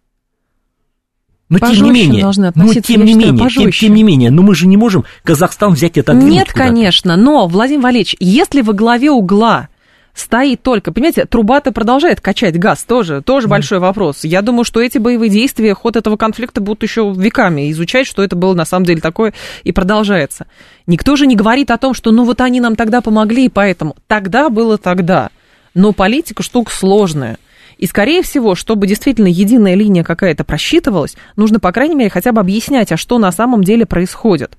Но 1.49 1.59
тем 1.59 1.84
не 1.84 1.91
менее, 1.91 2.32
но 2.55 2.74
тем 2.74 3.03
не 3.03 3.13
менее, 3.13 3.49
тем, 3.49 3.72
тем 3.72 3.93
не 3.93 4.03
менее, 4.03 4.32
но 4.32 4.41
мы 4.41 4.55
же 4.55 4.67
не 4.67 4.78
можем 4.78 5.03
Казахстан 5.24 5.74
взять 5.74 5.97
это 5.97 6.13
Нет, 6.13 6.53
конечно, 6.53 7.17
но, 7.17 7.45
Владимир 7.47 7.84
Валерьевич, 7.84 8.15
если 8.22 8.61
во 8.61 8.72
главе 8.72 9.11
угла 9.11 9.67
стоит 10.14 10.62
только, 10.62 10.91
понимаете, 10.91 11.26
труба-то 11.26 11.72
продолжает 11.72 12.22
качать 12.22 12.57
газ, 12.57 12.84
тоже, 12.84 13.22
тоже 13.22 13.47
mm. 13.47 13.49
большой 13.49 13.80
вопрос. 13.80 14.24
Я 14.24 14.41
думаю, 14.41 14.64
что 14.64 14.82
эти 14.82 14.97
боевые 14.97 15.30
действия, 15.30 15.74
ход 15.74 15.95
этого 15.95 16.18
конфликта 16.18 16.62
будут 16.62 16.84
еще 16.84 17.14
веками 17.16 17.72
изучать, 17.72 18.07
что 18.07 18.24
это 18.24 18.36
было 18.36 18.53
на 18.53 18.66
самом 18.66 18.86
деле 18.86 19.01
такое 19.01 19.34
и 19.64 19.72
продолжается. 19.72 20.47
Никто 20.88 21.16
же 21.16 21.28
не 21.28 21.36
говорит 21.36 21.72
о 21.72 21.78
том, 21.78 21.93
что 21.93 22.12
ну 22.12 22.26
вот 22.26 22.41
они 22.41 22.59
нам 22.59 22.76
тогда 22.76 23.01
помогли, 23.01 23.45
и 23.45 23.49
поэтому 23.49 23.95
тогда 24.07 24.49
было 24.49 24.78
тогда. 24.78 25.30
Но 25.74 25.93
политика 25.93 26.43
штука 26.43 26.72
сложная. 26.74 27.38
И, 27.78 27.88
скорее 27.88 28.22
всего, 28.22 28.53
чтобы 28.53 28.86
действительно 28.86 29.26
единая 29.26 29.74
линия 29.74 30.03
какая-то 30.03 30.43
просчитывалась, 30.43 31.16
нужно, 31.36 31.59
по 31.59 31.72
крайней 31.72 31.95
мере, 31.95 32.12
хотя 32.12 32.32
бы 32.32 32.39
объяснять, 32.39 32.91
а 32.91 32.97
что 32.97 33.18
на 33.18 33.32
самом 33.32 33.64
деле 33.64 33.88
происходит. 33.88 34.55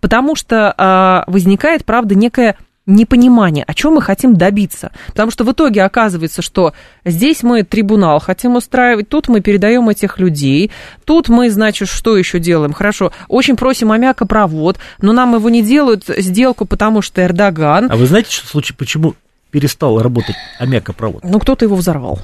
Потому 0.00 0.34
что 0.34 0.74
а, 0.78 1.24
возникает, 1.26 1.84
правда, 1.84 2.14
некое 2.14 2.56
непонимание, 2.86 3.64
о 3.64 3.74
чем 3.74 3.94
мы 3.94 4.02
хотим 4.02 4.36
добиться. 4.36 4.92
Потому 5.08 5.30
что 5.30 5.44
в 5.44 5.52
итоге 5.52 5.82
оказывается, 5.82 6.42
что 6.42 6.72
здесь 7.04 7.42
мы 7.42 7.62
трибунал 7.62 8.18
хотим 8.20 8.56
устраивать, 8.56 9.08
тут 9.08 9.28
мы 9.28 9.40
передаем 9.40 9.88
этих 9.88 10.18
людей, 10.18 10.70
тут 11.04 11.28
мы, 11.28 11.50
значит, 11.50 11.88
что 11.88 12.16
еще 12.16 12.38
делаем? 12.38 12.72
Хорошо, 12.72 13.12
очень 13.28 13.56
просим 13.56 13.92
аммиакопровод, 13.92 14.78
но 15.00 15.12
нам 15.12 15.34
его 15.34 15.48
не 15.48 15.62
делают 15.62 16.04
сделку, 16.06 16.64
потому 16.64 17.02
что 17.02 17.22
Эрдоган... 17.22 17.90
А 17.90 17.96
вы 17.96 18.06
знаете, 18.06 18.30
что 18.30 18.46
в 18.46 18.50
случае, 18.50 18.76
почему 18.76 19.14
перестал 19.50 20.00
работать 20.00 20.36
аммиакопровод? 20.58 21.22
Ну, 21.24 21.38
кто-то 21.38 21.64
его 21.64 21.76
взорвал. 21.76 22.18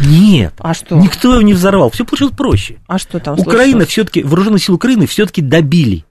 Нет. 0.00 0.52
А 0.58 0.74
что? 0.74 0.96
Никто 0.96 1.32
его 1.32 1.42
не 1.42 1.54
взорвал. 1.54 1.90
Все 1.90 2.04
получилось 2.04 2.34
проще. 2.36 2.76
А 2.86 2.98
что 2.98 3.18
там? 3.20 3.38
Украина 3.38 3.86
все-таки, 3.86 4.22
вооруженные 4.22 4.60
силы 4.60 4.76
Украины 4.76 5.06
все-таки 5.06 5.40
добили 5.40 6.04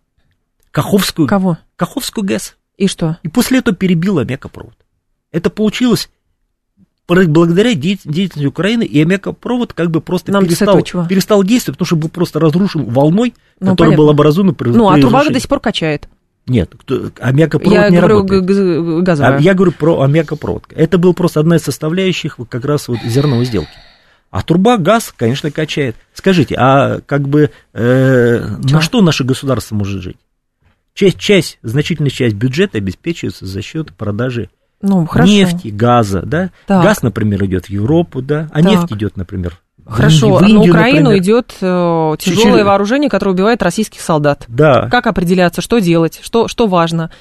Каховскую. 0.72 1.28
Кого? 1.28 1.58
Каховскую 1.76 2.26
ГЭС. 2.26 2.56
И 2.78 2.88
что? 2.88 3.18
И 3.24 3.30
после 3.30 3.60
этого 3.60 3.76
перебила 3.76 4.22
аммиакопровод. 4.22 4.76
Это 5.32 5.50
получилось 5.50 6.10
благодаря 7.08 7.76
деятельности 7.76 8.46
Украины, 8.46 8.84
и 8.84 9.02
аммиакопровод 9.02 9.74
как 9.74 9.92
бы 9.92 10.02
просто 10.02 10.32
Нам 10.32 10.46
перестал, 10.46 10.82
перестал 11.08 11.44
действовать, 11.44 11.78
потому 11.78 11.86
что 11.86 11.96
был 11.96 12.10
просто 12.10 12.40
разрушен 12.40 12.86
волной, 12.86 13.34
ну, 13.60 13.72
которая 13.72 13.92
понятно. 13.92 13.98
была 13.98 14.12
образована 14.12 14.54
при 14.54 14.70
Ну, 14.70 14.90
а 14.90 15.00
труба 15.00 15.24
до 15.24 15.40
сих 15.40 15.48
пор 15.48 15.60
качает. 15.60 16.08
Нет, 16.48 16.72
кто, 16.78 17.12
аммиакопровод 17.20 17.74
я 17.74 17.90
не 17.90 17.98
говорю, 17.98 18.20
работает. 18.20 19.04
Газовая. 19.04 19.38
А, 19.38 19.40
я 19.40 19.54
говорю 19.56 19.72
про 19.72 20.02
аммиакопровод. 20.02 20.66
Это 20.76 20.98
был 20.98 21.14
просто 21.14 21.40
одна 21.40 21.56
из 21.56 21.64
составляющих 21.64 22.38
как 22.50 22.66
раз 22.66 22.88
вот 22.88 23.00
зерновой 23.04 23.46
сделки. 23.46 23.70
А 24.30 24.42
труба, 24.44 24.78
газ, 24.78 25.14
конечно, 25.16 25.50
качает. 25.50 25.96
Скажите, 26.14 26.56
а 26.56 27.00
как 27.06 27.28
бы 27.28 27.52
э, 27.74 28.40
на 28.70 28.82
что 28.82 29.02
наше 29.02 29.24
государство 29.24 29.76
может 29.76 30.02
жить? 30.02 30.18
Часть, 30.96 31.20
часть, 31.20 31.60
значительная 31.62 32.10
часть 32.10 32.36
бюджета 32.36 32.78
обеспечивается 32.78 33.46
за 33.46 33.62
счет 33.62 33.93
продажи 33.93 34.50
ну, 34.82 35.08
нефти, 35.24 35.68
газа, 35.68 36.22
да? 36.22 36.52
Так. 36.68 36.84
Газ, 36.84 37.02
например, 37.02 37.43
идет 37.46 37.66
в 37.66 37.70
Европу, 37.70 38.22
да, 38.22 38.48
а 38.52 38.64
так. 38.64 38.72
нефть 38.72 38.93
идет, 38.93 39.18
например, 39.18 39.60
Хорошо, 39.86 40.38
в 40.38 40.41
Индию, 40.41 40.60
на 40.60 40.70
Украину 40.70 41.10
например. 41.10 41.22
идет 41.22 41.56
э, 41.62 42.16
тяжелое 42.18 42.64
вооружение, 42.64 43.10
которое 43.10 43.32
убивает 43.32 43.62
российских 43.62 44.00
солдат. 44.00 44.46
Да. 44.48 44.88
Как 44.89 45.06
определяться, 45.06 45.62
что 45.62 45.80
делать, 45.80 46.22
что, 46.24 46.48
что 46.48 46.66
важно? 46.66 47.12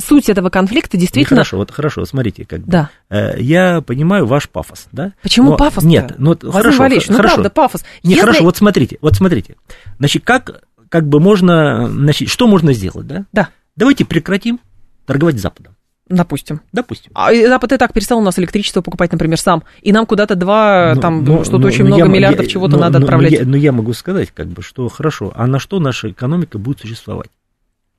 Суть 0.00 0.28
этого 0.28 0.48
конфликта 0.48 0.96
действительно... 0.96 1.38
хорошо, 1.38 1.58
вот 1.58 1.70
хорошо, 1.70 2.04
смотрите, 2.04 2.44
как 2.44 2.60
бы. 2.60 2.70
Да. 2.70 2.90
Э, 3.10 3.38
я 3.38 3.80
понимаю 3.80 4.26
ваш 4.26 4.48
пафос, 4.48 4.86
да? 4.90 5.12
Почему 5.22 5.50
но, 5.50 5.56
пафос? 5.56 5.84
Нет, 5.84 6.14
ну 6.18 6.36
хорошо, 6.50 6.78
Валерьевич, 6.78 7.08
ну 7.08 7.16
хорошо. 7.16 7.34
правда, 7.34 7.50
пафос. 7.50 7.84
Не, 8.04 8.10
Если... 8.10 8.20
хорошо, 8.20 8.44
вот 8.44 8.56
смотрите, 8.56 8.98
вот 9.00 9.16
смотрите. 9.16 9.56
Значит, 9.98 10.24
как, 10.24 10.62
как 10.94 11.08
бы 11.08 11.18
можно, 11.18 11.88
значит, 11.88 12.28
что 12.28 12.46
можно 12.46 12.72
сделать, 12.72 13.08
да? 13.08 13.26
Да. 13.32 13.48
Давайте 13.74 14.04
прекратим 14.04 14.60
торговать 15.06 15.36
с 15.36 15.42
Западом. 15.42 15.74
Допустим. 16.08 16.60
Допустим. 16.72 17.10
А 17.16 17.34
Запад 17.34 17.72
и 17.72 17.76
так 17.78 17.92
перестал 17.92 18.20
у 18.20 18.22
нас 18.22 18.38
электричество 18.38 18.80
покупать, 18.80 19.10
например, 19.10 19.36
сам. 19.36 19.64
И 19.82 19.90
нам 19.90 20.06
куда-то 20.06 20.36
два, 20.36 20.92
но, 20.94 21.00
там, 21.00 21.24
но, 21.24 21.42
что-то 21.42 21.58
но, 21.58 21.66
очень 21.66 21.82
но 21.82 21.96
много 21.96 22.04
я, 22.04 22.08
миллиардов 22.08 22.46
чего-то 22.46 22.76
надо 22.76 23.00
но, 23.00 23.06
отправлять. 23.06 23.32
Но 23.32 23.38
я, 23.38 23.44
но 23.44 23.56
я 23.56 23.72
могу 23.72 23.92
сказать, 23.92 24.30
как 24.30 24.46
бы, 24.46 24.62
что 24.62 24.88
хорошо, 24.88 25.32
а 25.34 25.48
на 25.48 25.58
что 25.58 25.80
наша 25.80 26.12
экономика 26.12 26.58
будет 26.58 26.78
существовать? 26.78 27.30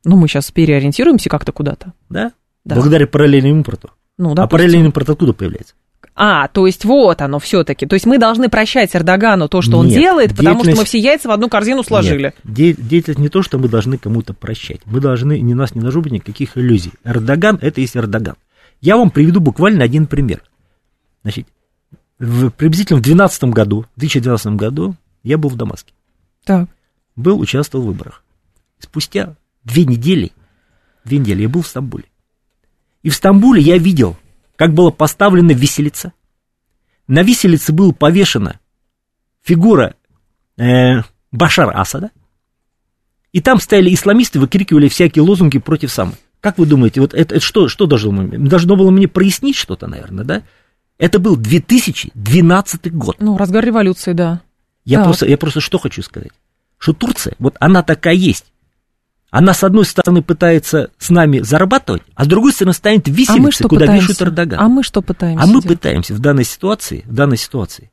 Ну, 0.05 0.15
мы 0.15 0.29
сейчас 0.29 0.49
переориентируемся 0.51 1.29
как-то 1.29 1.51
куда-то. 1.51 1.91
Да? 2.07 2.31
да. 2.63 2.75
Благодаря 2.75 3.07
параллельному 3.07 3.57
импорту. 3.57 3.89
Ну, 4.17 4.29
допустим. 4.29 4.43
а 4.43 4.47
параллельный 4.47 4.85
импорт 4.85 5.09
откуда 5.09 5.33
появляется? 5.33 5.73
А, 6.17 6.47
то 6.47 6.65
есть 6.65 6.85
вот 6.85 7.21
оно 7.21 7.39
все-таки. 7.39 7.85
То 7.85 7.95
есть 7.95 8.05
мы 8.05 8.17
должны 8.17 8.47
прощать 8.47 8.95
Эрдогану 8.95 9.49
то, 9.49 9.61
что 9.61 9.71
Нет, 9.71 9.79
он 9.79 9.87
делает, 9.89 10.35
потому 10.35 10.63
что 10.63 10.75
мы 10.75 10.85
все 10.85 10.97
яйца 10.97 11.27
в 11.27 11.31
одну 11.31 11.49
корзину 11.49 11.83
сложили. 11.83 12.33
Нет, 12.45 12.77
деятельность 12.87 13.19
не 13.19 13.27
то, 13.27 13.41
что 13.41 13.59
мы 13.59 13.67
должны 13.67 13.97
кому-то 13.97 14.33
прощать. 14.33 14.79
Мы 14.85 15.01
должны, 15.01 15.41
не 15.41 15.53
нас 15.53 15.75
не 15.75 15.81
быть 15.81 16.11
никаких 16.13 16.57
иллюзий. 16.57 16.93
Эрдоган– 17.03 17.59
это 17.61 17.81
есть 17.81 17.97
Эрдоган. 17.97 18.35
Я 18.79 18.95
вам 18.95 19.09
приведу 19.09 19.41
буквально 19.41 19.83
один 19.83 20.07
пример. 20.07 20.41
Значит, 21.23 21.47
в, 22.17 22.49
приблизительно 22.49 22.99
в 22.99 23.01
2012 23.01 23.43
году, 23.45 23.85
в 23.95 23.99
2012 23.99 24.47
году 24.53 24.95
я 25.23 25.37
был 25.37 25.49
в 25.49 25.57
Дамаске. 25.57 25.91
Так. 26.45 26.69
Был, 27.17 27.39
участвовал 27.39 27.83
в 27.83 27.87
выборах. 27.87 28.23
Спустя 28.79 29.35
две 29.63 29.85
недели, 29.85 30.31
две 31.03 31.17
недели 31.17 31.41
я 31.41 31.49
был 31.49 31.61
в 31.61 31.67
Стамбуле. 31.67 32.05
И 33.03 33.09
в 33.09 33.15
Стамбуле 33.15 33.61
я 33.61 33.77
видел 33.77 34.15
как 34.55 34.73
была 34.73 34.91
поставлена 34.91 35.51
виселица. 35.51 36.13
На 37.07 37.23
виселице 37.23 37.71
была 37.71 37.91
повешена 37.93 38.59
фигура 39.43 39.95
э, 40.57 41.01
Башара 41.31 41.71
Асада, 41.79 42.11
и 43.31 43.41
там 43.41 43.59
стояли 43.59 43.93
исламисты, 43.93 44.39
выкрикивали 44.39 44.87
всякие 44.87 45.23
лозунги 45.23 45.59
против 45.59 45.91
самых. 45.91 46.15
Как 46.39 46.57
вы 46.57 46.65
думаете, 46.65 47.01
вот 47.01 47.13
это, 47.13 47.35
это 47.35 47.43
что, 47.43 47.67
что 47.67 47.85
должно, 47.85 48.27
должно 48.27 48.75
было 48.75 48.91
мне 48.91 49.07
прояснить 49.07 49.55
что-то, 49.55 49.87
наверное, 49.87 50.23
да? 50.23 50.43
Это 50.97 51.19
был 51.19 51.35
2012 51.35 52.93
год. 52.93 53.17
Ну, 53.19 53.37
разгар 53.37 53.65
революции, 53.65 54.13
да. 54.13 54.41
Я, 54.85 55.03
просто, 55.03 55.25
я 55.25 55.37
просто 55.37 55.59
что 55.59 55.79
хочу 55.79 56.01
сказать? 56.01 56.31
Что 56.77 56.93
Турция, 56.93 57.35
вот 57.39 57.57
она 57.59 57.83
такая 57.83 58.13
есть. 58.13 58.45
Она, 59.35 59.53
с 59.53 59.65
одной 59.65 59.83
стороны, 59.83 60.21
пытается 60.21 60.91
с 60.97 61.09
нами 61.09 61.39
зарабатывать, 61.39 62.03
а 62.15 62.23
с 62.23 62.27
другой 62.27 62.53
стороны, 62.53 62.71
станет 62.71 63.09
виселицей, 63.09 63.65
а 63.65 63.67
куда 63.67 63.81
пытаемся? 63.81 64.07
вешают 64.07 64.21
Эрдоган. 64.21 64.59
А 64.61 64.69
мы 64.69 64.81
что 64.81 65.01
пытаемся? 65.01 65.43
А 65.43 65.45
мы 65.45 65.61
делать? 65.61 65.67
пытаемся 65.67 66.13
в 66.13 66.19
данной 66.19 66.45
ситуации, 66.45 67.03
в 67.05 67.13
данной 67.13 67.35
ситуации 67.35 67.91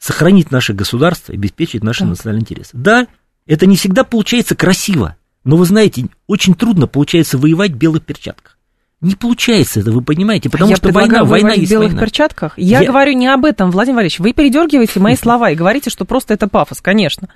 сохранить 0.00 0.50
наше 0.50 0.72
государство, 0.72 1.32
обеспечить 1.32 1.84
наши 1.84 2.00
да. 2.00 2.06
национальные 2.06 2.40
интересы. 2.40 2.70
Да, 2.72 3.06
это 3.46 3.66
не 3.66 3.76
всегда 3.76 4.02
получается 4.02 4.56
красиво, 4.56 5.16
но 5.44 5.56
вы 5.56 5.66
знаете, 5.66 6.08
очень 6.26 6.56
трудно 6.56 6.88
получается 6.88 7.38
воевать 7.38 7.70
в 7.70 7.76
белых 7.76 8.02
перчатках. 8.04 8.58
Не 9.00 9.14
получается 9.14 9.78
это, 9.78 9.92
вы 9.92 10.02
понимаете, 10.02 10.50
потому 10.50 10.70
я 10.70 10.76
что 10.76 10.90
война, 10.90 11.22
война 11.22 11.52
есть 11.52 11.68
в 11.68 11.70
белых 11.70 11.90
война. 11.90 12.00
перчатках. 12.02 12.54
Я, 12.56 12.80
я 12.80 12.86
говорю 12.88 13.12
не 13.12 13.28
об 13.28 13.44
этом, 13.44 13.70
Владимир 13.70 13.98
Валерьевич. 13.98 14.18
Вы 14.18 14.32
передергиваете 14.32 14.98
мои 14.98 15.14
слова 15.20 15.50
и 15.50 15.54
говорите, 15.54 15.90
что 15.90 16.04
просто 16.04 16.34
это 16.34 16.48
пафос, 16.48 16.80
конечно. 16.80 17.28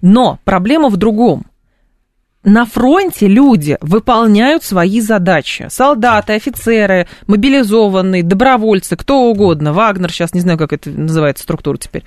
Но 0.00 0.38
проблема 0.44 0.88
в 0.88 0.96
другом 0.96 1.46
на 2.44 2.66
фронте 2.66 3.28
люди 3.28 3.78
выполняют 3.80 4.64
свои 4.64 5.00
задачи. 5.00 5.66
Солдаты, 5.70 6.34
офицеры, 6.34 7.06
мобилизованные, 7.26 8.22
добровольцы, 8.22 8.96
кто 8.96 9.22
угодно. 9.24 9.72
Вагнер, 9.72 10.10
сейчас 10.10 10.34
не 10.34 10.40
знаю, 10.40 10.58
как 10.58 10.72
это 10.72 10.90
называется 10.90 11.44
структура 11.44 11.76
теперь. 11.76 12.04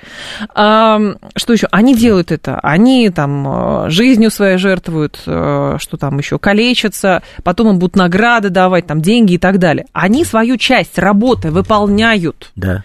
Что 0.53 1.53
еще? 1.53 1.67
Они 1.71 1.95
делают 1.95 2.31
это. 2.31 2.59
Они 2.61 3.09
там 3.09 3.85
э, 3.85 3.89
жизнью 3.89 4.29
своей 4.29 4.57
жертвуют, 4.57 5.21
э, 5.25 5.77
что 5.79 5.97
там 5.97 6.17
еще, 6.17 6.37
калечатся, 6.37 7.23
потом 7.43 7.69
им 7.69 7.79
будут 7.79 7.95
награды 7.95 8.49
давать, 8.49 8.87
там 8.87 9.01
деньги 9.01 9.33
и 9.33 9.37
так 9.37 9.57
далее. 9.57 9.85
Они 9.93 10.25
свою 10.25 10.57
часть 10.57 10.97
работы 10.97 11.51
выполняют. 11.51 12.51
Да. 12.55 12.83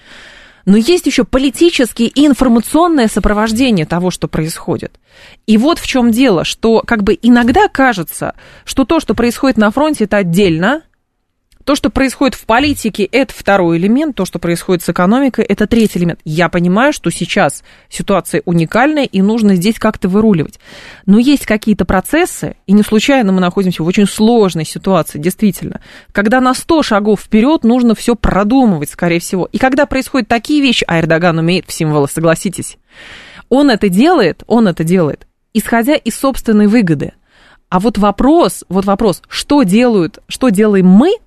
Но 0.65 0.77
есть 0.77 1.07
еще 1.07 1.25
политические 1.25 2.09
и 2.09 2.27
информационное 2.27 3.09
сопровождение 3.09 3.87
того, 3.87 4.11
что 4.11 4.29
происходит. 4.29 4.99
И 5.47 5.57
вот 5.57 5.79
в 5.79 5.87
чем 5.87 6.11
дело, 6.11 6.45
что 6.45 6.83
как 6.87 7.03
бы 7.03 7.19
иногда 7.21 7.69
кажется, 7.69 8.35
что 8.65 8.85
то, 8.85 9.01
что 9.01 9.15
происходит 9.15 9.57
на 9.57 9.71
фронте, 9.71 10.05
это 10.05 10.19
отдельно, 10.19 10.83
то, 11.65 11.75
что 11.75 11.91
происходит 11.91 12.35
в 12.35 12.47
политике, 12.47 13.05
это 13.05 13.35
второй 13.37 13.77
элемент, 13.77 14.17
то, 14.17 14.25
что 14.25 14.39
происходит 14.39 14.83
с 14.83 14.89
экономикой, 14.89 15.45
это 15.45 15.67
третий 15.67 15.99
элемент. 15.99 16.21
Я 16.25 16.49
понимаю, 16.49 16.93
что 16.93 17.11
сейчас 17.11 17.63
ситуация 17.89 18.43
уникальная, 18.47 19.05
и 19.05 19.21
нужно 19.21 19.57
здесь 19.57 19.79
как-то 19.79 20.09
выруливать. 20.09 20.59
Но 21.05 21.19
есть 21.19 21.45
какие-то 21.45 21.85
процессы, 21.85 22.57
и 22.67 22.73
не 22.73 22.83
случайно 22.83 23.33
мы 23.33 23.41
находимся 23.41 23.83
в 23.83 23.87
очень 23.87 24.07
сложной 24.07 24.65
ситуации, 24.65 25.19
действительно, 25.19 25.81
когда 26.13 26.41
на 26.41 26.55
100 26.55 26.83
шагов 26.83 27.21
вперед 27.21 27.63
нужно 27.63 27.95
все 27.95 28.17
продумывать, 28.17 28.91
скорее 28.91 29.21
всего. 29.21 29.49
И 29.53 29.59
когда 29.59 29.85
происходят 29.85 30.29
такие 30.29 30.63
вещи, 30.63 30.85
а 30.89 30.99
Эрдоган 30.99 31.39
умеет 31.39 31.67
в 31.69 31.73
символы, 31.73 32.09
согласитесь, 32.09 32.79
он 33.51 33.69
это 33.69 33.89
делает, 33.91 34.45
он 34.47 34.67
это 34.67 34.83
делает, 34.83 35.27
исходя 35.53 35.95
из 35.95 36.19
собственной 36.19 36.69
выгоды. 36.69 37.13
А 37.69 37.81
вот 37.81 37.99
вопрос, 37.99 38.65
вот 38.69 38.87
вопрос, 38.87 39.23
что 39.29 39.63
делают, 39.63 40.21
что 40.27 40.49
делаем 40.49 40.87
мы– 40.87 41.17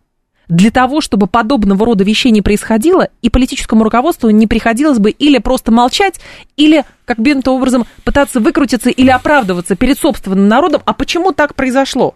для 0.48 0.72
того, 0.72 1.02
чтобы 1.02 1.28
подобного 1.28 1.86
рода 1.86 2.04
вещей 2.04 2.32
не 2.32 2.42
происходило, 2.42 3.10
и 3.22 3.30
политическому 3.30 3.84
руководству 3.84 4.30
не 4.30 4.48
приходилось 4.48 5.00
бы 5.00 5.12
или 5.12 5.38
просто 5.38 5.72
молчать, 5.72 6.20
или 6.58 6.86
каким-то 7.06 7.56
образом 7.56 7.86
пытаться 8.04 8.40
выкрутиться 8.40 8.90
или 8.90 9.10
оправдываться 9.10 9.76
перед 9.76 9.98
собственным 9.98 10.48
народом, 10.48 10.82
а 10.86 10.94
почему 10.94 11.32
так 11.32 11.56
произошло? 11.56 12.16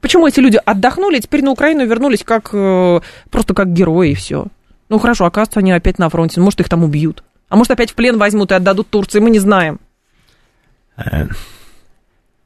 Почему 0.00 0.26
эти 0.26 0.40
люди 0.40 0.58
отдохнули, 0.64 1.18
и 1.18 1.20
теперь 1.20 1.44
на 1.44 1.50
Украину 1.50 1.84
вернулись 1.84 2.24
как, 2.24 2.50
э, 2.52 3.00
просто 3.30 3.52
как 3.52 3.72
герои 3.72 4.12
и 4.12 4.14
все? 4.14 4.46
Ну 4.88 4.98
хорошо, 4.98 5.26
оказывается, 5.26 5.60
они 5.60 5.72
опять 5.72 5.98
на 5.98 6.08
фронте, 6.08 6.40
может, 6.40 6.60
их 6.60 6.68
там 6.68 6.82
убьют. 6.82 7.22
А 7.48 7.56
может, 7.56 7.70
опять 7.72 7.90
в 7.90 7.94
плен 7.94 8.16
возьмут 8.16 8.50
и 8.50 8.54
отдадут 8.54 8.88
Турции, 8.88 9.20
мы 9.20 9.30
не 9.30 9.38
знаем. 9.38 9.78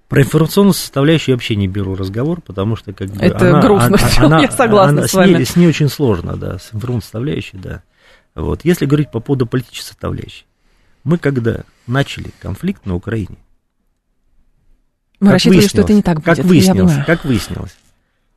Про 0.08 0.22
информационную 0.22 0.74
составляющую 0.74 1.32
я 1.32 1.36
вообще 1.36 1.56
не 1.56 1.66
беру 1.66 1.94
разговор, 1.94 2.40
потому 2.40 2.76
что 2.76 2.92
как 2.92 3.08
бы 3.08 3.22
Это 3.22 3.50
она, 3.50 3.60
грустно, 3.60 3.96
она, 3.96 4.08
она, 4.26 4.42
я 4.42 4.50
согласна 4.50 4.98
она, 4.98 5.08
с 5.08 5.14
вами. 5.14 5.32
С 5.32 5.36
ней, 5.36 5.46
с 5.46 5.56
ней 5.56 5.66
очень 5.68 5.88
сложно, 5.88 6.36
да, 6.36 6.58
с 6.58 6.66
информационной 6.74 7.02
составляющей, 7.02 7.56
да. 7.56 7.82
Вот. 8.34 8.64
Если 8.64 8.86
говорить 8.86 9.10
по 9.10 9.20
поводу 9.20 9.46
политической 9.46 9.88
составляющей, 9.88 10.44
мы 11.04 11.18
когда 11.18 11.62
начали 11.86 12.32
конфликт 12.40 12.84
на 12.86 12.94
Украине, 12.94 13.36
мы 15.20 15.32
рассчитывали, 15.32 15.66
что 15.66 15.80
это 15.80 15.92
не 15.94 16.02
так 16.02 16.16
будет. 16.16 16.36
Как 16.36 16.44
выяснилось, 16.44 17.04
как 17.06 17.24
выяснилось, 17.24 17.76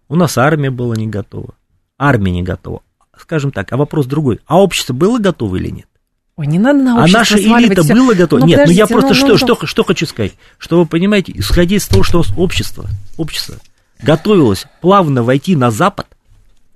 у 0.07 0.15
нас 0.15 0.37
армия 0.37 0.71
была 0.71 0.95
не 0.95 1.07
готова, 1.07 1.53
армия 1.97 2.31
не 2.31 2.43
готова. 2.43 2.81
Скажем 3.19 3.51
так, 3.51 3.71
а 3.73 3.77
вопрос 3.77 4.05
другой, 4.05 4.39
а 4.45 4.61
общество 4.61 4.93
было 4.93 5.19
готово 5.19 5.57
или 5.57 5.69
нет? 5.69 5.87
Ой, 6.37 6.45
не 6.45 6.59
надо 6.59 6.83
на 6.83 7.03
А 7.03 7.07
наша 7.07 7.39
элита 7.39 7.81
все. 7.81 7.95
была 7.95 8.13
готова. 8.13 8.39
Ну, 8.41 8.45
Нет, 8.45 8.67
ну 8.67 8.71
я 8.71 8.85
просто 8.85 9.09
ну, 9.09 9.15
что, 9.15 9.27
ну, 9.29 9.37
что, 9.37 9.55
что, 9.55 9.65
что 9.65 9.83
хочу 9.83 10.05
сказать. 10.05 10.33
Что 10.59 10.79
вы 10.79 10.85
понимаете, 10.85 11.33
исходя 11.35 11.75
из 11.75 11.87
того, 11.87 12.03
что 12.03 12.23
общество, 12.37 12.85
общество 13.17 13.55
готовилось 14.03 14.65
плавно 14.79 15.23
войти 15.23 15.55
на 15.55 15.71
Запад, 15.71 16.05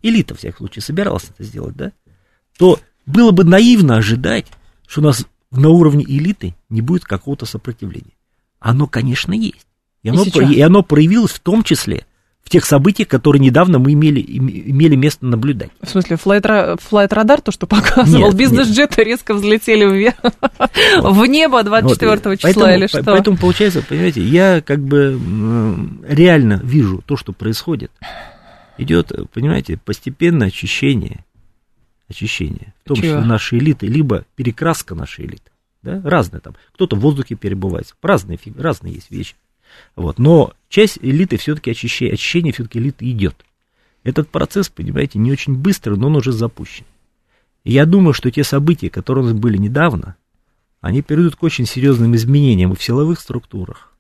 элита, 0.02 0.34
в 0.34 0.40
всяком 0.40 0.66
случае, 0.66 0.82
собиралась 0.82 1.26
это 1.30 1.44
сделать, 1.44 1.76
да, 1.76 1.92
то 2.58 2.80
было 3.06 3.30
бы 3.30 3.44
наивно 3.44 3.98
ожидать, 3.98 4.48
что 4.88 5.02
у 5.02 5.04
нас 5.04 5.28
на 5.52 5.70
уровне 5.70 6.06
элиты 6.06 6.56
не 6.70 6.82
будет 6.82 7.06
какого-то 7.06 7.46
сопротивления. 7.46 8.14
Оно, 8.60 8.88
конечно, 8.88 9.32
есть. 9.32 9.68
И 10.02 10.10
оно, 10.10 10.24
и, 10.24 10.56
и 10.56 10.62
оно 10.62 10.82
проявилось 10.82 11.32
в 11.32 11.40
том 11.40 11.64
числе 11.64 12.08
тех 12.52 12.66
событиях, 12.66 13.08
которые 13.08 13.40
недавно 13.40 13.80
мы 13.80 13.94
имели, 13.94 14.22
имели 14.22 14.96
место 14.96 15.26
наблюдать. 15.26 15.70
В 15.82 15.90
смысле, 15.90 16.18
флайт-радар, 16.18 17.42
то, 17.42 17.52
что 17.52 17.66
показывал, 17.66 18.34
бизнес-джеты 18.34 19.04
резко 19.04 19.34
взлетели 19.34 19.86
вверх, 19.86 20.18
вот. 20.22 21.14
в 21.16 21.26
небо 21.26 21.64
24 21.64 22.12
вот. 22.12 22.40
числа 22.40 22.52
поэтому, 22.54 22.74
или 22.74 22.88
что? 22.88 23.04
Поэтому, 23.04 23.38
получается, 23.38 23.82
понимаете, 23.88 24.22
я 24.22 24.62
как 24.62 24.80
бы 24.82 25.18
реально 26.08 26.60
вижу 26.62 27.02
то, 27.06 27.16
что 27.16 27.32
происходит. 27.32 27.92
Идет, 28.78 29.12
понимаете, 29.34 29.78
постепенное 29.78 30.48
очищение, 30.48 31.24
очищение, 32.10 32.74
в 32.84 32.88
том 32.90 32.98
Чего? 32.98 33.06
числе 33.06 33.22
нашей 33.22 33.60
элиты, 33.60 33.88
либо 33.88 34.26
перекраска 34.36 34.94
нашей 34.94 35.26
элиты. 35.26 35.52
Да? 35.84 36.02
Разные 36.04 36.42
там. 36.42 36.56
Кто-то 36.74 36.96
в 36.96 37.00
воздухе 37.00 37.36
перебывает. 37.36 37.96
Разные, 38.02 38.38
разные 38.58 38.96
есть 38.96 39.10
вещи. 39.10 39.36
Вот. 39.96 40.20
Но 40.20 40.54
часть 40.70 41.00
элиты 41.02 41.38
все-таки 41.38 41.72
очищение, 41.72 42.14
очищение 42.14 42.54
все-таки 42.54 42.80
элиты 42.80 43.10
идет. 43.10 43.36
Этот 44.04 44.30
процесс, 44.30 44.70
понимаете, 44.70 45.20
не 45.20 45.32
очень 45.32 45.56
быстрый, 45.56 45.98
но 45.98 46.08
он 46.08 46.16
уже 46.16 46.32
запущен. 46.32 46.86
И 47.64 47.74
я 47.74 47.86
думаю, 47.86 48.14
что 48.14 48.32
те 48.32 48.44
события, 48.44 48.90
которые 48.90 49.24
у 49.24 49.28
нас 49.28 49.38
были 49.38 49.58
недавно, 49.58 50.16
они 50.82 51.02
приведут 51.04 51.36
к 51.36 51.44
очень 51.44 51.68
серьезным 51.68 52.16
изменениям 52.16 52.76
в 52.76 52.82
силовых 52.82 53.20
структурах. 53.20 53.92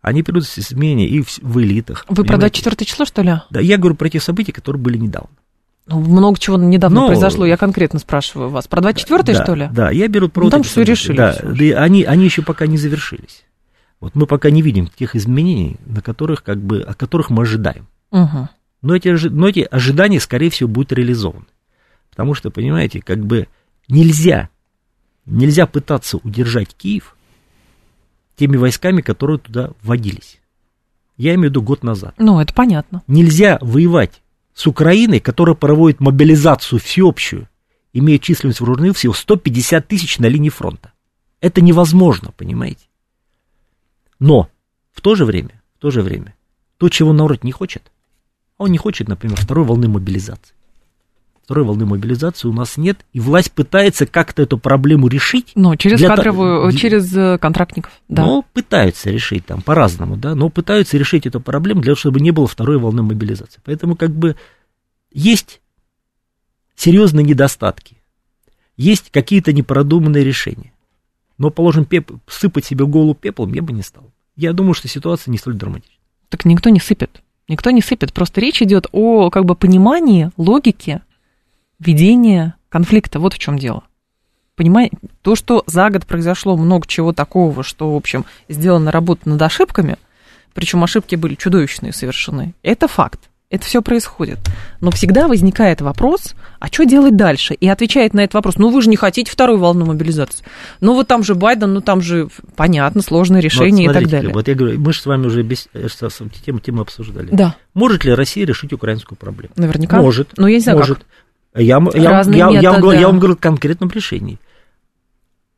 Они 0.00 0.22
приведут 0.22 0.48
к 0.48 0.58
изменениям 0.58 1.10
и 1.10 1.20
в, 1.20 1.38
в 1.38 1.60
элитах. 1.60 2.06
Вы 2.08 2.24
про 2.24 2.38
24 2.38 2.86
число, 2.86 3.04
что 3.04 3.22
ли? 3.22 3.34
Да, 3.50 3.60
я 3.60 3.76
говорю 3.76 3.94
про 3.94 4.08
те 4.08 4.18
события, 4.18 4.52
которые 4.52 4.80
были 4.80 4.96
недавно. 4.96 5.30
Ну, 5.86 6.00
много 6.00 6.38
чего 6.38 6.56
недавно 6.56 7.02
Но, 7.02 7.06
произошло, 7.08 7.44
я 7.44 7.56
конкретно 7.56 7.98
спрашиваю 7.98 8.50
вас. 8.50 8.68
Про 8.68 8.80
24 8.82 9.22
да, 9.22 9.44
что 9.44 9.54
ли? 9.54 9.68
Да, 9.72 9.90
я 9.90 10.08
беру 10.08 10.28
про... 10.28 10.44
Ну, 10.44 10.50
там 10.50 10.62
все 10.62 10.82
решили. 10.82 11.16
Да, 11.16 11.38
да 11.42 11.82
они, 11.82 12.04
они 12.04 12.24
еще 12.24 12.42
пока 12.42 12.66
не 12.66 12.78
завершились. 12.78 13.44
Вот 14.02 14.16
мы 14.16 14.26
пока 14.26 14.50
не 14.50 14.62
видим 14.62 14.88
тех 14.88 15.14
изменений, 15.14 15.76
на 15.86 16.02
которых, 16.02 16.42
как 16.42 16.60
бы, 16.60 16.82
о 16.82 16.92
которых 16.92 17.30
мы 17.30 17.44
ожидаем. 17.44 17.86
Угу. 18.10 18.48
Но, 18.82 18.96
эти, 18.96 19.28
но 19.28 19.48
эти 19.48 19.60
ожидания, 19.60 20.18
скорее 20.18 20.50
всего, 20.50 20.68
будут 20.68 20.90
реализованы. 20.90 21.46
Потому 22.10 22.34
что, 22.34 22.50
понимаете, 22.50 23.00
как 23.00 23.24
бы 23.24 23.46
нельзя, 23.86 24.48
нельзя 25.24 25.68
пытаться 25.68 26.16
удержать 26.16 26.74
Киев 26.74 27.14
теми 28.34 28.56
войсками, 28.56 29.02
которые 29.02 29.38
туда 29.38 29.70
вводились. 29.82 30.40
Я 31.16 31.34
имею 31.34 31.50
в 31.50 31.50
виду 31.52 31.62
год 31.62 31.84
назад. 31.84 32.16
Ну, 32.18 32.40
это 32.40 32.52
понятно. 32.52 33.04
Нельзя 33.06 33.58
воевать 33.60 34.20
с 34.52 34.66
Украиной, 34.66 35.20
которая 35.20 35.54
проводит 35.54 36.00
мобилизацию 36.00 36.80
всеобщую, 36.80 37.48
имея 37.92 38.18
численность 38.18 38.58
вооруженных 38.58 38.96
всего 38.96 39.12
150 39.12 39.86
тысяч 39.86 40.18
на 40.18 40.26
линии 40.26 40.48
фронта. 40.48 40.92
Это 41.40 41.60
невозможно, 41.60 42.32
понимаете? 42.36 42.86
Но 44.22 44.48
в 44.92 45.00
то 45.00 45.16
же 45.16 45.24
время, 45.24 45.60
в 45.76 45.80
то 45.80 45.90
же 45.90 46.00
время, 46.00 46.36
то, 46.78 46.88
чего 46.88 47.12
народ 47.12 47.42
не 47.42 47.50
хочет, 47.50 47.90
он 48.56 48.70
не 48.70 48.78
хочет, 48.78 49.08
например, 49.08 49.36
второй 49.36 49.64
волны 49.64 49.88
мобилизации. 49.88 50.54
Второй 51.42 51.64
волны 51.64 51.86
мобилизации 51.86 52.46
у 52.46 52.52
нас 52.52 52.76
нет, 52.76 53.04
и 53.12 53.18
власть 53.18 53.50
пытается 53.50 54.06
как-то 54.06 54.42
эту 54.42 54.58
проблему 54.58 55.08
решить. 55.08 55.50
Ну, 55.56 55.74
через 55.74 56.00
кадровую, 56.00 56.70
для... 56.70 56.78
через 56.78 57.16
э, 57.16 57.36
контрактников, 57.38 57.90
да. 58.08 58.24
Ну, 58.24 58.44
пытаются 58.52 59.10
решить 59.10 59.44
там 59.44 59.60
по-разному, 59.60 60.16
да, 60.16 60.36
но 60.36 60.50
пытаются 60.50 60.96
решить 60.96 61.26
эту 61.26 61.40
проблему 61.40 61.80
для 61.80 61.90
того, 61.90 61.96
чтобы 61.96 62.20
не 62.20 62.30
было 62.30 62.46
второй 62.46 62.78
волны 62.78 63.02
мобилизации. 63.02 63.60
Поэтому 63.64 63.96
как 63.96 64.12
бы 64.12 64.36
есть 65.10 65.60
серьезные 66.76 67.24
недостатки, 67.24 67.96
есть 68.76 69.10
какие-то 69.10 69.52
непродуманные 69.52 70.22
решения. 70.22 70.71
Но, 71.38 71.50
положим, 71.50 71.84
пеп... 71.84 72.12
сыпать 72.26 72.64
себе 72.64 72.86
голову 72.86 73.14
пеплом 73.14 73.52
я 73.52 73.62
бы 73.62 73.72
не 73.72 73.82
стал. 73.82 74.10
Я 74.36 74.52
думаю, 74.52 74.74
что 74.74 74.88
ситуация 74.88 75.30
не 75.30 75.38
столь 75.38 75.54
драматична. 75.54 75.96
Так 76.28 76.44
никто 76.44 76.70
не 76.70 76.80
сыпет. 76.80 77.22
Никто 77.48 77.70
не 77.70 77.82
сыпет. 77.82 78.12
Просто 78.12 78.40
речь 78.40 78.62
идет 78.62 78.86
о 78.92 79.30
как 79.30 79.44
бы 79.44 79.54
понимании 79.54 80.30
логики 80.36 81.00
ведения 81.78 82.54
конфликта. 82.68 83.18
Вот 83.18 83.34
в 83.34 83.38
чем 83.38 83.58
дело. 83.58 83.84
Понимаете, 84.54 84.96
то, 85.22 85.34
что 85.34 85.64
за 85.66 85.90
год 85.90 86.06
произошло 86.06 86.56
много 86.56 86.86
чего 86.86 87.12
такого, 87.12 87.62
что, 87.62 87.92
в 87.92 87.96
общем, 87.96 88.24
сделана 88.48 88.90
работа 88.90 89.28
над 89.28 89.40
ошибками, 89.40 89.96
причем 90.54 90.84
ошибки 90.84 91.16
были 91.16 91.34
чудовищные 91.34 91.92
совершены, 91.92 92.54
это 92.62 92.86
факт 92.86 93.30
это 93.52 93.66
все 93.66 93.82
происходит. 93.82 94.38
Но 94.80 94.90
всегда 94.90 95.28
возникает 95.28 95.82
вопрос, 95.82 96.34
а 96.58 96.68
что 96.68 96.84
делать 96.84 97.16
дальше? 97.16 97.52
И 97.52 97.68
отвечает 97.68 98.14
на 98.14 98.20
этот 98.20 98.32
вопрос, 98.34 98.56
ну 98.56 98.70
вы 98.70 98.80
же 98.80 98.88
не 98.88 98.96
хотите 98.96 99.30
вторую 99.30 99.58
волну 99.58 99.84
мобилизации. 99.84 100.42
Ну 100.80 100.94
вот 100.94 101.06
там 101.06 101.22
же 101.22 101.34
Байден, 101.34 101.74
ну 101.74 101.82
там 101.82 102.00
же 102.00 102.28
понятно, 102.56 103.02
сложное 103.02 103.42
решение 103.42 103.88
вот, 103.88 103.92
смотрите, 103.92 104.08
и 104.08 104.10
так 104.10 104.20
далее. 104.20 104.34
Вот 104.34 104.48
я 104.48 104.54
говорю, 104.54 104.80
мы 104.80 104.94
же 104.94 105.02
с 105.02 105.06
вами 105.06 105.26
уже 105.26 105.42
без, 105.42 105.68
тему, 106.46 106.60
тему 106.60 106.80
обсуждали. 106.80 107.28
Да. 107.30 107.54
Может 107.74 108.06
ли 108.06 108.14
Россия 108.14 108.46
решить 108.46 108.72
украинскую 108.72 109.18
проблему? 109.18 109.52
Наверняка. 109.56 110.00
Может. 110.00 110.30
Но 110.38 110.48
я 110.48 110.56
не 110.56 110.62
знаю, 110.62 110.78
может. 110.78 110.98
Как. 111.52 111.62
Я, 111.62 111.62
я, 111.62 111.74
я, 111.74 112.22
методы. 112.22 112.38
я, 112.38 112.72
вам, 112.72 112.92
я 112.94 113.06
вам 113.06 113.18
говорю 113.18 113.34
о 113.34 113.36
конкретном 113.36 113.90
решении. 113.90 114.38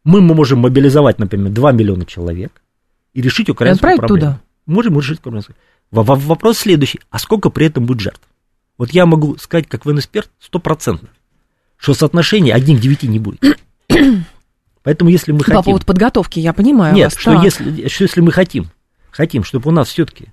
Мы 0.02 0.20
можем 0.20 0.58
мобилизовать, 0.58 1.20
например, 1.20 1.52
2 1.52 1.72
миллиона 1.72 2.04
человек 2.06 2.60
и 3.12 3.22
решить 3.22 3.48
украинскую 3.48 3.96
проблему. 3.96 4.20
туда. 4.20 4.40
Можем 4.66 4.98
решить 4.98 5.20
украинскую 5.20 5.54
Вопрос 6.02 6.58
следующий, 6.58 7.00
а 7.10 7.18
сколько 7.18 7.50
при 7.50 7.66
этом 7.66 7.86
будет 7.86 8.00
жертв? 8.00 8.22
Вот 8.78 8.90
я 8.90 9.06
могу 9.06 9.36
сказать, 9.36 9.68
как 9.68 9.84
военный 9.84 10.00
эксперт, 10.00 10.30
стопроцентно, 10.40 11.08
что 11.76 11.94
соотношение 11.94 12.54
1 12.54 12.78
к 12.78 12.80
9 12.80 13.02
не 13.04 13.18
будет. 13.18 13.60
Поэтому 14.82 15.10
если 15.10 15.32
мы 15.32 15.40
хотим... 15.40 15.54
По 15.54 15.62
поводу 15.62 15.86
подготовки, 15.86 16.40
я 16.40 16.52
понимаю 16.52 16.94
Нет, 16.94 17.12
вас, 17.12 17.20
что, 17.20 17.40
если, 17.42 17.88
что 17.88 18.04
если 18.04 18.20
мы 18.20 18.32
хотим, 18.32 18.70
хотим, 19.10 19.44
чтобы 19.44 19.70
у 19.70 19.72
нас 19.72 19.88
все-таки 19.88 20.32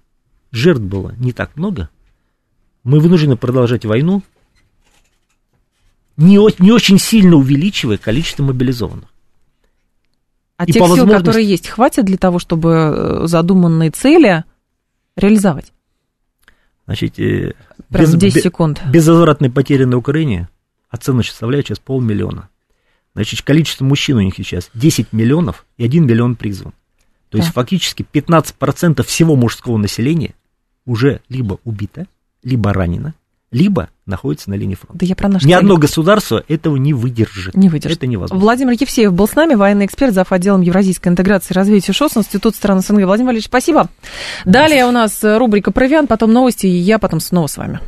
жертв 0.51 0.81
было 0.81 1.13
не 1.17 1.31
так 1.31 1.55
много, 1.55 1.89
мы 2.83 2.99
вынуждены 2.99 3.37
продолжать 3.37 3.85
войну, 3.85 4.23
не, 6.17 6.39
не 6.61 6.71
очень 6.71 6.97
сильно 6.97 7.35
увеличивая 7.35 7.97
количество 7.97 8.43
мобилизованных. 8.43 9.07
А 10.57 10.65
и 10.65 10.71
тех 10.73 10.85
сил, 10.87 11.07
которые 11.07 11.47
есть, 11.47 11.67
хватит 11.67 12.05
для 12.05 12.17
того, 12.17 12.37
чтобы 12.37 12.69
э, 12.69 13.21
задуманные 13.27 13.89
цели 13.89 14.43
реализовать? 15.21 15.73
Значит, 16.85 17.19
э, 17.19 17.53
Прям 17.89 18.05
без, 18.05 18.15
10 18.15 18.43
секунд. 18.43 18.81
Безвозвратные 18.91 19.51
потери 19.51 19.85
на 19.85 19.97
Украине 19.97 20.49
оценочно 20.89 21.31
составляют 21.31 21.67
сейчас 21.67 21.79
полмиллиона. 21.79 22.49
Значит, 23.13 23.41
количество 23.41 23.85
мужчин 23.85 24.17
у 24.17 24.21
них 24.21 24.35
сейчас 24.35 24.69
10 24.73 25.13
миллионов 25.13 25.65
и 25.77 25.85
1 25.85 26.05
миллион 26.05 26.35
призван. 26.35 26.73
То 27.29 27.37
да. 27.37 27.43
есть 27.43 27.53
фактически 27.53 28.05
15% 28.11 29.03
всего 29.03 29.35
мужского 29.35 29.77
населения 29.77 30.35
уже 30.85 31.21
либо 31.29 31.59
убито, 31.63 32.07
либо 32.43 32.73
ранено, 32.73 33.13
либо 33.51 33.89
находится 34.05 34.49
на 34.49 34.55
линии 34.55 34.75
фронта. 34.75 34.97
Да 34.99 35.05
я 35.05 35.15
про 35.15 35.27
наш 35.27 35.43
Ни 35.43 35.53
одно 35.53 35.77
государство 35.77 36.43
этого 36.47 36.77
не 36.77 36.93
выдержит. 36.93 37.55
Не 37.55 37.69
выдержит. 37.69 37.97
Это 37.97 38.07
невозможно. 38.07 38.41
Владимир 38.41 38.73
Евсеев 38.79 39.13
был 39.13 39.27
с 39.27 39.35
нами, 39.35 39.55
военный 39.55 39.85
эксперт, 39.85 40.13
зав. 40.13 40.31
отделом 40.31 40.61
Евразийской 40.61 41.11
интеграции 41.11 41.53
и 41.53 41.55
развития 41.55 41.93
ШОС, 41.93 42.17
Институт 42.17 42.55
стран 42.55 42.81
СНГ. 42.81 43.03
Владимир 43.03 43.27
Валерьевич, 43.27 43.47
спасибо. 43.47 43.89
Далее 44.45 44.85
у 44.85 44.91
нас 44.91 45.19
рубрика 45.21 45.71
«Провиан», 45.71 46.07
потом 46.07 46.31
новости, 46.31 46.65
и 46.67 46.69
я 46.69 46.97
потом 46.97 47.19
снова 47.19 47.47
с 47.47 47.57
вами. 47.57 47.79